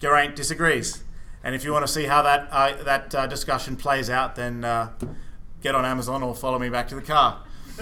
Geraint 0.00 0.36
disagrees. 0.36 1.02
And 1.42 1.54
if 1.54 1.64
you 1.64 1.72
want 1.72 1.86
to 1.86 1.92
see 1.92 2.04
how 2.04 2.22
that 2.22 2.48
uh, 2.50 2.82
that 2.82 3.14
uh, 3.14 3.26
discussion 3.26 3.76
plays 3.76 4.10
out, 4.10 4.36
then 4.36 4.64
uh, 4.64 4.90
get 5.62 5.74
on 5.74 5.84
Amazon 5.84 6.22
or 6.22 6.34
follow 6.34 6.58
me 6.58 6.68
back 6.68 6.88
to 6.88 6.94
the 6.94 7.02
car. 7.02 7.42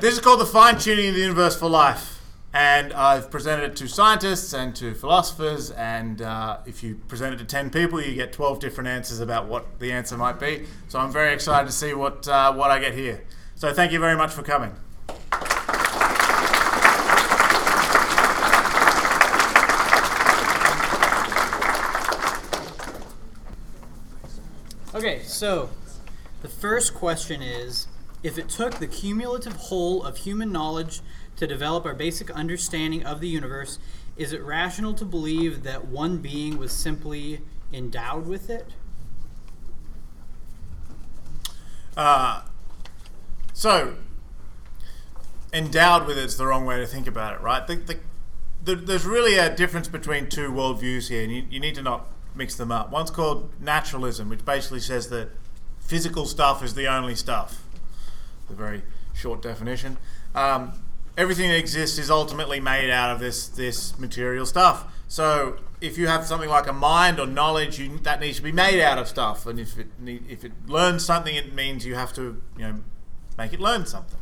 this 0.00 0.14
is 0.14 0.20
called 0.20 0.40
the 0.40 0.46
fine 0.46 0.78
tuning 0.78 1.08
of 1.08 1.14
the 1.14 1.20
universe 1.20 1.56
for 1.56 1.68
life, 1.68 2.17
and 2.52 2.92
I've 2.92 3.30
presented 3.30 3.64
it 3.70 3.76
to 3.76 3.88
scientists 3.88 4.52
and 4.52 4.74
to 4.76 4.94
philosophers. 4.94 5.70
And 5.70 6.22
uh, 6.22 6.58
if 6.66 6.82
you 6.82 6.96
present 7.08 7.34
it 7.34 7.38
to 7.38 7.44
ten 7.44 7.70
people, 7.70 8.00
you 8.00 8.14
get 8.14 8.32
twelve 8.32 8.58
different 8.60 8.88
answers 8.88 9.20
about 9.20 9.46
what 9.46 9.78
the 9.78 9.92
answer 9.92 10.16
might 10.16 10.40
be. 10.40 10.66
So 10.88 10.98
I'm 10.98 11.12
very 11.12 11.32
excited 11.34 11.66
to 11.66 11.72
see 11.72 11.94
what 11.94 12.26
uh, 12.26 12.52
what 12.52 12.70
I 12.70 12.78
get 12.78 12.94
here. 12.94 13.24
So 13.54 13.72
thank 13.72 13.92
you 13.92 13.98
very 13.98 14.16
much 14.16 14.32
for 14.32 14.42
coming. 14.42 14.74
Okay, 24.94 25.22
so 25.22 25.70
the 26.42 26.48
first 26.48 26.94
question 26.94 27.42
is 27.42 27.86
if 28.22 28.36
it 28.36 28.48
took 28.48 28.74
the 28.76 28.86
cumulative 28.86 29.52
whole 29.52 30.02
of 30.02 30.16
human 30.16 30.50
knowledge 30.50 31.02
to 31.38 31.46
develop 31.46 31.86
our 31.86 31.94
basic 31.94 32.30
understanding 32.30 33.04
of 33.04 33.20
the 33.20 33.28
universe, 33.28 33.78
is 34.16 34.32
it 34.32 34.42
rational 34.42 34.92
to 34.94 35.04
believe 35.04 35.62
that 35.62 35.86
one 35.86 36.18
being 36.18 36.58
was 36.58 36.72
simply 36.72 37.40
endowed 37.72 38.26
with 38.26 38.50
it? 38.50 38.66
Uh, 41.96 42.42
so, 43.52 43.94
endowed 45.52 46.06
with 46.06 46.18
it's 46.18 46.34
the 46.34 46.46
wrong 46.46 46.64
way 46.64 46.78
to 46.78 46.86
think 46.86 47.06
about 47.06 47.34
it, 47.34 47.40
right? 47.40 47.66
The, 47.66 47.76
the, 47.76 47.98
the, 48.64 48.74
there's 48.76 49.06
really 49.06 49.36
a 49.36 49.54
difference 49.54 49.88
between 49.88 50.28
two 50.28 50.50
worldviews 50.50 51.08
here, 51.08 51.22
and 51.22 51.32
you, 51.32 51.44
you 51.48 51.60
need 51.60 51.76
to 51.76 51.82
not 51.82 52.06
mix 52.34 52.56
them 52.56 52.72
up. 52.72 52.90
One's 52.90 53.10
called 53.10 53.50
naturalism, 53.60 54.28
which 54.28 54.44
basically 54.44 54.80
says 54.80 55.08
that 55.10 55.30
physical 55.80 56.26
stuff 56.26 56.62
is 56.62 56.74
the 56.74 56.86
only 56.86 57.14
stuff. 57.14 57.64
The 58.48 58.54
very 58.54 58.82
short 59.14 59.42
definition. 59.42 59.98
Um, 60.34 60.72
everything 61.18 61.50
that 61.50 61.58
exists 61.58 61.98
is 61.98 62.10
ultimately 62.10 62.60
made 62.60 62.90
out 62.90 63.10
of 63.10 63.18
this 63.18 63.48
this 63.48 63.98
material 63.98 64.46
stuff. 64.46 64.86
So 65.08 65.58
if 65.80 65.98
you 65.98 66.06
have 66.06 66.24
something 66.24 66.48
like 66.48 66.68
a 66.68 66.72
mind 66.72 67.18
or 67.18 67.26
knowledge, 67.26 67.78
you, 67.78 67.98
that 67.98 68.20
needs 68.20 68.36
to 68.36 68.42
be 68.42 68.52
made 68.52 68.80
out 68.80 68.98
of 68.98 69.08
stuff. 69.08 69.46
And 69.46 69.58
if 69.58 69.78
it 69.78 69.88
if 70.06 70.44
it 70.44 70.52
learns 70.66 71.04
something, 71.04 71.34
it 71.34 71.52
means 71.52 71.84
you 71.84 71.96
have 71.96 72.12
to 72.14 72.40
you 72.56 72.66
know 72.66 72.74
make 73.36 73.52
it 73.52 73.60
learn 73.60 73.84
something. 73.84 74.20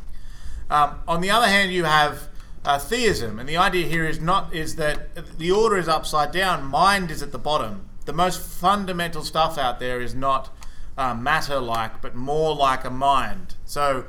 Um, 0.69 0.99
on 1.07 1.21
the 1.21 1.29
other 1.29 1.47
hand, 1.47 1.71
you 1.71 1.85
have 1.85 2.27
uh, 2.65 2.79
theism, 2.79 3.39
and 3.39 3.47
the 3.47 3.57
idea 3.57 3.85
here 3.87 4.05
is 4.05 4.19
not 4.19 4.53
is 4.53 4.75
that 4.75 5.37
the 5.37 5.51
order 5.51 5.77
is 5.77 5.87
upside 5.87 6.31
down. 6.31 6.65
Mind 6.65 7.11
is 7.11 7.21
at 7.21 7.31
the 7.31 7.39
bottom, 7.39 7.87
the 8.05 8.13
most 8.13 8.41
fundamental 8.41 9.23
stuff 9.23 9.57
out 9.57 9.79
there 9.79 10.01
is 10.01 10.15
not 10.15 10.49
uh, 10.97 11.13
matter 11.13 11.59
like, 11.59 12.01
but 12.01 12.15
more 12.15 12.55
like 12.55 12.83
a 12.83 12.89
mind. 12.89 13.55
So 13.65 14.05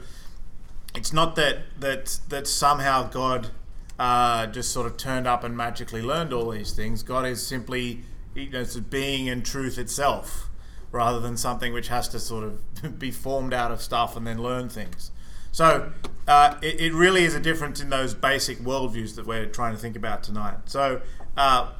it's 0.95 1.13
not 1.13 1.37
that 1.37 1.59
that 1.81 2.19
that 2.29 2.47
somehow 2.47 3.09
God 3.09 3.51
uh, 3.99 4.47
just 4.47 4.73
sort 4.73 4.87
of 4.87 4.97
turned 4.97 5.27
up 5.27 5.45
and 5.45 5.57
magically 5.57 6.03
learned 6.03 6.33
all 6.33 6.51
these 6.51 6.73
things. 6.73 7.03
God 7.03 7.27
is 7.27 7.45
simply 7.47 8.03
you 8.35 8.51
know, 8.51 8.61
it's 8.61 8.77
being 8.77 9.29
and 9.29 9.45
truth 9.45 9.79
itself, 9.79 10.49
rather 10.93 11.21
than 11.21 11.37
something 11.37 11.73
which 11.73 11.89
has 11.89 12.09
to 12.09 12.21
sort 12.21 12.45
of 12.45 12.99
be 12.99 13.11
formed 13.11 13.53
out 13.53 13.71
of 13.71 13.83
stuff 13.83 14.17
and 14.17 14.27
then 14.27 14.39
learn 14.39 14.69
things. 14.69 15.11
So 15.51 15.93
uh, 16.27 16.57
it, 16.63 16.81
it, 16.81 16.93
really 16.93 17.25
is 17.25 17.35
a 17.35 17.41
difference 17.41 17.81
in 17.81 17.89
those 17.89 18.15
basic 18.15 18.59
worldviews 18.59 19.17
that 19.17 19.27
we're 19.27 19.47
trying 19.47 19.75
to 19.75 19.81
think 19.81 19.97
about 19.97 20.23
tonight. 20.23 20.59
So 20.67 21.01
uh, 21.37 21.71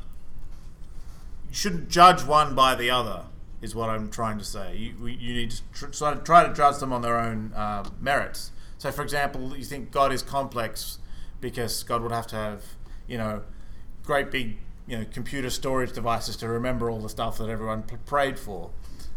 you 1.49 1.55
shouldn't 1.55 1.89
judge 1.89 2.25
one 2.25 2.55
by 2.55 2.75
the 2.75 2.91
other, 2.91 3.27
is 3.61 3.75
what 3.75 3.91
I'm 3.91 4.11
trying 4.11 4.39
to 4.39 4.45
say. 4.45 4.75
You, 4.77 5.07
you 5.07 5.35
need 5.35 5.51
to 5.53 5.91
try, 5.93 6.15
to 6.15 6.21
try 6.21 6.47
to 6.47 6.55
judge 6.55 6.79
them 6.79 6.93
on 6.93 7.03
their 7.03 7.19
own 7.19 7.53
uh, 7.55 7.89
merits. 8.01 8.53
So, 8.79 8.93
for 8.93 9.03
example, 9.03 9.57
you 9.57 9.65
think 9.65 9.91
God 9.91 10.13
is 10.13 10.23
complex 10.23 10.99
because 11.41 11.83
God 11.83 12.03
would 12.03 12.13
have 12.13 12.29
to 12.29 12.37
have, 12.37 12.65
you 13.09 13.19
know, 13.19 13.43
great 14.05 14.31
big, 14.31 14.59
you 14.87 14.99
know, 14.99 15.05
computer 15.13 15.51
storage 15.51 15.93
devices 15.93 16.37
to 16.37 16.49
remember 16.49 16.89
all 16.89 17.01
the 17.01 17.09
stuff 17.09 17.39
that 17.39 17.49
everyone 17.49 17.83
p- 17.83 17.97
prayed 18.07 18.39
for. 18.39 18.71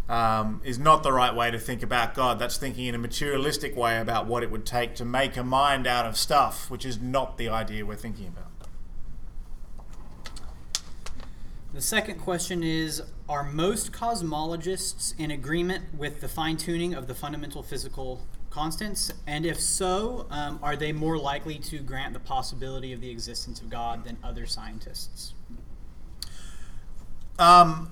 Um, 0.09 0.59
is 0.65 0.77
not 0.77 1.03
the 1.03 1.13
right 1.13 1.33
way 1.33 1.51
to 1.51 1.59
think 1.59 1.83
about 1.83 2.15
God. 2.15 2.37
That's 2.37 2.57
thinking 2.57 2.87
in 2.87 2.95
a 2.95 2.97
materialistic 2.97 3.77
way 3.77 3.97
about 3.97 4.25
what 4.25 4.43
it 4.43 4.51
would 4.51 4.65
take 4.65 4.93
to 4.95 5.05
make 5.05 5.37
a 5.37 5.43
mind 5.43 5.87
out 5.87 6.05
of 6.05 6.17
stuff, 6.17 6.69
which 6.69 6.85
is 6.85 6.99
not 6.99 7.37
the 7.37 7.47
idea 7.47 7.85
we're 7.85 7.95
thinking 7.95 8.27
about. 8.27 8.47
The 11.73 11.81
second 11.81 12.19
question 12.19 12.63
is 12.63 13.01
Are 13.29 13.43
most 13.43 13.93
cosmologists 13.93 15.17
in 15.17 15.31
agreement 15.31 15.95
with 15.95 16.19
the 16.19 16.27
fine 16.27 16.57
tuning 16.57 16.93
of 16.93 17.07
the 17.07 17.15
fundamental 17.15 17.63
physical 17.63 18.27
constants? 18.51 19.11
And 19.25 19.45
if 19.45 19.59
so, 19.59 20.27
um, 20.29 20.59
are 20.61 20.75
they 20.75 20.91
more 20.91 21.17
likely 21.17 21.57
to 21.59 21.79
grant 21.79 22.13
the 22.13 22.19
possibility 22.19 22.93
of 22.93 23.01
the 23.01 23.09
existence 23.09 23.61
of 23.61 23.69
God 23.69 24.03
than 24.03 24.17
other 24.23 24.45
scientists? 24.45 25.33
Um, 27.39 27.89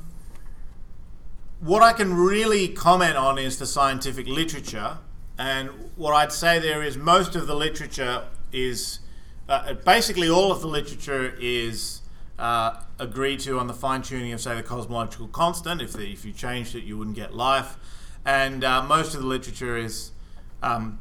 what 1.59 1.81
I 1.81 1.93
can 1.93 2.13
really 2.13 2.67
comment 2.67 3.15
on 3.15 3.37
is 3.39 3.57
the 3.57 3.65
scientific 3.65 4.27
literature. 4.27 4.99
And 5.37 5.69
what 5.95 6.13
I'd 6.13 6.31
say 6.31 6.59
there 6.59 6.83
is 6.83 6.97
most 6.97 7.35
of 7.35 7.47
the 7.47 7.55
literature 7.55 8.25
is 8.51 8.99
uh, 9.47 9.73
basically 9.73 10.29
all 10.29 10.51
of 10.51 10.61
the 10.61 10.67
literature 10.67 11.33
is 11.39 12.01
uh, 12.37 12.81
agree 12.99 13.35
to 13.37 13.57
on 13.59 13.67
the 13.67 13.73
fine 13.73 14.01
tuning 14.01 14.31
of, 14.31 14.41
say, 14.41 14.55
the 14.55 14.63
cosmological 14.63 15.27
constant. 15.29 15.81
If, 15.81 15.93
the, 15.93 16.11
if 16.11 16.23
you 16.23 16.31
changed 16.31 16.75
it, 16.75 16.83
you 16.83 16.97
wouldn't 16.97 17.15
get 17.15 17.33
life. 17.33 17.77
And 18.25 18.63
uh, 18.63 18.83
most 18.83 19.15
of 19.15 19.21
the 19.21 19.27
literature 19.27 19.77
is 19.77 20.11
um, 20.61 20.99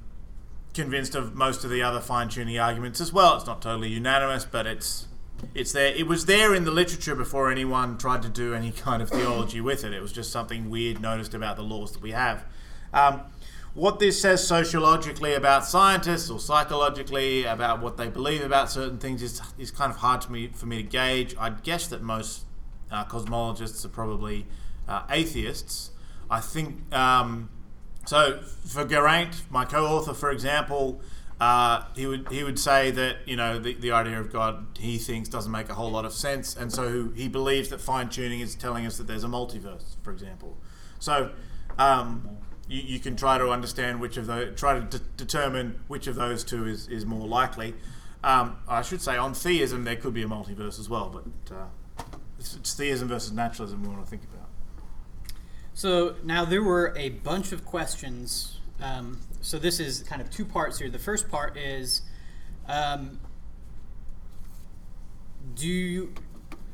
convinced 0.74 1.14
of 1.14 1.34
most 1.34 1.64
of 1.64 1.70
the 1.70 1.82
other 1.82 2.00
fine 2.00 2.28
tuning 2.28 2.58
arguments 2.58 3.00
as 3.00 3.12
well. 3.12 3.36
It's 3.36 3.46
not 3.46 3.60
totally 3.62 3.88
unanimous, 3.88 4.44
but 4.44 4.66
it's 4.66 5.08
it's 5.54 5.72
there. 5.72 5.94
It 5.94 6.06
was 6.06 6.26
there 6.26 6.54
in 6.54 6.64
the 6.64 6.70
literature 6.70 7.14
before 7.14 7.50
anyone 7.50 7.96
tried 7.98 8.22
to 8.22 8.28
do 8.28 8.54
any 8.54 8.72
kind 8.72 9.02
of 9.02 9.08
theology 9.08 9.60
with 9.60 9.84
it. 9.84 9.92
It 9.92 10.00
was 10.00 10.12
just 10.12 10.32
something 10.32 10.68
weird 10.68 11.00
noticed 11.00 11.34
about 11.34 11.56
the 11.56 11.62
laws 11.62 11.92
that 11.92 12.02
we 12.02 12.10
have. 12.10 12.44
Um, 12.92 13.22
what 13.74 14.00
this 14.00 14.20
says 14.20 14.44
sociologically 14.46 15.34
about 15.34 15.64
scientists 15.64 16.30
or 16.30 16.40
psychologically 16.40 17.44
about 17.44 17.80
what 17.80 17.96
they 17.96 18.08
believe 18.08 18.42
about 18.42 18.70
certain 18.70 18.98
things 18.98 19.22
is, 19.22 19.40
is 19.56 19.70
kind 19.70 19.92
of 19.92 19.98
hard 19.98 20.20
to 20.22 20.32
me, 20.32 20.48
for 20.48 20.66
me 20.66 20.78
to 20.78 20.82
gauge. 20.82 21.36
I'd 21.38 21.62
guess 21.62 21.86
that 21.88 22.02
most 22.02 22.44
uh, 22.90 23.04
cosmologists 23.04 23.84
are 23.84 23.90
probably 23.90 24.46
uh, 24.88 25.02
atheists. 25.10 25.92
I 26.30 26.40
think 26.40 26.92
um, 26.92 27.50
so. 28.08 28.40
For 28.68 28.84
Geraint, 28.84 29.44
my 29.48 29.64
co-author, 29.64 30.12
for 30.12 30.30
example, 30.30 31.00
uh, 31.40 31.84
he 31.94 32.06
would 32.06 32.28
he 32.30 32.42
would 32.42 32.58
say 32.58 32.90
that 32.90 33.16
you 33.26 33.36
know 33.36 33.58
the, 33.58 33.74
the 33.74 33.92
idea 33.92 34.20
of 34.20 34.32
God 34.32 34.66
he 34.78 34.98
thinks 34.98 35.28
doesn't 35.28 35.52
make 35.52 35.68
a 35.68 35.74
whole 35.74 35.90
lot 35.90 36.04
of 36.04 36.12
sense, 36.12 36.56
and 36.56 36.72
so 36.72 37.10
he 37.14 37.28
believes 37.28 37.68
that 37.68 37.80
fine 37.80 38.08
tuning 38.08 38.40
is 38.40 38.54
telling 38.56 38.84
us 38.86 38.98
that 38.98 39.06
there's 39.06 39.24
a 39.24 39.28
multiverse, 39.28 39.96
for 40.02 40.12
example. 40.12 40.58
So 40.98 41.30
um, 41.78 42.28
you, 42.68 42.82
you 42.82 42.98
can 42.98 43.16
try 43.16 43.38
to 43.38 43.50
understand 43.50 44.00
which 44.00 44.16
of 44.16 44.26
those, 44.26 44.58
try 44.58 44.78
to 44.78 44.98
de- 44.98 45.04
determine 45.16 45.80
which 45.86 46.06
of 46.08 46.16
those 46.16 46.44
two 46.44 46.66
is, 46.66 46.88
is 46.88 47.06
more 47.06 47.26
likely. 47.26 47.74
Um, 48.24 48.56
I 48.68 48.82
should 48.82 49.00
say 49.00 49.16
on 49.16 49.32
theism 49.32 49.84
there 49.84 49.96
could 49.96 50.12
be 50.12 50.22
a 50.22 50.26
multiverse 50.26 50.80
as 50.80 50.88
well, 50.88 51.08
but 51.08 51.54
uh, 51.54 52.04
it's, 52.38 52.56
it's 52.56 52.74
theism 52.74 53.08
versus 53.08 53.32
naturalism 53.32 53.82
we 53.82 53.88
want 53.88 54.04
to 54.04 54.10
think 54.10 54.24
about. 54.24 54.37
So 55.78 56.16
now 56.24 56.44
there 56.44 56.64
were 56.64 56.92
a 56.96 57.10
bunch 57.10 57.52
of 57.52 57.64
questions. 57.64 58.58
Um, 58.82 59.20
so 59.40 59.60
this 59.60 59.78
is 59.78 60.02
kind 60.02 60.20
of 60.20 60.28
two 60.28 60.44
parts 60.44 60.80
here. 60.80 60.90
The 60.90 60.98
first 60.98 61.28
part 61.30 61.56
is, 61.56 62.02
um, 62.66 63.20
do 65.54 65.68
you, 65.68 66.14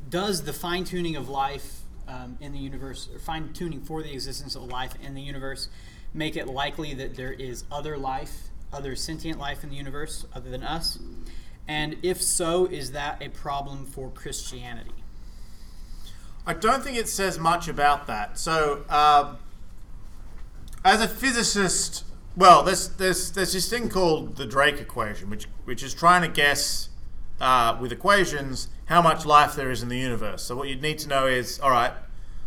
does 0.09 0.45
the 0.45 0.55
fine 0.55 0.85
tuning 0.85 1.17
of 1.17 1.29
life 1.29 1.81
um, 2.09 2.39
in 2.41 2.53
the 2.53 2.59
universe, 2.59 3.11
or 3.13 3.19
fine 3.19 3.53
tuning 3.53 3.83
for 3.83 4.03
the 4.03 4.11
existence 4.11 4.55
of 4.57 4.63
life 4.63 4.95
in 5.03 5.13
the 5.13 5.21
universe, 5.21 5.69
make 6.15 6.35
it 6.35 6.49
likely 6.49 6.95
that 6.95 7.15
there 7.15 7.35
is 7.35 7.65
other 7.71 7.99
life, 7.99 8.49
other 8.73 8.97
sentient 8.97 9.39
life 9.39 9.63
in 9.63 9.69
the 9.69 9.77
universe 9.77 10.25
other 10.35 10.49
than 10.49 10.63
us? 10.63 10.99
And 11.69 11.97
if 12.03 12.23
so, 12.23 12.65
is 12.65 12.93
that 12.93 13.23
a 13.23 13.29
problem 13.29 13.85
for 13.85 14.09
Christianity? 14.09 15.04
I 16.47 16.53
don't 16.53 16.83
think 16.83 16.99
it 16.99 17.09
says 17.09 17.39
much 17.39 17.69
about 17.69 18.07
that. 18.07 18.39
So, 18.39 18.85
uh, 18.89 19.37
as 20.85 21.01
a 21.01 21.09
physicist, 21.09 22.05
well, 22.37 22.63
there's, 22.63 22.89
there's, 22.89 23.33
there's 23.33 23.55
this 23.55 23.69
thing 23.71 23.89
called 23.89 24.37
the 24.37 24.45
Drake 24.45 24.79
equation, 24.79 25.31
which, 25.31 25.47
which 25.65 25.83
is 25.83 25.95
trying 25.95 26.21
to 26.21 26.29
guess 26.29 26.91
uh, 27.41 27.79
with 27.81 27.93
equations 27.93 28.69
how 28.87 29.01
much 29.01 29.25
life 29.25 29.55
there 29.55 29.71
is 29.71 29.83
in 29.83 29.89
the 29.89 29.97
universe. 29.97 30.43
So, 30.43 30.55
what 30.55 30.69
you'd 30.69 30.83
need 30.83 30.99
to 30.99 31.09
know 31.09 31.27
is 31.27 31.59
all 31.61 31.71
right, 31.71 31.93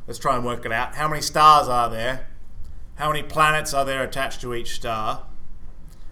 let's 0.05 0.19
try 0.19 0.35
and 0.35 0.45
work 0.45 0.65
it 0.65 0.71
out. 0.71 0.95
How 0.95 1.07
many 1.07 1.21
stars 1.21 1.67
are 1.67 1.89
there? 1.89 2.27
How 2.95 3.11
many 3.11 3.23
planets 3.23 3.73
are 3.73 3.85
there 3.85 4.03
attached 4.03 4.41
to 4.41 4.53
each 4.53 4.75
star? 4.75 5.23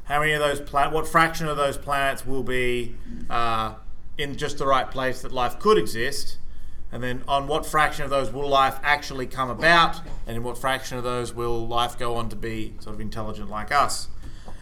How 0.05 0.19
many 0.19 0.33
of 0.33 0.39
those 0.39 0.59
pla- 0.61 0.91
what 0.91 1.07
fraction 1.07 1.47
of 1.47 1.57
those 1.57 1.77
planets 1.77 2.25
will 2.25 2.43
be 2.43 2.95
uh, 3.29 3.75
in 4.17 4.35
just 4.37 4.57
the 4.57 4.65
right 4.65 4.89
place 4.89 5.21
that 5.21 5.31
life 5.31 5.59
could 5.59 5.77
exist? 5.77 6.37
And 6.95 7.03
then 7.03 7.23
on 7.27 7.47
what 7.47 7.65
fraction 7.65 8.05
of 8.05 8.09
those 8.09 8.31
will 8.31 8.47
life 8.47 8.79
actually 8.81 9.27
come 9.27 9.49
about? 9.49 9.99
And 10.25 10.37
in 10.37 10.43
what 10.43 10.57
fraction 10.57 10.97
of 10.97 11.03
those 11.03 11.33
will 11.33 11.67
life 11.67 11.99
go 11.99 12.15
on 12.15 12.29
to 12.29 12.37
be 12.37 12.73
sort 12.79 12.95
of 12.95 13.01
intelligent 13.01 13.49
like 13.49 13.69
us? 13.69 14.07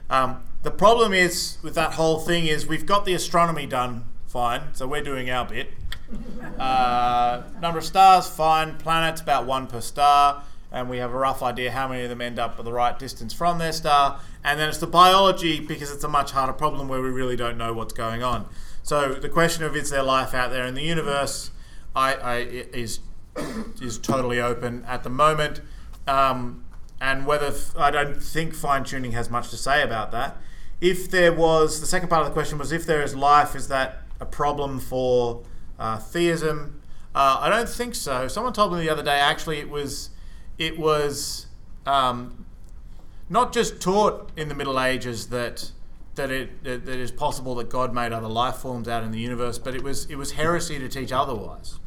Um, 0.10 0.44
the 0.64 0.72
problem 0.72 1.14
is 1.14 1.60
with 1.62 1.76
that 1.76 1.94
whole 1.94 2.18
thing 2.18 2.48
is 2.48 2.66
we've 2.66 2.88
got 2.88 3.06
the 3.06 3.14
astronomy 3.14 3.68
done 3.68 4.06
fine, 4.26 4.74
so 4.74 4.88
we're 4.88 5.04
doing 5.04 5.30
our 5.30 5.46
bit. 5.46 5.74
Uh, 6.58 7.44
number 7.62 7.78
of 7.78 7.86
stars, 7.86 8.28
fine. 8.28 8.80
Planets, 8.80 9.22
about 9.22 9.46
one 9.46 9.68
per 9.68 9.80
star. 9.80 10.44
And 10.72 10.90
we 10.90 10.98
have 10.98 11.14
a 11.14 11.18
rough 11.18 11.44
idea 11.44 11.70
how 11.70 11.88
many 11.88 12.02
of 12.02 12.10
them 12.10 12.20
end 12.20 12.40
up 12.40 12.58
at 12.58 12.66
the 12.66 12.74
right 12.74 12.98
distance 12.98 13.32
from 13.32 13.60
their 13.60 13.72
star. 13.72 14.20
And 14.44 14.60
then 14.60 14.70
it's 14.70 14.80
the 14.80 14.88
biology, 14.88 15.60
because 15.60 15.92
it's 15.92 16.04
a 16.04 16.10
much 16.10 16.32
harder 16.32 16.54
problem 16.54 16.88
where 16.88 17.00
we 17.00 17.12
really 17.12 17.36
don't 17.36 17.60
know 17.60 17.74
what's 17.74 17.94
going 17.94 18.24
on. 18.24 18.48
So 18.82 19.14
the 19.14 19.30
question 19.30 19.64
of 19.64 19.76
is 19.76 19.92
there 19.92 20.02
life 20.02 20.34
out 20.34 20.50
there 20.50 20.66
in 20.66 20.74
the 20.74 20.82
universe 20.82 21.52
I, 21.96 22.14
I, 22.16 22.38
is, 22.38 23.00
is 23.82 23.98
totally 23.98 24.40
open 24.40 24.84
at 24.86 25.04
the 25.04 25.10
moment. 25.10 25.62
Um, 26.08 26.66
and 27.00 27.26
whether 27.26 27.54
I 27.78 27.92
don't 27.92 28.22
think 28.22 28.54
fine 28.54 28.84
tuning 28.84 29.12
has 29.12 29.30
much 29.30 29.50
to 29.50 29.58
say 29.58 29.84
about 29.84 30.12
that. 30.12 30.38
If 30.80 31.12
there 31.12 31.34
was, 31.34 31.80
the 31.80 31.86
second 31.86 32.10
part 32.10 32.22
of 32.22 32.28
the 32.28 32.34
question 32.34 32.58
was 32.58 32.72
if 32.72 32.86
there 32.86 33.02
is 33.02 33.16
life, 33.16 33.56
is 33.56 33.68
that 33.68 34.04
a 34.20 34.26
problem 34.26 34.80
for 34.80 35.44
uh, 35.78 35.98
theism? 35.98 36.82
Uh, 37.14 37.38
I 37.42 37.50
don't 37.50 37.70
think 37.70 37.96
so. 37.96 38.28
Someone 38.28 38.54
told 38.54 38.74
me 38.74 38.80
the 38.80 38.90
other 38.90 39.04
day. 39.04 39.20
Actually, 39.20 39.60
it 39.60 39.70
was 39.70 40.10
it 40.58 40.80
was 40.80 41.48
um, 41.86 42.46
not 43.30 43.54
just 43.54 43.82
taught 43.82 44.32
in 44.36 44.48
the 44.48 44.56
Middle 44.56 44.80
Ages 44.80 45.28
that 45.28 45.72
that 46.16 46.32
it 46.32 46.64
that 46.64 46.88
it 46.88 47.00
is 47.00 47.12
possible 47.12 47.56
that 47.56 47.70
God 47.70 47.94
made 47.94 48.12
other 48.12 48.28
life 48.28 48.56
forms 48.56 48.88
out 48.88 49.04
in 49.04 49.12
the 49.12 49.20
universe, 49.20 49.60
but 49.60 49.76
it 49.76 49.84
was 49.84 50.06
it 50.10 50.16
was 50.16 50.32
heresy 50.32 50.80
to 50.80 50.88
teach 50.88 51.12
otherwise. 51.12 51.80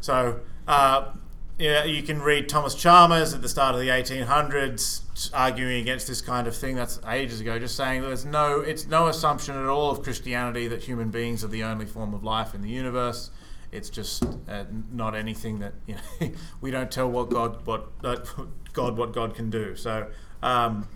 So. 0.00 0.40
Uh, 0.66 1.12
yeah, 1.58 1.84
you 1.84 2.02
can 2.02 2.20
read 2.20 2.48
Thomas 2.48 2.74
Chalmers 2.74 3.32
at 3.32 3.40
the 3.40 3.48
start 3.48 3.76
of 3.76 3.80
the 3.80 3.88
1800s 3.88 5.02
arguing 5.32 5.80
against 5.80 6.08
this 6.08 6.20
kind 6.20 6.48
of 6.48 6.56
thing. 6.56 6.74
That's 6.74 6.98
ages 7.06 7.40
ago, 7.40 7.58
just 7.60 7.76
saying 7.76 8.02
there's 8.02 8.24
no, 8.24 8.60
it's 8.60 8.86
no 8.88 9.06
assumption 9.06 9.56
at 9.56 9.66
all 9.66 9.90
of 9.90 10.02
Christianity 10.02 10.66
that 10.68 10.82
human 10.82 11.10
beings 11.10 11.44
are 11.44 11.48
the 11.48 11.62
only 11.62 11.86
form 11.86 12.12
of 12.12 12.24
life 12.24 12.54
in 12.54 12.62
the 12.62 12.68
universe. 12.68 13.30
It's 13.70 13.88
just 13.88 14.24
uh, 14.48 14.64
not 14.90 15.14
anything 15.14 15.60
that 15.60 15.74
you 15.86 15.96
know. 15.96 16.32
we 16.60 16.70
don't 16.70 16.90
tell 16.90 17.10
what 17.10 17.30
God 17.30 17.66
what 17.66 17.88
uh, 18.04 18.16
God 18.72 18.96
what 18.96 19.12
God 19.12 19.34
can 19.34 19.50
do. 19.50 19.74
So 19.74 20.08
um, 20.42 20.88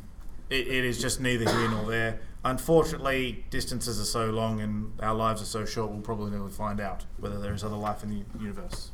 it, 0.49 0.69
it 0.69 0.85
is 0.85 1.01
just 1.01 1.21
neither 1.21 1.49
here 1.51 1.71
nor 1.71 1.87
there. 1.87 2.21
Unfortunately, 2.45 3.45
distances 3.51 4.01
are 4.01 4.05
so 4.05 4.31
long 4.31 4.61
and 4.61 4.93
our 5.01 5.15
lives 5.15 5.43
are 5.43 5.47
so 5.47 5.65
short. 5.65 5.91
We'll 5.91 6.01
probably 6.01 6.31
never 6.31 6.49
find 6.49 6.81
out 6.81 7.05
whether 7.19 7.39
there 7.39 7.53
is 7.53 7.65
other 7.65 7.77
life 7.77 8.03
in 8.03 8.11
the 8.11 8.25
universe. 8.41 8.91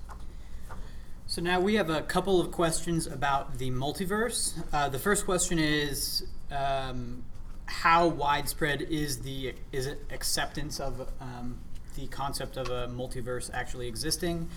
So 1.26 1.42
now 1.42 1.61
we 1.61 1.74
have 1.74 1.90
a 1.90 2.03
couple 2.03 2.40
of 2.40 2.51
questions 2.51 3.07
about 3.07 3.59
the 3.59 3.70
multiverse. 3.70 4.62
Uh, 4.72 4.88
the 4.88 4.99
first 4.99 5.24
question 5.24 5.59
is 5.59 6.26
um, 6.51 7.24
how 7.66 8.09
widespread 8.09 8.82
is 8.82 9.20
the 9.20 9.55
is 9.72 9.86
it 9.86 10.05
acceptance 10.11 10.80
of 10.80 11.09
um, 11.20 11.59
the 11.97 12.07
concept 12.09 12.57
of 12.57 12.68
a 12.68 12.88
multiverse 12.88 13.51
actually 13.53 13.88
existing, 13.88 14.49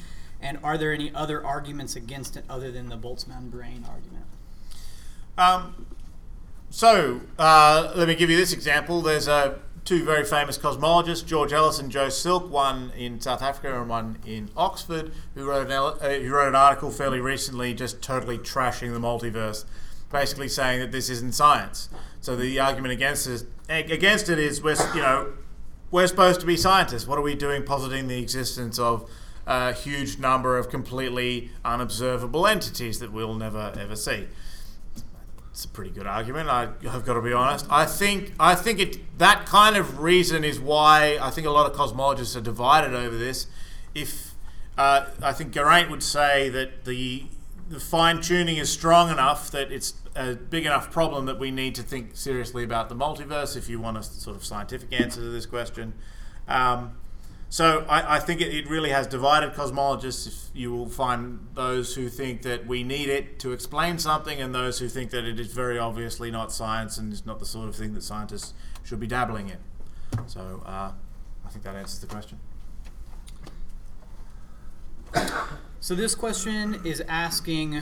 and 0.41 0.59
are 0.63 0.77
there 0.77 0.93
any 0.93 1.13
other 1.13 1.45
arguments 1.45 1.95
against 1.95 2.35
it 2.35 2.43
other 2.49 2.71
than 2.71 2.89
the 2.89 2.97
Boltzmann 2.97 3.49
brain 3.49 3.85
argument? 3.89 4.25
Um, 5.37 5.85
so 6.69 7.21
uh, 7.39 7.91
let 7.95 8.07
me 8.07 8.15
give 8.15 8.29
you 8.29 8.37
this 8.37 8.53
example. 8.53 9.01
There's 9.01 9.27
a 9.27 9.59
two 9.87 10.03
very 10.03 10.25
famous 10.25 10.57
cosmologists, 10.57 11.25
George 11.25 11.53
Ellis 11.53 11.79
and 11.79 11.89
Joe 11.89 12.09
Silk, 12.09 12.51
one 12.51 12.91
in 12.97 13.21
South 13.21 13.41
Africa 13.41 13.79
and 13.79 13.89
one 13.89 14.17
in 14.25 14.49
Oxford, 14.57 15.13
who 15.33 15.47
wrote 15.47 15.67
an, 15.67 15.71
uh, 15.71 16.19
who 16.19 16.29
wrote 16.29 16.49
an 16.49 16.55
article 16.55 16.91
fairly 16.91 17.21
recently 17.21 17.73
just 17.73 18.01
totally 18.01 18.37
trashing 18.37 18.91
the 18.93 18.99
multiverse, 18.99 19.63
basically 20.11 20.49
saying 20.49 20.81
that 20.81 20.91
this 20.91 21.09
isn't 21.09 21.33
science. 21.33 21.87
So 22.19 22.35
the 22.35 22.59
argument 22.59 22.91
against 22.91 23.27
it, 23.27 23.45
against 23.69 24.27
it 24.27 24.39
is 24.39 24.61
we're, 24.61 24.75
you 24.93 25.01
know, 25.01 25.31
we're 25.89 26.07
supposed 26.07 26.41
to 26.41 26.45
be 26.45 26.57
scientists. 26.57 27.07
What 27.07 27.17
are 27.17 27.21
we 27.21 27.33
doing 27.33 27.63
positing 27.63 28.09
the 28.09 28.19
existence 28.19 28.77
of 28.77 29.09
a 29.45 29.71
huge 29.71 30.19
number 30.19 30.57
of 30.57 30.69
completely 30.69 31.51
unobservable 31.63 32.45
entities 32.45 32.99
that 32.99 33.13
we'll 33.13 33.35
never 33.35 33.71
ever 33.79 33.95
see? 33.95 34.27
It's 35.57 35.65
a 35.65 35.69
pretty 35.69 35.89
good 35.89 36.05
argument. 36.05 36.49
I, 36.49 36.69
have 36.83 37.03
got 37.03 37.15
to 37.15 37.21
be 37.21 37.33
honest. 37.33 37.65
I 37.71 37.87
think 37.87 38.31
I 38.39 38.53
think 38.53 38.79
it 38.79 39.17
that 39.17 39.47
kind 39.47 39.75
of 39.75 39.99
reason 39.99 40.43
is 40.43 40.59
why 40.59 41.17
I 41.19 41.31
think 41.31 41.47
a 41.47 41.49
lot 41.49 41.65
of 41.65 41.75
cosmologists 41.75 42.35
are 42.35 42.41
divided 42.41 42.93
over 42.93 43.17
this. 43.17 43.47
If 43.95 44.35
uh, 44.77 45.07
I 45.19 45.33
think 45.33 45.51
Geraint 45.51 45.89
would 45.89 46.03
say 46.03 46.49
that 46.49 46.85
the 46.85 47.25
the 47.69 47.79
fine 47.79 48.21
tuning 48.21 48.57
is 48.57 48.69
strong 48.69 49.09
enough 49.09 49.49
that 49.49 49.71
it's 49.71 49.95
a 50.15 50.35
big 50.35 50.67
enough 50.67 50.91
problem 50.91 51.25
that 51.25 51.39
we 51.39 51.49
need 51.49 51.73
to 51.73 51.81
think 51.81 52.15
seriously 52.15 52.63
about 52.63 52.87
the 52.87 52.95
multiverse. 52.95 53.57
If 53.57 53.67
you 53.67 53.79
want 53.79 53.97
a 53.97 54.03
sort 54.03 54.35
of 54.35 54.45
scientific 54.45 54.93
answer 54.93 55.21
to 55.21 55.29
this 55.29 55.47
question. 55.47 55.95
Um, 56.47 56.97
so 57.49 57.85
I, 57.87 58.17
I 58.17 58.19
think 58.19 58.41
it, 58.41 58.53
it, 58.53 58.69
really 58.69 58.89
has 58.89 59.07
divided 59.07 59.53
cosmologists. 59.53 60.27
If 60.27 60.49
you 60.53 60.73
will 60.73 60.89
find 60.89 61.47
those 61.53 61.95
who 61.95 62.09
think 62.09 62.41
that 62.41 62.67
we 62.67 62.83
need 62.83 63.09
it 63.09 63.39
to 63.39 63.53
explain 63.53 63.99
something, 63.99 64.41
and 64.41 64.53
those 64.53 64.79
who 64.79 64.89
think 64.89 65.11
that 65.11 65.23
it 65.23 65.39
is 65.39 65.53
very 65.53 65.79
obviously 65.79 66.29
not 66.29 66.51
science 66.51 66.97
and 66.97 67.13
is 67.13 67.25
not 67.25 67.39
the 67.39 67.45
sort 67.45 67.69
of 67.69 67.75
thing 67.75 67.93
that 67.93 68.03
scientists 68.03 68.53
should 68.83 68.99
be 68.99 69.07
dabbling 69.07 69.49
in. 69.49 69.57
So 70.27 70.61
uh, 70.65 70.91
I 71.45 71.49
think 71.49 71.63
that 71.63 71.75
answers 71.75 71.99
the 71.99 72.07
question. 72.07 72.39
So 75.79 75.95
this 75.95 76.15
question 76.15 76.81
is 76.83 77.01
asking, 77.07 77.81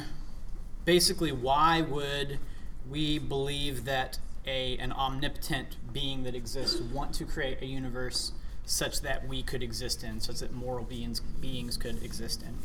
basically, 0.86 1.32
why 1.32 1.82
would 1.82 2.38
we 2.88 3.18
believe 3.18 3.86
that 3.86 4.20
a 4.45 4.78
an 4.78 4.91
omnipotent 4.91 5.78
being 5.91 6.24
that 6.24 6.36
exists 6.36 6.80
want 6.80 7.16
to 7.16 7.26
create 7.26 7.63
a 7.63 7.66
universe? 7.66 8.34
Such 8.66 9.01
that 9.01 9.28
we 9.28 9.43
could 9.43 9.61
exist 9.63 10.03
in, 10.03 10.20
such 10.20 10.39
that 10.39 10.53
moral 10.53 10.84
beings 10.84 11.20
beings 11.20 11.78
could 11.78 12.03
exist 12.03 12.41
in. 12.41 12.55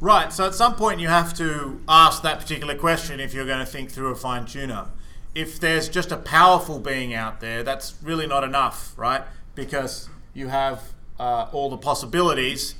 Right. 0.00 0.32
So 0.32 0.46
at 0.46 0.54
some 0.54 0.74
point 0.74 1.00
you 1.00 1.08
have 1.08 1.32
to 1.34 1.80
ask 1.88 2.22
that 2.22 2.40
particular 2.40 2.74
question 2.74 3.20
if 3.20 3.32
you're 3.32 3.46
going 3.46 3.60
to 3.60 3.66
think 3.66 3.90
through 3.90 4.10
a 4.10 4.16
fine 4.16 4.46
tuner. 4.46 4.88
if 5.34 5.58
there's 5.58 5.88
just 5.88 6.12
a 6.12 6.16
powerful 6.16 6.78
being 6.78 7.14
out 7.14 7.40
there, 7.40 7.62
that's 7.62 7.94
really 8.02 8.26
not 8.26 8.44
enough, 8.44 8.92
right? 8.96 9.22
Because 9.54 10.08
you 10.34 10.48
have 10.48 10.92
uh, 11.18 11.48
all 11.52 11.70
the 11.70 11.78
possibilities, 11.78 12.74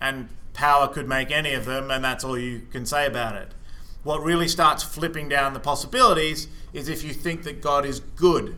and 0.00 0.28
power 0.54 0.88
could 0.88 1.08
make 1.08 1.30
any 1.30 1.52
of 1.52 1.64
them, 1.66 1.90
and 1.90 2.02
that's 2.04 2.24
all 2.24 2.38
you 2.38 2.62
can 2.72 2.86
say 2.86 3.06
about 3.06 3.36
it. 3.36 3.52
What 4.04 4.22
really 4.22 4.48
starts 4.48 4.82
flipping 4.82 5.28
down 5.28 5.52
the 5.52 5.60
possibilities 5.60 6.48
is 6.72 6.88
if 6.88 7.04
you 7.04 7.12
think 7.12 7.42
that 7.42 7.60
God 7.60 7.84
is 7.84 8.00
good, 8.00 8.56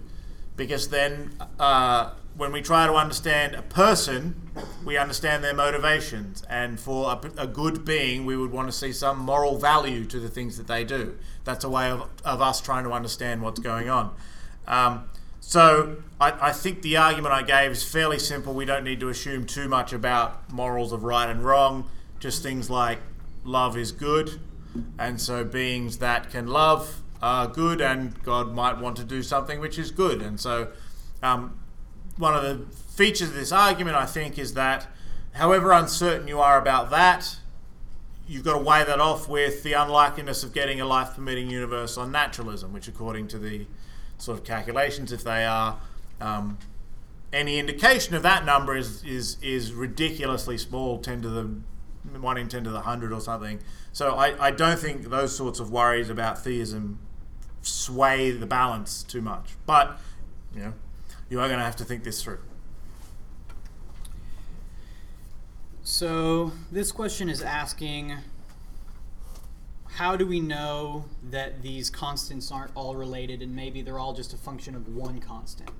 because 0.56 0.88
then 0.90 1.32
uh, 1.58 2.12
when 2.36 2.52
we 2.52 2.62
try 2.62 2.86
to 2.86 2.94
understand 2.94 3.54
a 3.54 3.62
person, 3.62 4.50
we 4.84 4.96
understand 4.96 5.44
their 5.44 5.54
motivations. 5.54 6.42
And 6.48 6.80
for 6.80 7.12
a, 7.12 7.42
a, 7.42 7.46
good 7.46 7.84
being, 7.84 8.24
we 8.24 8.36
would 8.36 8.50
want 8.50 8.68
to 8.68 8.72
see 8.72 8.92
some 8.92 9.18
moral 9.18 9.58
value 9.58 10.04
to 10.06 10.18
the 10.18 10.28
things 10.28 10.56
that 10.56 10.66
they 10.66 10.84
do. 10.84 11.18
That's 11.44 11.64
a 11.64 11.68
way 11.68 11.90
of, 11.90 12.08
of 12.24 12.40
us 12.40 12.60
trying 12.60 12.84
to 12.84 12.92
understand 12.92 13.42
what's 13.42 13.60
going 13.60 13.88
on. 13.88 14.14
Um, 14.66 15.08
so 15.40 15.96
I, 16.20 16.48
I, 16.48 16.52
think 16.52 16.82
the 16.82 16.96
argument 16.96 17.34
I 17.34 17.42
gave 17.42 17.72
is 17.72 17.82
fairly 17.82 18.18
simple. 18.18 18.54
We 18.54 18.64
don't 18.64 18.84
need 18.84 19.00
to 19.00 19.08
assume 19.08 19.46
too 19.46 19.68
much 19.68 19.92
about 19.92 20.52
morals 20.52 20.92
of 20.92 21.02
right 21.02 21.28
and 21.28 21.44
wrong, 21.44 21.90
just 22.20 22.42
things 22.42 22.70
like 22.70 22.98
love 23.44 23.76
is 23.76 23.92
good. 23.92 24.40
And 24.98 25.20
so 25.20 25.44
beings 25.44 25.98
that 25.98 26.30
can 26.30 26.46
love 26.46 27.02
are 27.22 27.46
good, 27.46 27.80
and 27.80 28.22
God 28.22 28.54
might 28.54 28.78
want 28.78 28.96
to 28.98 29.04
do 29.04 29.22
something 29.22 29.60
which 29.60 29.78
is 29.78 29.90
good. 29.90 30.22
And 30.22 30.38
so 30.38 30.68
um, 31.22 31.58
one 32.20 32.34
of 32.34 32.42
the 32.42 32.64
features 32.92 33.30
of 33.30 33.34
this 33.34 33.50
argument, 33.50 33.96
I 33.96 34.06
think, 34.06 34.38
is 34.38 34.54
that 34.54 34.86
however 35.32 35.72
uncertain 35.72 36.28
you 36.28 36.38
are 36.40 36.60
about 36.60 36.90
that, 36.90 37.36
you've 38.28 38.44
got 38.44 38.58
to 38.58 38.62
weigh 38.62 38.84
that 38.84 39.00
off 39.00 39.28
with 39.28 39.62
the 39.62 39.72
unlikeliness 39.72 40.44
of 40.44 40.52
getting 40.52 40.80
a 40.80 40.86
life 40.86 41.14
permitting 41.14 41.50
universe 41.50 41.96
on 41.96 42.12
naturalism, 42.12 42.72
which, 42.72 42.86
according 42.86 43.26
to 43.28 43.38
the 43.38 43.66
sort 44.18 44.38
of 44.38 44.44
calculations, 44.44 45.10
if 45.12 45.24
they 45.24 45.44
are, 45.44 45.80
um, 46.20 46.58
any 47.32 47.58
indication 47.58 48.14
of 48.14 48.22
that 48.22 48.44
number 48.44 48.76
is, 48.76 49.02
is, 49.02 49.36
is 49.42 49.72
ridiculously 49.72 50.58
small, 50.58 50.98
10 50.98 51.22
to 51.22 51.28
the 51.28 51.50
1 52.18 52.38
in 52.38 52.48
10 52.48 52.64
to 52.64 52.70
the 52.70 52.76
100 52.76 53.12
or 53.12 53.20
something. 53.20 53.60
So 53.92 54.14
I, 54.14 54.46
I 54.46 54.50
don't 54.50 54.78
think 54.78 55.10
those 55.10 55.34
sorts 55.34 55.58
of 55.58 55.70
worries 55.70 56.10
about 56.10 56.42
theism 56.42 56.98
sway 57.62 58.30
the 58.30 58.46
balance 58.46 59.02
too 59.02 59.20
much. 59.20 59.56
But, 59.66 59.98
you 60.54 60.60
know, 60.60 60.72
you 61.30 61.40
are 61.40 61.46
going 61.46 61.58
to 61.58 61.64
have 61.64 61.76
to 61.76 61.84
think 61.84 62.04
this 62.04 62.22
through. 62.22 62.40
So, 65.82 66.52
this 66.70 66.92
question 66.92 67.28
is 67.30 67.40
asking 67.40 68.16
how 69.94 70.16
do 70.16 70.26
we 70.26 70.40
know 70.40 71.04
that 71.30 71.62
these 71.62 71.90
constants 71.90 72.50
aren't 72.50 72.70
all 72.74 72.94
related 72.94 73.42
and 73.42 73.54
maybe 73.54 73.82
they're 73.82 73.98
all 73.98 74.12
just 74.12 74.32
a 74.32 74.36
function 74.36 74.74
of 74.74 74.94
one 74.94 75.20
constant? 75.20 75.70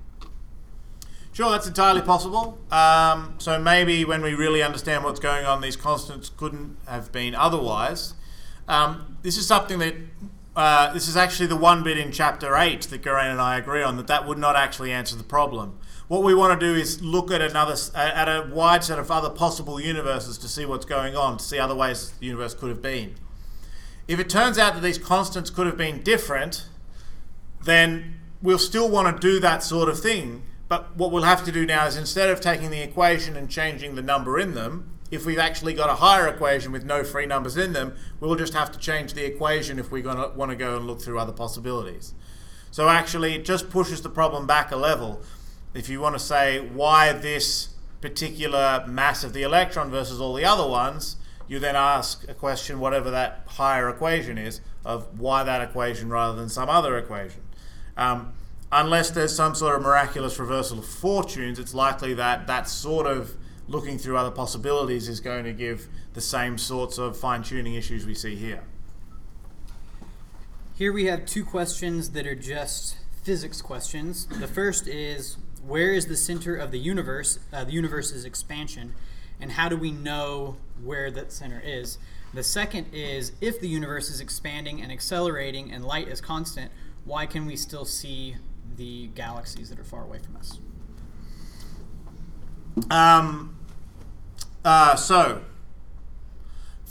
Sure, 1.33 1.49
that's 1.49 1.65
entirely 1.65 2.01
possible. 2.01 2.59
Um, 2.71 3.35
so 3.37 3.57
maybe 3.57 4.03
when 4.03 4.21
we 4.21 4.33
really 4.33 4.61
understand 4.61 5.05
what's 5.05 5.19
going 5.19 5.45
on, 5.45 5.61
these 5.61 5.77
constants 5.77 6.29
couldn't 6.29 6.77
have 6.87 7.11
been 7.11 7.33
otherwise. 7.35 8.15
Um, 8.67 9.17
this 9.21 9.37
is 9.37 9.47
something 9.47 9.79
that 9.79 9.95
uh, 10.55 10.91
this 10.93 11.07
is 11.07 11.15
actually 11.15 11.47
the 11.47 11.55
one 11.55 11.83
bit 11.83 11.97
in 11.97 12.11
chapter 12.11 12.57
8 12.57 12.81
that 12.81 13.01
Geraint 13.01 13.29
and 13.29 13.41
I 13.41 13.57
agree 13.57 13.83
on 13.83 13.95
that 13.97 14.07
that 14.07 14.27
would 14.27 14.37
not 14.37 14.55
actually 14.55 14.91
answer 14.91 15.15
the 15.15 15.23
problem. 15.23 15.79
What 16.09 16.23
we 16.23 16.35
want 16.35 16.59
to 16.59 16.65
do 16.65 16.77
is 16.77 17.01
look 17.01 17.31
at 17.31 17.41
another 17.41 17.75
at 17.95 18.27
a 18.27 18.49
wide 18.51 18.83
set 18.83 18.99
of 18.99 19.09
other 19.09 19.29
possible 19.29 19.79
universes 19.79 20.37
to 20.39 20.49
see 20.49 20.65
what's 20.65 20.85
going 20.85 21.15
on, 21.15 21.37
to 21.37 21.43
see 21.43 21.57
other 21.57 21.75
ways 21.75 22.11
the 22.19 22.25
universe 22.25 22.53
could 22.53 22.67
have 22.67 22.81
been. 22.81 23.15
If 24.09 24.19
it 24.19 24.29
turns 24.29 24.57
out 24.57 24.73
that 24.73 24.81
these 24.81 24.97
constants 24.97 25.49
could 25.49 25.67
have 25.67 25.77
been 25.77 26.03
different, 26.03 26.65
then 27.63 28.19
we'll 28.41 28.59
still 28.59 28.89
want 28.89 29.15
to 29.15 29.25
do 29.25 29.39
that 29.39 29.63
sort 29.63 29.87
of 29.87 30.01
thing. 30.01 30.43
But 30.67 30.97
what 30.97 31.11
we'll 31.11 31.23
have 31.23 31.45
to 31.45 31.51
do 31.51 31.65
now 31.65 31.85
is 31.85 31.95
instead 31.95 32.29
of 32.29 32.41
taking 32.41 32.71
the 32.71 32.81
equation 32.81 33.37
and 33.37 33.49
changing 33.49 33.95
the 33.95 34.01
number 34.01 34.37
in 34.37 34.53
them, 34.53 34.91
if 35.11 35.25
we've 35.25 35.37
actually 35.37 35.73
got 35.73 35.89
a 35.89 35.95
higher 35.95 36.27
equation 36.27 36.71
with 36.71 36.85
no 36.85 37.03
free 37.03 37.25
numbers 37.25 37.57
in 37.57 37.73
them, 37.73 37.95
we'll 38.19 38.35
just 38.35 38.53
have 38.53 38.71
to 38.71 38.79
change 38.79 39.13
the 39.13 39.25
equation 39.25 39.77
if 39.77 39.91
we 39.91 40.01
want 40.01 40.49
to 40.49 40.55
go 40.55 40.77
and 40.77 40.87
look 40.87 41.01
through 41.01 41.19
other 41.19 41.33
possibilities. 41.33 42.13
So 42.71 42.87
actually, 42.87 43.35
it 43.35 43.43
just 43.43 43.69
pushes 43.69 44.01
the 44.01 44.09
problem 44.09 44.47
back 44.47 44.71
a 44.71 44.77
level. 44.77 45.21
If 45.73 45.89
you 45.89 45.99
want 45.99 46.15
to 46.15 46.19
say 46.19 46.59
why 46.59 47.11
this 47.11 47.69
particular 47.99 48.85
mass 48.87 49.25
of 49.25 49.33
the 49.33 49.43
electron 49.43 49.91
versus 49.91 50.21
all 50.21 50.33
the 50.33 50.45
other 50.45 50.67
ones, 50.67 51.17
you 51.47 51.59
then 51.59 51.75
ask 51.75 52.27
a 52.29 52.33
question, 52.33 52.79
whatever 52.79 53.11
that 53.11 53.43
higher 53.45 53.89
equation 53.89 54.37
is, 54.37 54.61
of 54.85 55.19
why 55.19 55.43
that 55.43 55.61
equation 55.61 56.09
rather 56.09 56.37
than 56.37 56.47
some 56.47 56.69
other 56.69 56.97
equation. 56.97 57.41
Um, 57.97 58.33
unless 58.71 59.11
there's 59.11 59.35
some 59.35 59.53
sort 59.53 59.75
of 59.75 59.81
miraculous 59.81 60.39
reversal 60.39 60.79
of 60.79 60.85
fortunes, 60.85 61.59
it's 61.59 61.73
likely 61.73 62.13
that 62.13 62.47
that 62.47 62.69
sort 62.69 63.05
of 63.05 63.35
looking 63.71 63.97
through 63.97 64.17
other 64.17 64.31
possibilities 64.31 65.07
is 65.07 65.19
going 65.19 65.45
to 65.45 65.53
give 65.53 65.87
the 66.13 66.21
same 66.21 66.57
sorts 66.57 66.97
of 66.97 67.17
fine 67.17 67.41
tuning 67.41 67.73
issues 67.73 68.05
we 68.05 68.13
see 68.13 68.35
here. 68.35 68.63
Here 70.75 70.91
we 70.91 71.05
have 71.05 71.25
two 71.25 71.45
questions 71.45 72.11
that 72.11 72.27
are 72.27 72.35
just 72.35 72.97
physics 73.23 73.61
questions. 73.61 74.25
The 74.25 74.47
first 74.47 74.87
is 74.87 75.37
where 75.65 75.93
is 75.93 76.07
the 76.07 76.17
center 76.17 76.55
of 76.55 76.71
the 76.71 76.79
universe, 76.79 77.39
uh, 77.53 77.63
the 77.63 77.71
universe's 77.71 78.25
expansion, 78.25 78.93
and 79.39 79.51
how 79.51 79.69
do 79.69 79.77
we 79.77 79.91
know 79.91 80.57
where 80.83 81.11
that 81.11 81.31
center 81.31 81.61
is? 81.63 81.97
The 82.33 82.43
second 82.43 82.87
is 82.93 83.33
if 83.41 83.59
the 83.59 83.67
universe 83.67 84.09
is 84.09 84.19
expanding 84.19 84.81
and 84.81 84.91
accelerating 84.91 85.71
and 85.71 85.85
light 85.85 86.07
is 86.07 86.19
constant, 86.21 86.71
why 87.05 87.25
can 87.25 87.45
we 87.45 87.55
still 87.55 87.85
see 87.85 88.35
the 88.75 89.07
galaxies 89.07 89.69
that 89.69 89.79
are 89.79 89.83
far 89.83 90.03
away 90.03 90.19
from 90.19 90.37
us? 90.37 90.59
Um, 92.89 93.55
uh, 94.63 94.95
so, 94.95 95.41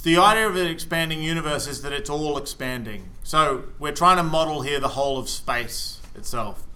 the 0.03 0.17
idea 0.17 0.49
of 0.49 0.57
an 0.57 0.67
expanding 0.67 1.23
universe 1.23 1.67
is 1.67 1.83
that 1.83 1.93
it's 1.93 2.11
all 2.11 2.39
expanding. 2.39 3.11
So, 3.23 3.65
we're 3.79 3.93
trying 3.93 4.17
to 4.17 4.23
model 4.23 4.63
here 4.63 4.81
the 4.81 4.89
whole 4.89 5.19
of 5.19 5.29
space 5.29 6.01
itself. 6.15 6.67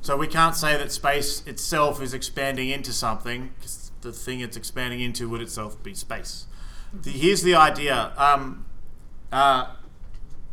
So, 0.00 0.16
we 0.16 0.26
can't 0.26 0.56
say 0.56 0.76
that 0.76 0.92
space 0.92 1.46
itself 1.46 2.02
is 2.02 2.12
expanding 2.12 2.70
into 2.70 2.92
something, 2.92 3.52
because 3.56 3.92
the 4.00 4.12
thing 4.12 4.40
it's 4.40 4.56
expanding 4.56 5.00
into 5.00 5.28
would 5.28 5.40
itself 5.40 5.82
be 5.82 5.94
space. 5.94 6.46
The, 6.92 7.10
here's 7.10 7.42
the 7.42 7.54
idea 7.54 8.12
um, 8.18 8.66
uh, 9.30 9.74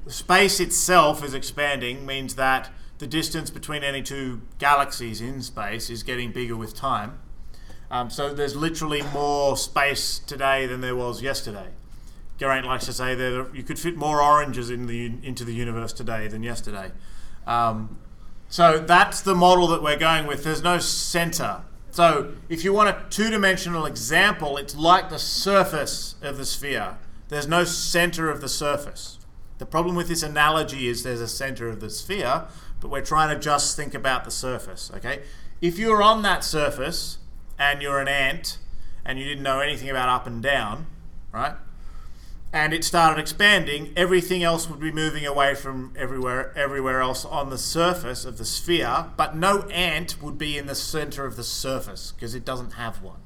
space 0.08 0.60
itself 0.60 1.24
is 1.24 1.34
expanding, 1.34 2.06
means 2.06 2.36
that 2.36 2.70
the 3.00 3.08
distance 3.08 3.50
between 3.50 3.84
any 3.84 4.02
two 4.02 4.42
galaxies 4.58 5.22
in 5.22 5.42
space 5.42 5.90
is 5.90 6.04
getting 6.04 6.32
bigger 6.32 6.56
with 6.56 6.76
time. 6.76 7.20
Um, 7.92 8.10
so 8.10 8.34
there's 8.34 8.56
literally 8.56 9.02
more 9.14 9.58
space 9.58 10.20
today 10.20 10.68
than 10.68 10.82
there 10.82 10.96
was 10.96 11.22
yesterday. 11.22 11.68
Geraint 12.38 12.66
likes 12.66 12.86
to 12.86 12.94
say 12.94 13.16
that 13.16 13.50
you 13.54 13.64
could 13.64 13.80
fit 13.80 13.98
more 13.98 14.22
oranges 14.22 14.70
in 14.70 14.88
the 14.88 15.12
into 15.24 15.44
the 15.44 15.54
universe 15.54 15.92
today 15.92 16.28
than 16.28 16.44
yesterday. 16.44 16.92
Um, 17.46 17.98
so 18.48 18.80
that's 18.80 19.22
the 19.22 19.36
model 19.36 19.68
that 19.68 19.84
we're 19.84 19.98
going 19.98 20.26
with. 20.26 20.44
There's 20.44 20.64
no 20.64 20.80
center. 20.80 21.64
So 21.92 22.34
if 22.48 22.64
you 22.64 22.72
want 22.72 22.90
a 22.90 23.06
two-dimensional 23.10 23.86
example, 23.86 24.58
it's 24.58 24.76
like 24.76 25.10
the 25.10 25.20
surface 25.20 26.16
of 26.22 26.38
the 26.38 26.46
sphere. 26.46 26.98
There's 27.28 27.48
no 27.48 27.64
center 27.64 28.30
of 28.30 28.42
the 28.42 28.50
surface. 28.50 29.20
The 29.58 29.66
problem 29.66 29.96
with 29.96 30.08
this 30.08 30.24
analogy 30.24 30.88
is 30.88 31.04
there's 31.04 31.22
a 31.22 31.28
center 31.28 31.68
of 31.68 31.82
the 31.82 31.90
sphere, 31.90 32.46
but 32.80 32.90
we're 32.90 33.02
trying 33.02 33.36
to 33.36 33.40
just 33.40 33.76
think 33.76 33.94
about 33.94 34.24
the 34.24 34.32
surface. 34.32 34.90
Okay, 34.96 35.24
if 35.62 35.78
you're 35.78 36.02
on 36.02 36.22
that 36.22 36.44
surface 36.44 37.18
and 37.60 37.82
you're 37.82 38.00
an 38.00 38.08
ant 38.08 38.58
and 39.06 39.20
you 39.20 39.26
didn't 39.26 39.44
know 39.44 39.60
anything 39.60 39.90
about 39.90 40.10
up 40.10 40.26
and 40.26 40.42
down, 40.42 40.88
right? 41.32 41.54
And 42.52 42.74
it 42.74 42.84
started 42.84 43.20
expanding, 43.20 43.94
everything 43.96 44.42
else 44.42 44.68
would 44.68 44.80
be 44.80 44.92
moving 44.92 45.26
away 45.26 45.54
from 45.54 45.94
everywhere 45.96 46.52
everywhere 46.58 47.02
else 47.02 47.24
on 47.24 47.52
the 47.52 47.58
surface 47.58 48.26
of 48.26 48.40
the 48.40 48.46
sphere, 48.46 49.08
but 49.18 49.36
no 49.36 49.64
ant 49.64 50.20
would 50.22 50.38
be 50.38 50.58
in 50.58 50.66
the 50.66 50.74
center 50.74 51.26
of 51.26 51.36
the 51.36 51.44
surface 51.44 52.12
because 52.12 52.34
it 52.34 52.46
doesn't 52.46 52.74
have 52.74 53.04
one. 53.04 53.20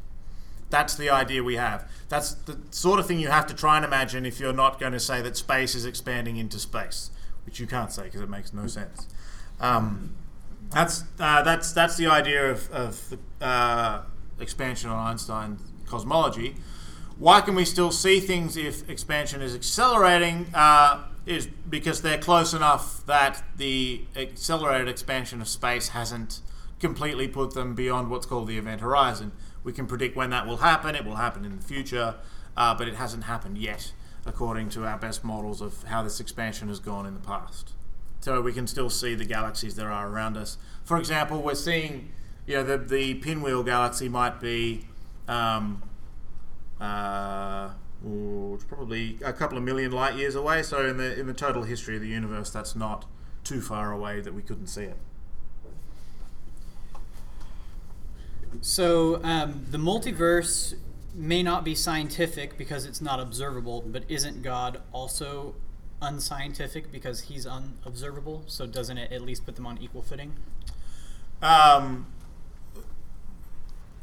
That's 0.69 0.95
the 0.95 1.09
idea 1.09 1.43
we 1.43 1.55
have. 1.55 1.89
That's 2.09 2.33
the 2.33 2.57
sort 2.71 2.99
of 2.99 3.05
thing 3.05 3.19
you 3.19 3.29
have 3.29 3.45
to 3.47 3.53
try 3.53 3.77
and 3.77 3.85
imagine 3.85 4.25
if 4.25 4.39
you're 4.39 4.51
not 4.51 4.79
going 4.79 4.93
to 4.93 4.99
say 4.99 5.21
that 5.21 5.37
space 5.37 5.75
is 5.75 5.85
expanding 5.85 6.37
into 6.37 6.59
space, 6.59 7.11
which 7.45 7.59
you 7.59 7.67
can't 7.67 7.91
say 7.91 8.03
because 8.03 8.21
it 8.21 8.29
makes 8.29 8.53
no 8.53 8.67
sense. 8.67 9.07
Um, 9.59 10.15
that's 10.71 11.03
uh, 11.19 11.43
that's 11.43 11.71
that's 11.71 11.95
the 11.95 12.07
idea 12.07 12.49
of, 12.49 12.71
of 12.71 13.17
uh, 13.39 14.01
expansion 14.43 14.91
on 14.91 15.07
Einstein 15.07 15.57
cosmology. 15.87 16.55
Why 17.17 17.41
can 17.41 17.55
we 17.55 17.65
still 17.65 17.91
see 17.91 18.19
things 18.19 18.55
if 18.57 18.87
expansion 18.89 19.41
is 19.41 19.55
accelerating? 19.55 20.47
Uh, 20.53 21.05
is 21.25 21.47
because 21.69 22.01
they're 22.01 22.17
close 22.17 22.53
enough 22.53 23.05
that 23.05 23.41
the 23.57 24.01
accelerated 24.15 24.89
expansion 24.89 25.41
of 25.41 25.47
space 25.47 25.89
hasn't 25.89 26.41
completely 26.79 27.27
put 27.29 27.53
them 27.53 27.73
beyond 27.73 28.09
what's 28.09 28.25
called 28.25 28.47
the 28.47 28.57
event 28.57 28.81
horizon. 28.81 29.31
We 29.63 29.71
can 29.71 29.87
predict 29.87 30.17
when 30.17 30.31
that 30.31 30.45
will 30.45 30.57
happen. 30.57 30.95
It 30.95 31.05
will 31.05 31.15
happen 31.15 31.45
in 31.45 31.55
the 31.55 31.63
future, 31.63 32.15
uh, 32.57 32.75
but 32.75 32.89
it 32.89 32.95
hasn't 32.95 33.23
happened 33.23 33.57
yet, 33.57 33.93
according 34.25 34.67
to 34.71 34.85
our 34.85 34.97
best 34.97 35.23
models 35.23 35.61
of 35.61 35.83
how 35.83 36.03
this 36.03 36.19
expansion 36.19 36.67
has 36.67 36.79
gone 36.79 37.05
in 37.05 37.13
the 37.13 37.21
past. 37.21 37.71
so 38.19 38.39
we 38.39 38.53
can 38.53 38.67
still 38.67 38.89
see 38.89 39.15
the 39.15 39.25
galaxies 39.25 39.75
that 39.75 39.85
are 39.85 40.07
around 40.07 40.37
us. 40.37 40.57
For 40.85 40.97
example, 40.97 41.41
we're 41.41 41.55
seeing, 41.55 42.11
you 42.45 42.55
know, 42.55 42.63
the, 42.63 42.77
the 42.77 43.15
pinwheel 43.15 43.63
galaxy 43.63 44.09
might 44.09 44.39
be 44.39 44.85
um, 45.27 45.81
uh, 46.79 47.69
ooh, 48.05 48.53
it's 48.55 48.63
probably 48.65 49.17
a 49.23 49.33
couple 49.33 49.57
of 49.57 49.63
million 49.63 49.91
light 49.91 50.15
years 50.15 50.35
away. 50.35 50.63
So 50.63 50.85
in 50.85 50.97
the 50.97 51.17
in 51.19 51.27
the 51.27 51.33
total 51.33 51.63
history 51.63 51.95
of 51.95 52.01
the 52.01 52.07
universe, 52.07 52.49
that's 52.49 52.75
not 52.75 53.05
too 53.43 53.61
far 53.61 53.91
away 53.91 54.21
that 54.21 54.33
we 54.33 54.41
couldn't 54.41 54.67
see 54.67 54.83
it. 54.83 54.97
So 58.61 59.21
um, 59.23 59.65
the 59.71 59.77
multiverse 59.77 60.75
may 61.15 61.43
not 61.43 61.63
be 61.63 61.75
scientific 61.75 62.57
because 62.57 62.85
it's 62.85 63.01
not 63.01 63.19
observable, 63.19 63.83
but 63.85 64.03
isn't 64.07 64.41
God 64.41 64.81
also 64.91 65.55
unscientific 66.01 66.91
because 66.91 67.21
he's 67.21 67.45
unobservable? 67.45 68.43
So 68.47 68.65
doesn't 68.65 68.97
it 68.97 69.11
at 69.11 69.21
least 69.21 69.45
put 69.45 69.55
them 69.55 69.65
on 69.65 69.77
equal 69.79 70.01
footing? 70.01 70.33
Um, 71.41 72.07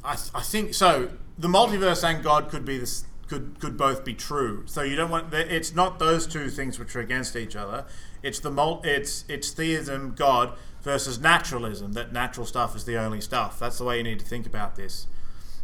I, 0.04 0.12
I 0.34 0.42
think 0.42 0.74
so. 0.74 1.10
The 1.38 1.48
multiverse 1.48 2.04
and 2.04 2.22
God 2.22 2.48
could 2.48 2.64
be 2.64 2.78
this 2.78 3.04
could 3.28 3.60
could 3.60 3.76
both 3.76 4.04
be 4.04 4.14
true. 4.14 4.64
So 4.66 4.82
you 4.82 4.96
don't 4.96 5.10
want 5.10 5.32
it's 5.32 5.74
not 5.74 5.98
those 5.98 6.26
two 6.26 6.50
things 6.50 6.78
which 6.78 6.94
are 6.96 7.00
against 7.00 7.36
each 7.36 7.56
other. 7.56 7.86
It's 8.22 8.40
the 8.40 8.50
mul, 8.50 8.80
it's 8.84 9.24
it's 9.28 9.50
theism, 9.50 10.14
God 10.16 10.54
versus 10.82 11.18
naturalism. 11.18 11.92
That 11.92 12.12
natural 12.12 12.46
stuff 12.46 12.74
is 12.74 12.84
the 12.84 12.98
only 12.98 13.20
stuff. 13.20 13.58
That's 13.58 13.78
the 13.78 13.84
way 13.84 13.98
you 13.98 14.02
need 14.02 14.18
to 14.18 14.26
think 14.26 14.46
about 14.46 14.76
this. 14.76 15.06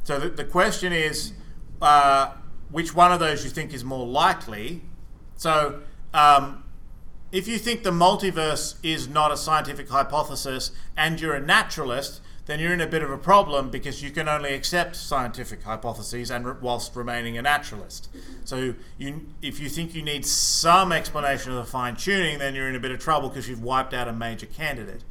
So 0.05 0.19
the, 0.19 0.29
the 0.29 0.45
question 0.45 0.93
is, 0.93 1.33
uh, 1.83 2.33
which 2.71 2.95
one 2.95 3.13
of 3.13 3.19
those 3.19 3.43
you 3.45 3.51
think 3.51 3.75
is 3.75 3.85
more 3.85 4.07
likely? 4.07 4.83
So 5.37 5.81
um, 6.15 6.65
if 7.33 7.49
you 7.49 7.59
think 7.59 7.83
the 7.83 7.91
multiverse 7.91 8.77
is 8.83 9.09
not 9.09 9.33
a 9.33 9.37
scientific 9.37 9.89
hypothesis 9.89 10.71
and 10.97 11.21
you're 11.21 11.35
a 11.35 11.41
naturalist, 11.41 12.21
then 12.47 12.61
you're 12.61 12.73
in 12.73 12.81
a 12.81 12.87
bit 12.87 13.03
of 13.03 13.11
a 13.11 13.19
problem 13.19 13.71
because 13.71 14.03
you 14.03 14.11
can 14.11 14.29
only 14.29 14.55
accept 14.55 14.95
scientific 14.95 15.65
hypotheses 15.65 16.31
and 16.31 16.61
whilst 16.63 16.95
remaining 16.95 17.37
a 17.37 17.43
naturalist. 17.43 18.09
So 18.45 18.75
you, 18.97 19.27
if 19.43 19.59
you 19.59 19.69
think 19.69 19.95
you 19.97 20.03
need 20.03 20.25
some 20.25 20.93
explanation 20.93 21.51
of 21.51 21.59
the 21.59 21.71
fine 21.71 21.97
tuning, 21.97 22.39
then 22.39 22.55
you're 22.55 22.69
in 22.69 22.77
a 22.77 22.81
bit 22.81 22.93
of 22.93 23.01
trouble 23.01 23.29
because 23.29 23.49
you've 23.49 23.63
wiped 23.63 23.93
out 23.93 24.07
a 24.07 24.13
major 24.13 24.47
candidate. 24.47 25.03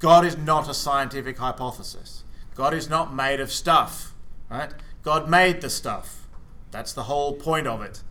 God 0.00 0.24
is 0.24 0.36
not 0.36 0.68
a 0.68 0.74
scientific 0.74 1.38
hypothesis. 1.38 2.24
God 2.56 2.74
is 2.74 2.90
not 2.90 3.14
made 3.14 3.38
of 3.38 3.52
stuff, 3.52 4.12
right? 4.50 4.72
God 5.02 5.30
made 5.30 5.60
the 5.60 5.70
stuff. 5.70 6.26
That's 6.72 6.92
the 6.92 7.04
whole 7.04 7.34
point 7.34 7.68
of 7.68 7.80
it. 7.80 8.02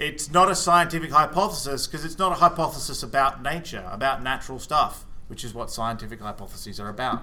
It's 0.00 0.30
not 0.30 0.50
a 0.50 0.56
scientific 0.56 1.12
hypothesis 1.12 1.86
because 1.86 2.04
it's 2.04 2.18
not 2.18 2.32
a 2.32 2.36
hypothesis 2.36 3.04
about 3.04 3.40
nature, 3.40 3.88
about 3.88 4.20
natural 4.20 4.58
stuff, 4.58 5.04
which 5.28 5.44
is 5.44 5.54
what 5.54 5.70
scientific 5.70 6.20
hypotheses 6.20 6.80
are 6.80 6.88
about 6.88 7.22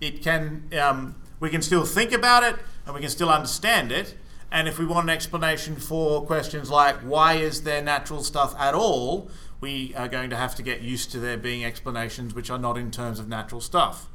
it 0.00 0.22
can 0.22 0.68
um, 0.80 1.16
we 1.40 1.50
can 1.50 1.62
still 1.62 1.84
think 1.84 2.12
about 2.12 2.42
it 2.42 2.56
and 2.86 2.94
we 2.94 3.00
can 3.00 3.10
still 3.10 3.30
understand 3.30 3.92
it. 3.92 4.14
And 4.52 4.66
if 4.66 4.78
we 4.78 4.84
want 4.84 5.04
an 5.04 5.10
explanation 5.10 5.76
for 5.76 6.24
questions 6.26 6.70
like 6.70 6.96
why 7.00 7.34
is 7.34 7.62
there 7.62 7.82
natural 7.82 8.22
stuff 8.22 8.54
at 8.58 8.74
all, 8.74 9.30
we 9.60 9.94
are 9.94 10.08
going 10.08 10.30
to 10.30 10.36
have 10.36 10.54
to 10.56 10.62
get 10.62 10.80
used 10.80 11.12
to 11.12 11.20
there 11.20 11.36
being 11.36 11.64
explanations 11.64 12.34
which 12.34 12.50
are 12.50 12.58
not 12.58 12.76
in 12.76 12.90
terms 12.90 13.18
of 13.18 13.28
natural 13.28 13.60
stuff. 13.60 14.08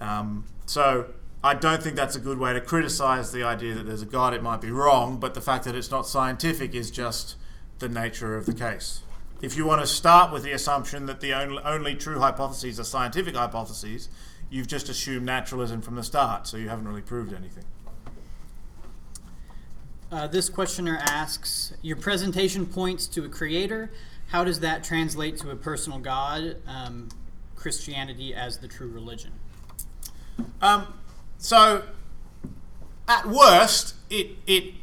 Um, 0.00 0.44
so 0.66 1.06
I 1.42 1.54
don't 1.54 1.82
think 1.82 1.96
that's 1.96 2.16
a 2.16 2.20
good 2.20 2.38
way 2.38 2.52
to 2.52 2.60
criticize 2.60 3.32
the 3.32 3.42
idea 3.42 3.74
that 3.74 3.86
there's 3.86 4.02
a 4.02 4.06
God. 4.06 4.34
It 4.34 4.42
might 4.42 4.60
be 4.60 4.70
wrong, 4.70 5.18
but 5.18 5.34
the 5.34 5.40
fact 5.40 5.64
that 5.64 5.74
it's 5.74 5.90
not 5.90 6.06
scientific 6.06 6.74
is 6.74 6.90
just 6.90 7.36
the 7.78 7.88
nature 7.88 8.36
of 8.36 8.46
the 8.46 8.54
case. 8.54 9.02
If 9.42 9.56
you 9.56 9.66
want 9.66 9.82
to 9.82 9.86
start 9.86 10.32
with 10.32 10.44
the 10.44 10.52
assumption 10.52 11.06
that 11.06 11.20
the 11.20 11.34
only, 11.34 11.62
only 11.62 11.94
true 11.94 12.18
hypotheses 12.18 12.80
are 12.80 12.84
scientific 12.84 13.36
hypotheses, 13.36 14.08
you've 14.50 14.66
just 14.66 14.88
assumed 14.88 15.26
naturalism 15.26 15.82
from 15.82 15.96
the 15.96 16.02
start, 16.02 16.46
so 16.46 16.56
you 16.56 16.68
haven't 16.68 16.86
really 16.86 17.02
proved 17.02 17.32
anything. 17.32 17.64
Uh, 20.10 20.26
this 20.26 20.48
questioner 20.48 20.98
asks 21.02 21.74
Your 21.82 21.96
presentation 21.96 22.66
points 22.66 23.06
to 23.08 23.24
a 23.24 23.28
creator. 23.28 23.90
How 24.28 24.44
does 24.44 24.60
that 24.60 24.84
translate 24.84 25.36
to 25.38 25.50
a 25.50 25.56
personal 25.56 25.98
God, 25.98 26.56
um, 26.66 27.08
Christianity 27.54 28.34
as 28.34 28.58
the 28.58 28.68
true 28.68 28.88
religion? 28.88 29.32
Um, 30.60 30.94
so, 31.38 31.84
at 33.08 33.26
worst, 33.26 33.94
it, 34.10 34.36
it 34.46 34.74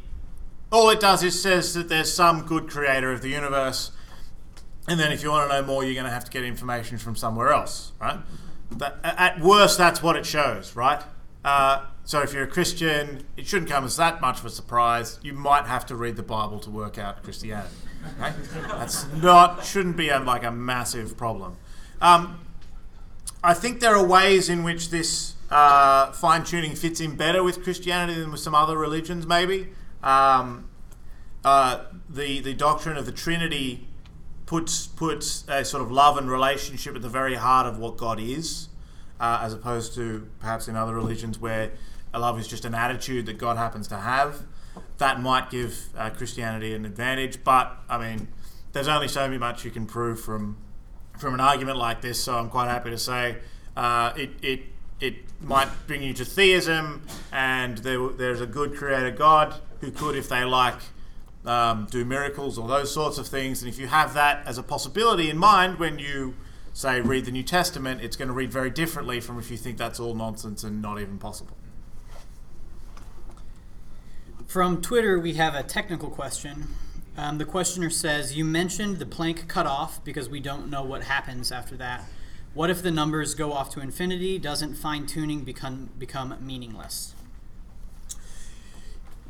all 0.72 0.90
it 0.90 1.00
does 1.00 1.24
is 1.24 1.42
says 1.42 1.74
that 1.76 1.88
there's 1.88 2.12
some 2.12 2.46
good 2.46 2.68
creator 2.68 3.12
of 3.12 3.22
the 3.22 3.30
universe, 3.30 3.92
and 4.88 5.00
then 5.00 5.12
if 5.12 5.24
you 5.24 5.30
want 5.30 5.50
to 5.50 5.62
know 5.62 5.66
more, 5.66 5.84
you're 5.84 5.94
going 5.94 6.06
to 6.06 6.12
have 6.12 6.26
to 6.26 6.32
get 6.32 6.44
information 6.44 6.98
from 6.98 7.16
somewhere 7.16 7.52
else, 7.52 7.92
right? 8.02 8.20
That, 8.78 9.00
at 9.04 9.40
worst, 9.40 9.78
that's 9.78 10.02
what 10.02 10.16
it 10.16 10.26
shows, 10.26 10.76
right? 10.76 11.02
Uh, 11.44 11.86
so 12.06 12.22
if 12.22 12.34
you're 12.34 12.44
a 12.44 12.48
Christian, 12.48 13.26
it 13.38 13.48
shouldn't 13.48 13.70
come 13.70 13.86
as 13.86 13.98
that 13.98 14.22
much 14.22 14.40
of 14.40 14.46
a 14.46 14.50
surprise. 14.50 15.20
You 15.22 15.34
might 15.34 15.66
have 15.66 15.86
to 15.88 15.96
read 15.96 16.16
the 16.16 16.24
Bible 16.24 16.60
to 16.60 16.70
work 16.70 16.98
out 16.98 17.24
Christianity. 17.24 17.76
Right? 18.20 18.34
That's 18.68 19.08
not 19.14 19.64
shouldn't 19.64 19.96
be 19.96 20.10
a, 20.10 20.20
like 20.20 20.44
a 20.44 20.52
massive 20.52 21.16
problem. 21.16 21.58
Um, 22.02 22.40
I 23.44 23.54
think 23.54 23.80
there 23.80 23.96
are 23.96 24.06
ways 24.06 24.50
in 24.50 24.64
which 24.64 24.90
this 24.90 25.36
uh, 25.50 26.12
fine 26.12 26.44
tuning 26.44 26.76
fits 26.76 27.00
in 27.00 27.16
better 27.16 27.44
with 27.44 27.64
Christianity 27.64 28.20
than 28.20 28.32
with 28.32 28.42
some 28.42 28.56
other 28.56 28.78
religions. 28.78 29.26
Maybe 29.26 29.70
um, 30.02 30.70
uh, 31.46 31.86
the 32.10 32.42
the 32.42 32.54
doctrine 32.54 32.98
of 32.98 33.06
the 33.06 33.12
Trinity 33.12 33.88
puts 34.54 34.86
puts 34.86 35.44
a 35.48 35.66
sort 35.66 35.82
of 35.82 35.90
love 35.90 36.16
and 36.16 36.30
relationship 36.30 36.96
at 36.96 37.02
the 37.02 37.10
very 37.10 37.34
heart 37.34 37.66
of 37.66 37.80
what 37.80 37.98
God 37.98 38.20
is, 38.20 38.68
uh, 39.20 39.40
as 39.42 39.52
opposed 39.52 39.96
to 39.96 40.28
perhaps 40.38 40.68
in 40.68 40.76
other 40.76 40.94
religions 40.94 41.40
where 41.40 41.72
a 42.14 42.20
love 42.20 42.40
is 42.40 42.48
just 42.48 42.64
an 42.64 42.76
attitude 42.76 43.26
that 43.26 43.40
God 43.40 43.58
happens 43.58 43.88
to 43.88 43.98
have. 43.98 44.44
That 45.00 45.20
might 45.20 45.50
give 45.50 45.90
uh, 45.98 46.12
Christianity 46.12 46.76
an 46.76 46.86
advantage, 46.86 47.44
but 47.44 47.76
I 47.90 47.98
mean, 47.98 48.28
there's 48.74 48.88
only 48.88 49.08
so 49.08 49.28
much 49.40 49.66
you 49.66 49.72
can 49.72 49.88
prove 49.88 50.22
from 50.22 50.58
from 51.18 51.34
an 51.34 51.40
argument 51.40 51.80
like 51.80 52.02
this. 52.02 52.24
So 52.24 52.38
I'm 52.38 52.52
quite 52.52 52.68
happy 52.68 52.92
to 52.92 52.98
say 53.00 53.38
uh, 53.76 54.14
it 54.16 54.34
it 54.44 54.60
it 55.00 55.16
might 55.42 55.70
bring 55.88 56.04
you 56.04 56.14
to 56.14 56.26
theism, 56.26 57.02
and 57.32 57.80
there, 57.80 58.08
there's 58.10 58.40
a 58.40 58.46
good 58.46 58.76
creator 58.76 59.10
God 59.10 59.56
who 59.82 59.90
could, 59.90 60.16
if 60.16 60.30
they 60.30 60.44
like, 60.46 60.80
um, 61.46 61.88
do 61.90 62.06
miracles 62.06 62.58
or 62.58 62.68
those 62.68 62.94
sorts 62.94 63.18
of 63.18 63.28
things. 63.28 63.62
And 63.62 63.70
if 63.70 63.80
you 63.80 63.88
have 63.88 64.14
that 64.14 64.46
as 64.46 64.58
a 64.58 64.64
possibility 64.64 65.30
in 65.30 65.38
mind 65.38 65.80
when 65.80 66.00
you, 66.00 66.36
say, 66.74 67.02
read 67.02 67.26
the 67.26 67.32
New 67.32 67.44
Testament, 67.44 68.02
it's 68.02 68.16
going 68.16 68.28
to 68.28 68.34
read 68.34 68.52
very 68.52 68.70
differently 68.70 69.20
from 69.20 69.40
if 69.40 69.52
you 69.52 69.58
think 69.58 69.78
that's 69.78 70.00
all 70.00 70.16
nonsense 70.16 70.64
and 70.64 70.82
not 70.82 71.00
even 71.00 71.18
possible. 71.18 71.58
From 74.48 74.82
Twitter, 74.82 75.20
we 75.20 75.34
have 75.34 75.56
a 75.56 75.64
technical 75.64 76.10
question. 76.10 76.68
Um, 77.18 77.38
the 77.38 77.46
questioner 77.46 77.90
says, 77.90 78.36
You 78.36 78.46
mentioned 78.46 79.00
the 79.00 79.06
Planck 79.06 79.48
cutoff 79.48 80.04
because 80.04 80.30
we 80.30 80.40
don't 80.40 80.70
know 80.70 80.84
what 80.84 81.04
happens 81.04 81.52
after 81.52 81.76
that. 81.78 82.04
What 82.54 82.70
if 82.70 82.84
the 82.84 82.92
numbers 82.92 83.34
go 83.34 83.52
off 83.52 83.72
to 83.72 83.80
infinity? 83.80 84.38
Doesn't 84.38 84.76
fine 84.76 85.08
tuning 85.08 85.44
become, 85.44 85.90
become 85.98 86.36
meaningless? 86.40 87.16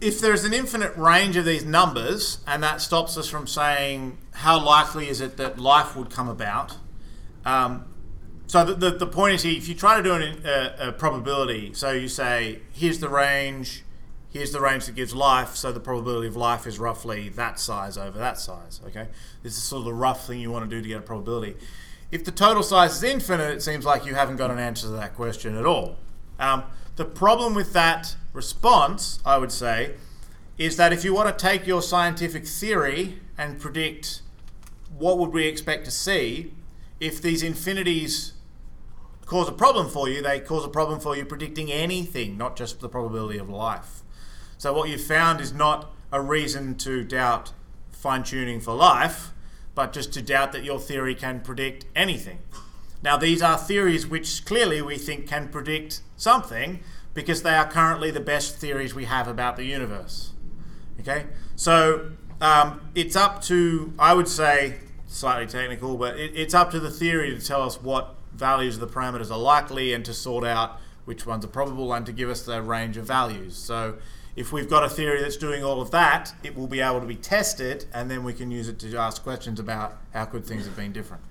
If 0.03 0.19
there's 0.19 0.43
an 0.43 0.53
infinite 0.53 0.95
range 0.97 1.37
of 1.37 1.45
these 1.45 1.63
numbers, 1.63 2.39
and 2.45 2.61
that 2.61 2.81
stops 2.81 3.17
us 3.17 3.29
from 3.29 3.47
saying 3.47 4.17
how 4.33 4.63
likely 4.63 5.07
is 5.07 5.21
it 5.21 5.37
that 5.37 5.57
life 5.57 5.95
would 5.95 6.09
come 6.09 6.27
about. 6.27 6.77
Um, 7.45 7.85
so 8.47 8.65
the, 8.65 8.73
the, 8.73 8.97
the, 8.97 9.07
point 9.07 9.35
is, 9.35 9.45
if 9.45 9.67
you 9.67 9.75
try 9.75 9.97
to 9.97 10.03
do 10.03 10.13
an, 10.13 10.45
a, 10.45 10.89
a, 10.89 10.91
probability, 10.91 11.73
so 11.73 11.91
you 11.91 12.09
say, 12.09 12.59
here's 12.73 12.99
the 12.99 13.07
range, 13.07 13.83
here's 14.29 14.51
the 14.51 14.59
range 14.59 14.85
that 14.85 14.95
gives 14.95 15.15
life, 15.15 15.55
so 15.55 15.71
the 15.71 15.79
probability 15.79 16.27
of 16.27 16.35
life 16.35 16.67
is 16.67 16.77
roughly 16.77 17.29
that 17.29 17.59
size 17.59 17.97
over 17.97 18.19
that 18.19 18.37
size. 18.37 18.81
Okay, 18.87 19.07
this 19.41 19.57
is 19.57 19.63
sort 19.63 19.79
of 19.79 19.85
the 19.85 19.93
rough 19.93 20.27
thing 20.27 20.39
you 20.39 20.51
want 20.51 20.69
to 20.69 20.75
do 20.75 20.81
to 20.81 20.87
get 20.87 20.97
a 20.99 21.01
probability. 21.01 21.55
If 22.11 22.25
the 22.25 22.31
total 22.31 22.61
size 22.61 22.97
is 22.97 23.03
infinite, 23.03 23.51
it 23.55 23.61
seems 23.61 23.85
like 23.85 24.05
you 24.05 24.15
haven't 24.15 24.35
got 24.35 24.51
an 24.51 24.59
answer 24.59 24.87
to 24.87 24.93
that 24.93 25.15
question 25.15 25.57
at 25.57 25.65
all. 25.65 25.97
Um, 26.37 26.63
the 26.95 27.05
problem 27.05 27.53
with 27.53 27.73
that 27.73 28.15
response, 28.33 29.19
I 29.25 29.37
would 29.37 29.51
say, 29.51 29.95
is 30.57 30.77
that 30.77 30.93
if 30.93 31.03
you 31.03 31.13
want 31.13 31.35
to 31.37 31.41
take 31.45 31.65
your 31.65 31.81
scientific 31.81 32.45
theory 32.45 33.19
and 33.37 33.59
predict 33.59 34.21
what 34.97 35.17
would 35.17 35.31
we 35.31 35.47
expect 35.47 35.85
to 35.85 35.91
see, 35.91 36.53
if 36.99 37.21
these 37.21 37.41
infinities 37.41 38.33
cause 39.25 39.49
a 39.49 39.53
problem 39.53 39.89
for 39.89 40.07
you, 40.07 40.21
they 40.21 40.39
cause 40.39 40.63
a 40.63 40.69
problem 40.69 40.99
for 40.99 41.15
you 41.15 41.25
predicting 41.25 41.71
anything, 41.71 42.37
not 42.37 42.55
just 42.55 42.79
the 42.79 42.89
probability 42.89 43.39
of 43.39 43.49
life. 43.49 44.03
So 44.57 44.71
what 44.73 44.89
you've 44.89 45.03
found 45.03 45.41
is 45.41 45.51
not 45.51 45.91
a 46.11 46.21
reason 46.21 46.75
to 46.75 47.03
doubt 47.03 47.51
fine 47.91 48.23
tuning 48.23 48.59
for 48.59 48.75
life, 48.75 49.31
but 49.73 49.91
just 49.91 50.13
to 50.13 50.21
doubt 50.21 50.51
that 50.51 50.63
your 50.63 50.79
theory 50.79 51.15
can 51.15 51.41
predict 51.41 51.85
anything. 51.95 52.39
Now, 53.01 53.17
these 53.17 53.41
are 53.41 53.57
theories 53.57 54.07
which 54.07 54.45
clearly 54.45 54.81
we 54.81 54.97
think 54.97 55.27
can 55.27 55.49
predict 55.49 56.01
something 56.23 56.79
because 57.13 57.43
they 57.43 57.53
are 57.53 57.69
currently 57.69 58.09
the 58.09 58.19
best 58.19 58.57
theories 58.57 58.95
we 58.95 59.05
have 59.05 59.27
about 59.27 59.55
the 59.55 59.65
universe. 59.65 60.31
Okay, 60.99 61.25
so 61.55 62.11
um, 62.41 62.89
it's 62.95 63.15
up 63.15 63.41
to, 63.43 63.93
I 63.99 64.13
would 64.13 64.27
say, 64.27 64.77
slightly 65.07 65.45
technical, 65.47 65.97
but 65.97 66.17
it, 66.17 66.31
it's 66.35 66.53
up 66.53 66.71
to 66.71 66.79
the 66.79 66.89
theory 66.89 67.37
to 67.37 67.45
tell 67.45 67.61
us 67.61 67.81
what 67.81 68.15
values 68.33 68.75
of 68.75 68.81
the 68.81 68.87
parameters 68.87 69.29
are 69.29 69.37
likely 69.37 69.93
and 69.93 70.03
to 70.05 70.13
sort 70.13 70.43
out 70.43 70.79
which 71.05 71.25
ones 71.25 71.43
are 71.45 71.49
probable 71.49 71.93
and 71.93 72.05
to 72.05 72.11
give 72.11 72.29
us 72.29 72.43
the 72.43 72.61
range 72.61 72.97
of 72.97 73.05
values. 73.05 73.55
So 73.55 73.97
if 74.35 74.51
we've 74.51 74.69
got 74.69 74.83
a 74.83 74.89
theory 74.89 75.21
that's 75.21 75.37
doing 75.37 75.63
all 75.63 75.81
of 75.81 75.91
that, 75.91 76.33
it 76.43 76.55
will 76.55 76.67
be 76.67 76.79
able 76.79 77.01
to 77.01 77.05
be 77.05 77.15
tested 77.15 77.85
and 77.93 78.09
then 78.09 78.23
we 78.23 78.33
can 78.33 78.49
use 78.49 78.67
it 78.67 78.79
to 78.79 78.97
ask 78.97 79.21
questions 79.21 79.59
about 79.59 79.97
how 80.13 80.25
could 80.25 80.45
things 80.45 80.65
have 80.65 80.75
been 80.75 80.91
different. 80.91 81.23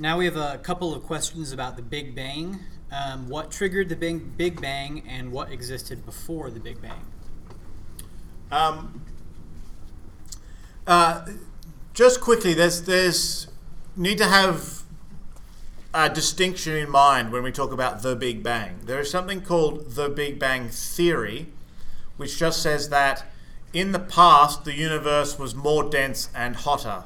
Now 0.00 0.16
we 0.16 0.26
have 0.26 0.36
a 0.36 0.58
couple 0.58 0.94
of 0.94 1.02
questions 1.02 1.50
about 1.50 1.74
the 1.74 1.82
Big 1.82 2.14
Bang. 2.14 2.60
Um, 2.92 3.28
what 3.28 3.50
triggered 3.50 3.88
the 3.88 3.96
Big, 3.96 4.36
Big 4.36 4.60
Bang 4.60 5.02
and 5.08 5.32
what 5.32 5.50
existed 5.50 6.06
before 6.06 6.50
the 6.50 6.60
Big 6.60 6.80
Bang? 6.80 7.04
Um, 8.52 9.02
uh, 10.86 11.26
just 11.94 12.20
quickly, 12.20 12.54
there's 12.54 12.82
there's 12.82 13.48
need 13.96 14.18
to 14.18 14.26
have 14.26 14.82
a 15.92 16.08
distinction 16.08 16.76
in 16.76 16.88
mind 16.88 17.32
when 17.32 17.42
we 17.42 17.50
talk 17.50 17.72
about 17.72 18.02
the 18.02 18.14
Big 18.14 18.40
Bang. 18.40 18.78
There 18.84 19.00
is 19.00 19.10
something 19.10 19.40
called 19.40 19.96
the 19.96 20.08
Big 20.08 20.38
Bang 20.38 20.68
theory, 20.68 21.48
which 22.16 22.38
just 22.38 22.62
says 22.62 22.88
that 22.90 23.24
in 23.72 23.90
the 23.90 23.98
past 23.98 24.64
the 24.64 24.74
universe 24.74 25.40
was 25.40 25.56
more 25.56 25.90
dense 25.90 26.30
and 26.36 26.54
hotter, 26.54 27.02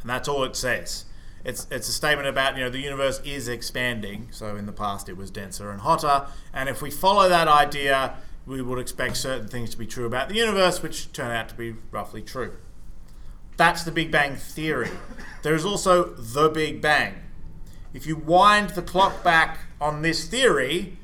and 0.00 0.08
that's 0.08 0.26
all 0.26 0.42
it 0.44 0.56
says. 0.56 1.04
It's, 1.44 1.66
it's 1.70 1.88
a 1.88 1.92
statement 1.92 2.28
about 2.28 2.56
you 2.56 2.64
know 2.64 2.70
the 2.70 2.80
universe 2.80 3.20
is 3.24 3.48
expanding. 3.48 4.28
So 4.30 4.56
in 4.56 4.66
the 4.66 4.72
past 4.72 5.08
it 5.08 5.16
was 5.16 5.30
denser 5.30 5.70
and 5.70 5.80
hotter, 5.80 6.26
and 6.52 6.68
if 6.68 6.82
we 6.82 6.90
follow 6.90 7.28
that 7.28 7.48
idea, 7.48 8.14
we 8.46 8.62
would 8.62 8.78
expect 8.78 9.16
certain 9.16 9.48
things 9.48 9.70
to 9.70 9.78
be 9.78 9.86
true 9.86 10.06
about 10.06 10.28
the 10.28 10.34
universe, 10.34 10.82
which 10.82 11.12
turn 11.12 11.30
out 11.30 11.48
to 11.50 11.54
be 11.54 11.76
roughly 11.90 12.22
true. 12.22 12.52
That's 13.56 13.82
the 13.82 13.90
Big 13.90 14.10
Bang 14.10 14.36
Theory. 14.36 14.90
There 15.42 15.54
is 15.54 15.64
also 15.64 16.14
the 16.14 16.48
Big 16.48 16.80
Bang. 16.80 17.14
If 17.92 18.06
you 18.06 18.16
wind 18.16 18.70
the 18.70 18.82
clock 18.82 19.24
back 19.24 19.58
on 19.80 20.02
this 20.02 20.26
theory 20.26 20.96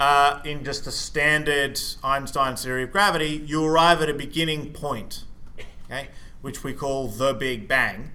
uh, 0.00 0.40
in 0.44 0.64
just 0.64 0.86
a 0.86 0.90
standard 0.90 1.78
Einstein 2.02 2.56
theory 2.56 2.84
of 2.84 2.92
gravity, 2.92 3.44
you 3.46 3.64
arrive 3.64 4.00
at 4.00 4.08
a 4.08 4.14
beginning 4.14 4.72
point, 4.72 5.24
okay, 5.84 6.08
which 6.40 6.64
we 6.64 6.72
call 6.72 7.08
the 7.08 7.34
Big 7.34 7.68
Bang. 7.68 8.12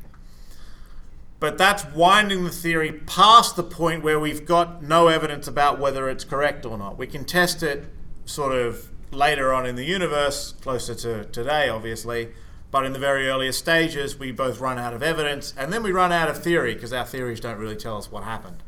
But 1.43 1.57
that's 1.57 1.83
winding 1.87 2.45
the 2.45 2.51
theory 2.51 2.93
past 3.05 3.57
the 3.57 3.63
point 3.63 4.01
where 4.01 4.17
we've 4.17 4.45
got 4.45 4.81
no 4.81 5.09
evidence 5.09 5.45
about 5.45 5.77
whether 5.77 6.07
it's 6.07 6.23
correct 6.23 6.65
or 6.65 6.77
not. 6.77 6.97
We 6.97 7.05
can 7.05 7.25
test 7.25 7.61
it 7.61 7.83
sort 8.23 8.55
of 8.55 8.89
later 9.11 9.53
on 9.53 9.65
in 9.65 9.75
the 9.75 9.83
universe, 9.83 10.53
closer 10.61 10.95
to 10.95 11.25
today, 11.25 11.67
obviously. 11.67 12.29
But 12.71 12.85
in 12.85 12.93
the 12.93 12.99
very 12.99 13.27
earliest 13.27 13.59
stages, 13.59 14.17
we 14.17 14.31
both 14.31 14.61
run 14.61 14.79
out 14.79 14.93
of 14.93 15.03
evidence 15.03 15.53
and 15.57 15.73
then 15.73 15.83
we 15.83 15.91
run 15.91 16.13
out 16.13 16.29
of 16.29 16.41
theory 16.41 16.75
because 16.75 16.93
our 16.93 17.03
theories 17.03 17.41
don't 17.41 17.57
really 17.57 17.75
tell 17.75 17.97
us 17.97 18.09
what 18.09 18.23
happened. 18.23 18.63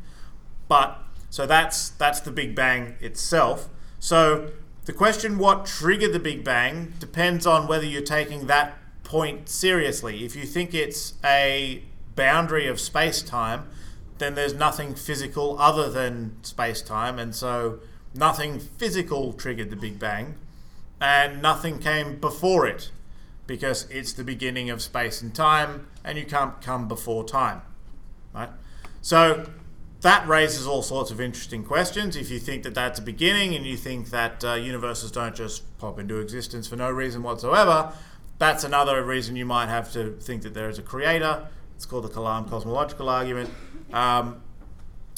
But 0.68 1.02
so 1.30 1.46
that's 1.46 1.88
that's 1.88 2.20
the 2.20 2.30
Big 2.30 2.54
Bang 2.54 2.96
itself. 3.00 3.70
So 4.00 4.50
the 4.84 4.92
question 4.92 5.38
what 5.38 5.64
triggered 5.64 6.12
the 6.12 6.20
Big 6.20 6.44
Bang 6.44 6.92
depends 6.98 7.46
on 7.46 7.68
whether 7.68 7.86
you're 7.86 8.02
taking 8.02 8.48
that 8.48 8.76
point 9.02 9.48
seriously. 9.48 10.26
If 10.26 10.36
you 10.36 10.44
think 10.44 10.74
it's 10.74 11.14
a 11.24 11.82
boundary 12.16 12.66
of 12.66 12.80
space 12.80 13.22
time, 13.22 13.68
then 14.18 14.34
there's 14.34 14.54
nothing 14.54 14.94
physical 14.94 15.58
other 15.58 15.90
than 15.90 16.42
space 16.42 16.82
time, 16.82 17.18
and 17.18 17.34
so 17.34 17.80
nothing 18.14 18.58
physical 18.58 19.32
triggered 19.32 19.70
the 19.70 19.76
Big 19.76 19.98
Bang, 19.98 20.34
and 21.00 21.42
nothing 21.42 21.78
came 21.78 22.18
before 22.18 22.66
it 22.66 22.90
because 23.46 23.88
it's 23.90 24.12
the 24.12 24.24
beginning 24.24 24.70
of 24.70 24.82
space 24.82 25.22
and 25.22 25.34
time, 25.34 25.86
and 26.02 26.18
you 26.18 26.24
can't 26.24 26.60
come 26.60 26.88
before 26.88 27.22
time, 27.24 27.62
right? 28.34 28.50
So 29.02 29.48
that 30.00 30.26
raises 30.26 30.66
all 30.66 30.82
sorts 30.82 31.10
of 31.10 31.20
interesting 31.20 31.64
questions. 31.64 32.16
If 32.16 32.30
you 32.30 32.38
think 32.38 32.62
that 32.64 32.74
that's 32.74 32.98
a 32.98 33.02
beginning, 33.02 33.54
and 33.54 33.66
you 33.66 33.76
think 33.76 34.10
that 34.10 34.44
uh, 34.44 34.54
universes 34.54 35.12
don't 35.12 35.34
just 35.34 35.78
pop 35.78 35.98
into 35.98 36.18
existence 36.18 36.66
for 36.66 36.76
no 36.76 36.90
reason 36.90 37.22
whatsoever, 37.22 37.92
that's 38.38 38.64
another 38.64 39.02
reason 39.04 39.36
you 39.36 39.46
might 39.46 39.68
have 39.68 39.92
to 39.92 40.12
think 40.20 40.42
that 40.42 40.54
there 40.54 40.68
is 40.68 40.78
a 40.78 40.82
creator. 40.82 41.48
It's 41.76 41.86
called 41.86 42.04
the 42.04 42.08
Kalam 42.08 42.48
cosmological 42.48 43.08
argument. 43.08 43.50
Um, 43.92 44.42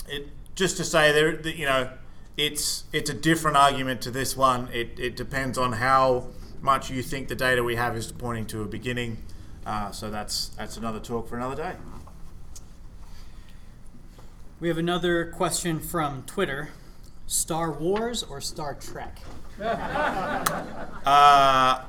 it, 0.08 0.28
just 0.54 0.76
to 0.76 0.84
say 0.84 1.12
there, 1.12 1.40
you 1.48 1.64
know, 1.64 1.90
it's 2.36 2.84
it's 2.92 3.08
a 3.08 3.14
different 3.14 3.56
argument 3.56 4.00
to 4.02 4.10
this 4.10 4.36
one. 4.36 4.68
It, 4.72 4.98
it 4.98 5.16
depends 5.16 5.56
on 5.56 5.74
how 5.74 6.28
much 6.60 6.90
you 6.90 7.02
think 7.02 7.28
the 7.28 7.34
data 7.34 7.62
we 7.62 7.76
have 7.76 7.96
is 7.96 8.10
pointing 8.12 8.46
to 8.46 8.62
a 8.62 8.66
beginning. 8.66 9.18
Uh, 9.64 9.90
so 9.90 10.10
that's 10.10 10.48
that's 10.50 10.76
another 10.76 11.00
talk 11.00 11.28
for 11.28 11.36
another 11.36 11.56
day. 11.56 11.74
We 14.60 14.68
have 14.68 14.78
another 14.78 15.26
question 15.26 15.78
from 15.78 16.24
Twitter: 16.24 16.70
Star 17.26 17.70
Wars 17.70 18.22
or 18.22 18.40
Star 18.40 18.74
Trek? 18.74 19.18
Uh, 21.04 21.82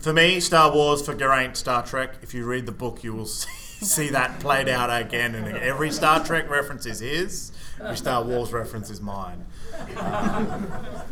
for 0.00 0.12
me, 0.12 0.38
Star 0.38 0.72
Wars. 0.72 1.04
For 1.04 1.14
Geraint, 1.14 1.56
Star 1.56 1.84
Trek. 1.84 2.16
If 2.22 2.34
you 2.34 2.44
read 2.44 2.66
the 2.66 2.72
book, 2.72 3.02
you 3.02 3.14
will 3.14 3.26
see, 3.26 3.50
see 3.80 4.08
that 4.10 4.40
played 4.40 4.68
out 4.68 4.90
again 4.90 5.34
and 5.34 5.46
again. 5.46 5.62
Every 5.62 5.90
Star 5.90 6.24
Trek 6.24 6.48
reference 6.48 6.86
is 6.86 7.00
his. 7.00 7.52
Every 7.80 7.96
Star 7.96 8.22
Wars 8.24 8.52
reference 8.52 8.90
is 8.90 9.00
mine. 9.00 9.46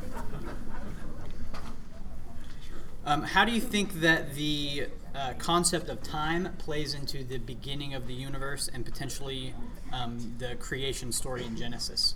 Um, 3.07 3.23
how 3.23 3.45
do 3.45 3.53
you 3.53 3.61
think 3.61 4.01
that 4.01 4.35
the 4.35 4.87
uh, 5.15 5.35
concept 5.39 5.89
of 5.89 6.03
time 6.03 6.55
plays 6.59 6.95
into 6.95 7.23
the 7.23 7.39
beginning 7.39 7.93
of 7.93 8.07
the 8.07 8.15
universe 8.15 8.69
and 8.73 8.85
potentially 8.85 9.55
um, 9.93 10.35
the 10.39 10.55
creation 10.57 11.13
story 11.13 11.45
in 11.45 11.57
Genesis? 11.57 12.15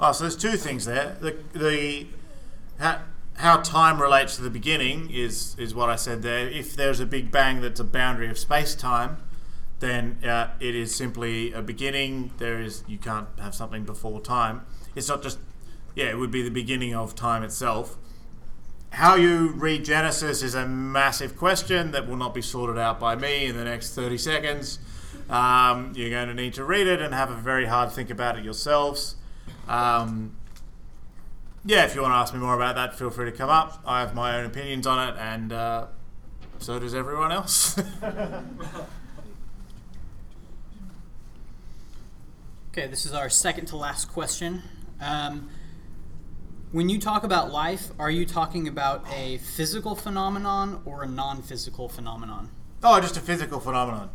Oh, 0.00 0.12
so 0.12 0.24
there's 0.24 0.36
two 0.36 0.56
things 0.56 0.84
there. 0.84 1.16
The 1.20 1.36
the 1.52 2.06
how, 2.78 3.00
how 3.38 3.58
time 3.58 4.02
relates 4.02 4.34
to 4.36 4.42
the 4.42 4.50
beginning 4.50 5.10
is 5.10 5.54
is 5.58 5.74
what 5.74 5.88
I 5.88 5.96
said 5.96 6.22
there. 6.22 6.48
If 6.48 6.74
there's 6.74 7.00
a 7.00 7.06
big 7.06 7.30
bang 7.30 7.60
that's 7.60 7.80
a 7.80 7.84
boundary 7.84 8.28
of 8.28 8.38
space 8.38 8.74
time, 8.74 9.18
then 9.78 10.18
uh, 10.24 10.48
it 10.58 10.74
is 10.74 10.94
simply 10.94 11.52
a 11.52 11.62
beginning. 11.62 12.32
There 12.38 12.60
is 12.60 12.82
you 12.88 12.98
can't 12.98 13.28
have 13.38 13.54
something 13.54 13.84
before 13.84 14.20
time. 14.20 14.62
It's 14.96 15.08
not 15.08 15.22
just 15.22 15.38
yeah, 15.94 16.06
it 16.06 16.18
would 16.18 16.32
be 16.32 16.42
the 16.42 16.50
beginning 16.50 16.94
of 16.94 17.14
time 17.14 17.42
itself. 17.44 17.96
How 18.90 19.14
you 19.14 19.52
read 19.52 19.84
Genesis 19.84 20.42
is 20.42 20.54
a 20.54 20.66
massive 20.66 21.36
question 21.36 21.92
that 21.92 22.08
will 22.08 22.16
not 22.16 22.34
be 22.34 22.42
sorted 22.42 22.78
out 22.78 22.98
by 22.98 23.14
me 23.14 23.46
in 23.46 23.56
the 23.56 23.64
next 23.64 23.94
30 23.94 24.16
seconds. 24.16 24.78
Um, 25.28 25.92
you're 25.94 26.10
going 26.10 26.28
to 26.28 26.34
need 26.34 26.54
to 26.54 26.64
read 26.64 26.86
it 26.86 27.02
and 27.02 27.12
have 27.12 27.30
a 27.30 27.34
very 27.34 27.66
hard 27.66 27.92
think 27.92 28.08
about 28.08 28.38
it 28.38 28.44
yourselves. 28.44 29.16
Um, 29.68 30.37
yeah, 31.64 31.84
if 31.84 31.94
you 31.94 32.02
want 32.02 32.12
to 32.12 32.16
ask 32.16 32.32
me 32.34 32.40
more 32.40 32.54
about 32.54 32.76
that, 32.76 32.98
feel 32.98 33.10
free 33.10 33.30
to 33.30 33.36
come 33.36 33.50
up. 33.50 33.82
I 33.86 34.00
have 34.00 34.14
my 34.14 34.38
own 34.38 34.46
opinions 34.46 34.86
on 34.86 35.08
it, 35.08 35.16
and 35.18 35.52
uh, 35.52 35.86
so 36.58 36.78
does 36.78 36.94
everyone 36.94 37.32
else. 37.32 37.80
Okay, 42.78 42.86
this 42.86 43.06
is 43.06 43.12
our 43.12 43.28
second 43.28 43.66
to 43.66 43.76
last 43.76 44.04
question. 44.04 44.62
Um, 45.00 45.48
when 46.70 46.88
you 46.88 47.00
talk 47.00 47.24
about 47.24 47.50
life, 47.50 47.88
are 47.98 48.10
you 48.10 48.24
talking 48.24 48.68
about 48.68 49.04
a 49.12 49.38
physical 49.38 49.96
phenomenon 49.96 50.82
or 50.84 51.02
a 51.02 51.08
non 51.08 51.42
physical 51.42 51.88
phenomenon? 51.88 52.50
Oh, 52.84 53.00
just 53.00 53.16
a 53.16 53.20
physical 53.20 53.58
phenomenon. 53.58 54.10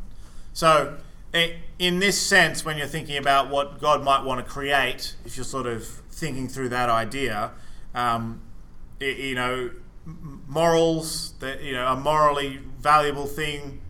So, 0.53 0.97
in 1.33 1.99
this 1.99 2.17
sense, 2.21 2.63
when 2.63 2.77
you're 2.77 2.87
thinking 2.87 3.17
about 3.17 3.49
what 3.49 3.81
God 3.81 4.01
might 4.01 4.23
want 4.23 4.45
to 4.45 4.49
create, 4.49 5.15
if 5.25 5.35
you're 5.35 5.43
sort 5.43 5.65
of 5.65 6.02
thinking 6.13 6.47
through 6.47 6.69
that 6.69 6.89
idea, 6.89 7.51
um, 7.93 8.41
i 9.01 9.05
you 9.05 9.35
know, 9.35 9.71
morals, 10.47 11.33
that 11.39 11.61
you 11.61 11.73
know, 11.73 11.87
a 11.87 11.95
morally 11.95 12.59
valuable 12.79 13.25
thing 13.25 13.81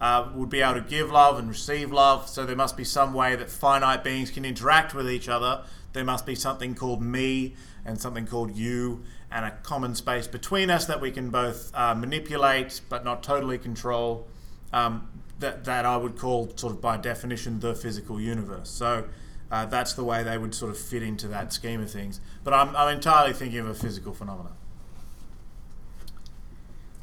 uh, 0.00 0.28
would 0.34 0.50
be 0.50 0.60
able 0.60 0.74
to 0.74 0.88
give 0.88 1.10
love 1.10 1.38
and 1.38 1.48
receive 1.48 1.90
love. 1.92 2.28
So 2.28 2.44
there 2.44 2.56
must 2.56 2.76
be 2.76 2.84
some 2.84 3.14
way 3.14 3.36
that 3.36 3.50
finite 3.50 4.04
beings 4.04 4.30
can 4.30 4.44
interact 4.44 4.94
with 4.94 5.10
each 5.10 5.28
other. 5.28 5.64
There 5.92 6.04
must 6.04 6.26
be 6.26 6.34
something 6.34 6.74
called 6.74 7.02
me 7.02 7.54
and 7.84 8.00
something 8.00 8.26
called 8.26 8.54
you, 8.54 9.02
and 9.30 9.44
a 9.44 9.50
common 9.62 9.94
space 9.94 10.26
between 10.26 10.70
us 10.70 10.86
that 10.86 11.00
we 11.00 11.10
can 11.10 11.30
both 11.30 11.70
uh, 11.74 11.94
manipulate 11.94 12.80
but 12.88 13.04
not 13.04 13.22
totally 13.22 13.58
control. 13.58 14.26
Um, 14.72 15.08
that, 15.38 15.64
that 15.64 15.84
I 15.84 15.96
would 15.96 16.16
call, 16.16 16.52
sort 16.56 16.72
of 16.72 16.80
by 16.80 16.96
definition, 16.96 17.60
the 17.60 17.74
physical 17.74 18.20
universe. 18.20 18.70
So 18.70 19.04
uh, 19.50 19.66
that's 19.66 19.92
the 19.92 20.04
way 20.04 20.22
they 20.22 20.38
would 20.38 20.54
sort 20.54 20.70
of 20.70 20.78
fit 20.78 21.02
into 21.02 21.28
that 21.28 21.52
scheme 21.52 21.80
of 21.80 21.90
things. 21.90 22.20
But 22.42 22.54
I'm, 22.54 22.74
I'm 22.74 22.94
entirely 22.94 23.32
thinking 23.32 23.60
of 23.60 23.68
a 23.68 23.74
physical 23.74 24.12
phenomenon. 24.12 24.52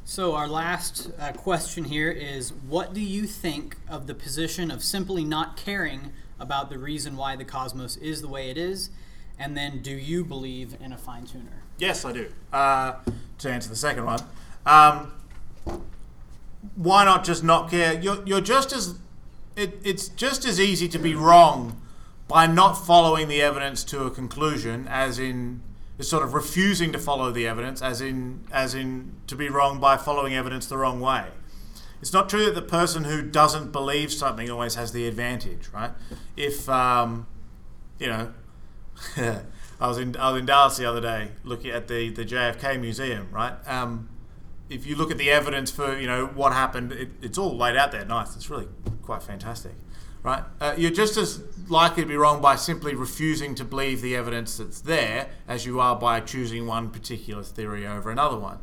So, 0.06 0.34
our 0.34 0.46
last 0.46 1.10
uh, 1.18 1.32
question 1.32 1.84
here 1.84 2.10
is 2.10 2.52
What 2.52 2.92
do 2.92 3.00
you 3.00 3.26
think 3.26 3.78
of 3.88 4.06
the 4.06 4.14
position 4.14 4.70
of 4.70 4.84
simply 4.84 5.24
not 5.24 5.56
caring 5.56 6.12
about 6.38 6.68
the 6.68 6.78
reason 6.78 7.16
why 7.16 7.36
the 7.36 7.44
cosmos 7.44 7.96
is 7.96 8.20
the 8.20 8.28
way 8.28 8.50
it 8.50 8.58
is? 8.58 8.90
And 9.38 9.56
then, 9.56 9.80
do 9.80 9.92
you 9.92 10.22
believe 10.22 10.76
in 10.80 10.92
a 10.92 10.98
fine 10.98 11.24
tuner? 11.24 11.62
Yes, 11.78 12.04
I 12.04 12.12
do. 12.12 12.30
Uh, 12.52 12.96
to 13.38 13.50
answer 13.50 13.70
the 13.70 13.76
second 13.76 14.04
one, 14.04 14.20
um, 14.66 15.12
why 16.76 17.04
not 17.04 17.24
just 17.24 17.42
not 17.42 17.70
care? 17.70 17.94
You're, 17.94 18.22
you're 18.26 18.40
just 18.42 18.72
as 18.72 18.98
it, 19.56 19.78
it's 19.82 20.08
just 20.08 20.44
as 20.44 20.60
easy 20.60 20.88
to 20.88 20.98
be 20.98 21.14
wrong 21.14 21.80
by 22.28 22.46
not 22.46 22.74
following 22.74 23.28
the 23.28 23.42
evidence 23.42 23.84
to 23.84 24.04
a 24.04 24.10
conclusion 24.10 24.86
as 24.88 25.18
in 25.18 25.62
sort 26.00 26.22
of 26.22 26.34
refusing 26.34 26.92
to 26.92 26.98
follow 26.98 27.30
the 27.30 27.46
evidence 27.46 27.80
as 27.80 28.00
in 28.00 28.44
as 28.50 28.74
in 28.74 29.12
to 29.26 29.36
be 29.36 29.48
wrong 29.48 29.78
by 29.78 29.96
following 29.96 30.34
evidence 30.34 30.66
the 30.66 30.76
wrong 30.76 31.00
way 31.00 31.26
it's 32.00 32.12
not 32.12 32.28
true 32.28 32.44
that 32.44 32.54
the 32.54 32.62
person 32.62 33.04
who 33.04 33.22
doesn't 33.22 33.70
believe 33.70 34.12
something 34.12 34.50
always 34.50 34.74
has 34.74 34.92
the 34.92 35.06
advantage 35.06 35.68
right 35.72 35.92
if 36.36 36.68
um, 36.68 37.26
you 37.98 38.08
know 38.08 38.32
I 39.80 39.86
was 39.86 39.98
in 39.98 40.16
I 40.16 40.32
was 40.32 40.40
in 40.40 40.46
Dallas 40.46 40.76
the 40.76 40.86
other 40.86 41.00
day 41.00 41.30
looking 41.44 41.70
at 41.70 41.86
the 41.86 42.10
the 42.10 42.24
JFK 42.24 42.80
museum 42.80 43.28
right 43.30 43.54
um, 43.68 44.08
if 44.68 44.86
you 44.86 44.96
look 44.96 45.10
at 45.10 45.18
the 45.18 45.30
evidence 45.30 45.70
for 45.70 45.98
you 45.98 46.06
know 46.06 46.26
what 46.26 46.52
happened, 46.52 46.92
it, 46.92 47.08
it's 47.22 47.38
all 47.38 47.56
laid 47.56 47.76
out 47.76 47.92
there. 47.92 48.04
Nice. 48.04 48.34
It's 48.34 48.50
really 48.50 48.68
quite 49.02 49.22
fantastic, 49.22 49.72
right? 50.24 50.42
Uh, 50.60 50.74
you're 50.76 50.90
just 50.90 51.16
as 51.16 51.42
likely 51.68 52.02
to 52.02 52.08
be 52.08 52.16
wrong 52.16 52.40
by 52.40 52.56
simply 52.56 52.94
refusing 52.94 53.54
to 53.54 53.64
believe 53.64 54.00
the 54.00 54.16
evidence 54.16 54.56
that's 54.56 54.80
there 54.80 55.28
as 55.46 55.64
you 55.64 55.78
are 55.78 55.94
by 55.94 56.18
choosing 56.18 56.66
one 56.66 56.90
particular 56.90 57.44
theory 57.44 57.86
over 57.86 58.10
another 58.10 58.38
one. 58.38 58.58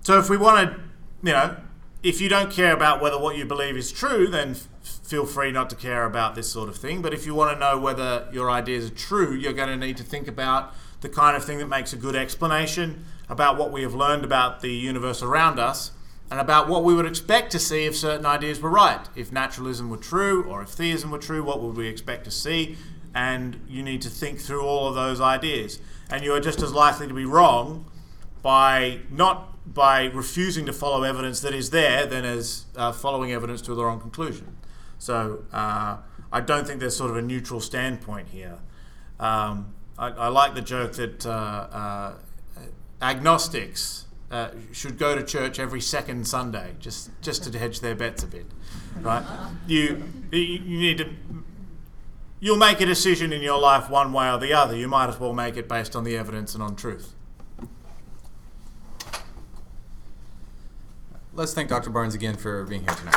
So 0.00 0.18
if 0.18 0.30
we 0.30 0.38
want 0.38 0.70
to, 0.70 0.80
you 1.22 1.32
know, 1.32 1.56
if 2.02 2.20
you 2.20 2.28
don't 2.28 2.50
care 2.50 2.72
about 2.72 3.02
whether 3.02 3.18
what 3.18 3.36
you 3.36 3.44
believe 3.44 3.76
is 3.76 3.92
true, 3.92 4.28
then 4.28 4.52
f- 4.52 4.68
feel 4.82 5.26
free 5.26 5.50
not 5.50 5.68
to 5.70 5.76
care 5.76 6.04
about 6.04 6.34
this 6.34 6.50
sort 6.50 6.68
of 6.68 6.76
thing. 6.76 7.02
But 7.02 7.12
if 7.12 7.26
you 7.26 7.34
want 7.34 7.52
to 7.52 7.58
know 7.60 7.78
whether 7.78 8.28
your 8.32 8.50
ideas 8.50 8.86
are 8.86 8.94
true, 8.94 9.34
you're 9.34 9.52
going 9.52 9.68
to 9.68 9.76
need 9.76 9.96
to 9.98 10.04
think 10.04 10.26
about 10.28 10.72
the 11.00 11.08
kind 11.08 11.36
of 11.36 11.44
thing 11.44 11.58
that 11.58 11.68
makes 11.68 11.92
a 11.92 11.96
good 11.96 12.14
explanation 12.14 13.04
about 13.28 13.58
what 13.58 13.72
we 13.72 13.82
have 13.82 13.94
learned 13.94 14.24
about 14.24 14.60
the 14.60 14.72
universe 14.72 15.22
around 15.22 15.58
us 15.58 15.90
and 16.30 16.38
about 16.38 16.68
what 16.68 16.84
we 16.84 16.94
would 16.94 17.06
expect 17.06 17.50
to 17.52 17.58
see 17.58 17.86
if 17.86 17.96
certain 17.96 18.24
ideas 18.24 18.60
were 18.60 18.70
right. 18.70 19.08
If 19.16 19.32
naturalism 19.32 19.90
were 19.90 19.96
true 19.96 20.44
or 20.44 20.62
if 20.62 20.68
theism 20.68 21.10
were 21.10 21.18
true, 21.18 21.42
what 21.42 21.60
would 21.60 21.76
we 21.76 21.88
expect 21.88 22.24
to 22.24 22.30
see? 22.30 22.76
And 23.14 23.60
you 23.68 23.82
need 23.82 24.02
to 24.02 24.08
think 24.08 24.38
through 24.38 24.62
all 24.62 24.86
of 24.86 24.94
those 24.94 25.20
ideas. 25.20 25.80
And 26.08 26.22
you 26.24 26.32
are 26.32 26.40
just 26.40 26.62
as 26.62 26.72
likely 26.72 27.08
to 27.08 27.14
be 27.14 27.24
wrong 27.24 27.86
by 28.42 29.00
not 29.10 29.48
by 29.74 30.04
refusing 30.06 30.66
to 30.66 30.72
follow 30.72 31.02
evidence 31.02 31.40
that 31.40 31.52
is 31.52 31.70
there 31.70 32.06
than 32.06 32.24
as 32.24 32.64
uh, 32.76 32.92
following 32.92 33.32
evidence 33.32 33.60
to 33.62 33.74
the 33.74 33.84
wrong 33.84 34.00
conclusion. 34.00 34.56
So 34.98 35.44
uh, 35.52 35.98
I 36.32 36.40
don't 36.40 36.66
think 36.66 36.80
there's 36.80 36.96
sort 36.96 37.10
of 37.10 37.16
a 37.16 37.22
neutral 37.22 37.60
standpoint 37.60 38.28
here. 38.28 38.58
Um, 39.18 39.74
I, 39.98 40.08
I, 40.08 40.28
like 40.28 40.54
the 40.54 40.62
joke 40.62 40.92
that 40.94 41.26
uh, 41.26 41.30
uh 41.30 42.12
agnostics 43.02 44.06
uh, 44.30 44.50
should 44.72 44.96
go 44.98 45.16
to 45.16 45.22
church 45.24 45.58
every 45.58 45.80
second 45.80 46.26
Sunday, 46.26 46.74
just 46.78 47.10
just 47.20 47.44
to 47.50 47.58
hedge 47.58 47.80
their 47.80 47.94
bets 47.94 48.22
a 48.22 48.26
bit, 48.26 48.46
right? 49.00 49.24
You 49.66 50.02
you 50.30 50.60
need 50.60 50.98
to. 50.98 51.10
You'll 52.42 52.56
make 52.56 52.80
a 52.80 52.86
decision 52.86 53.32
in 53.32 53.42
your 53.42 53.58
life 53.58 53.90
one 53.90 54.12
way 54.12 54.30
or 54.30 54.38
the 54.38 54.52
other. 54.52 54.74
You 54.74 54.88
might 54.88 55.08
as 55.08 55.20
well 55.20 55.34
make 55.34 55.56
it 55.56 55.68
based 55.68 55.94
on 55.94 56.04
the 56.04 56.16
evidence 56.16 56.54
and 56.54 56.62
on 56.62 56.74
truth. 56.74 57.14
Let's 61.34 61.52
thank 61.52 61.68
Dr. 61.68 61.90
Barnes 61.90 62.14
again 62.14 62.36
for 62.36 62.64
being 62.64 62.82
here 62.82 62.94
tonight. 62.94 63.16